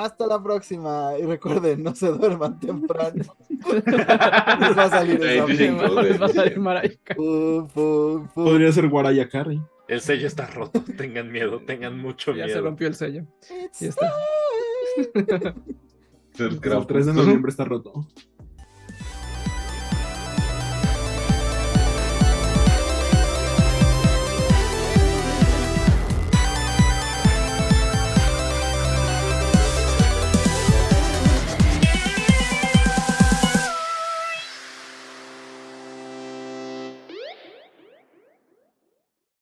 [0.00, 1.12] Hasta la próxima.
[1.18, 3.24] Y recuerden, no se duerman temprano.
[3.50, 6.02] Les va a salir esa 25 mierda.
[6.02, 6.58] de- Les va a salir
[7.74, 8.28] pum.
[8.34, 8.88] Podría ser
[9.28, 9.60] Carey.
[9.88, 10.82] El sello está roto.
[10.96, 12.62] Tengan miedo, tengan mucho Ya se miedo.
[12.62, 13.24] rompió el sello.
[13.64, 14.12] It's Ya está.
[16.34, 16.86] Ser El Krampus.
[16.86, 18.06] 3 de noviembre está roto.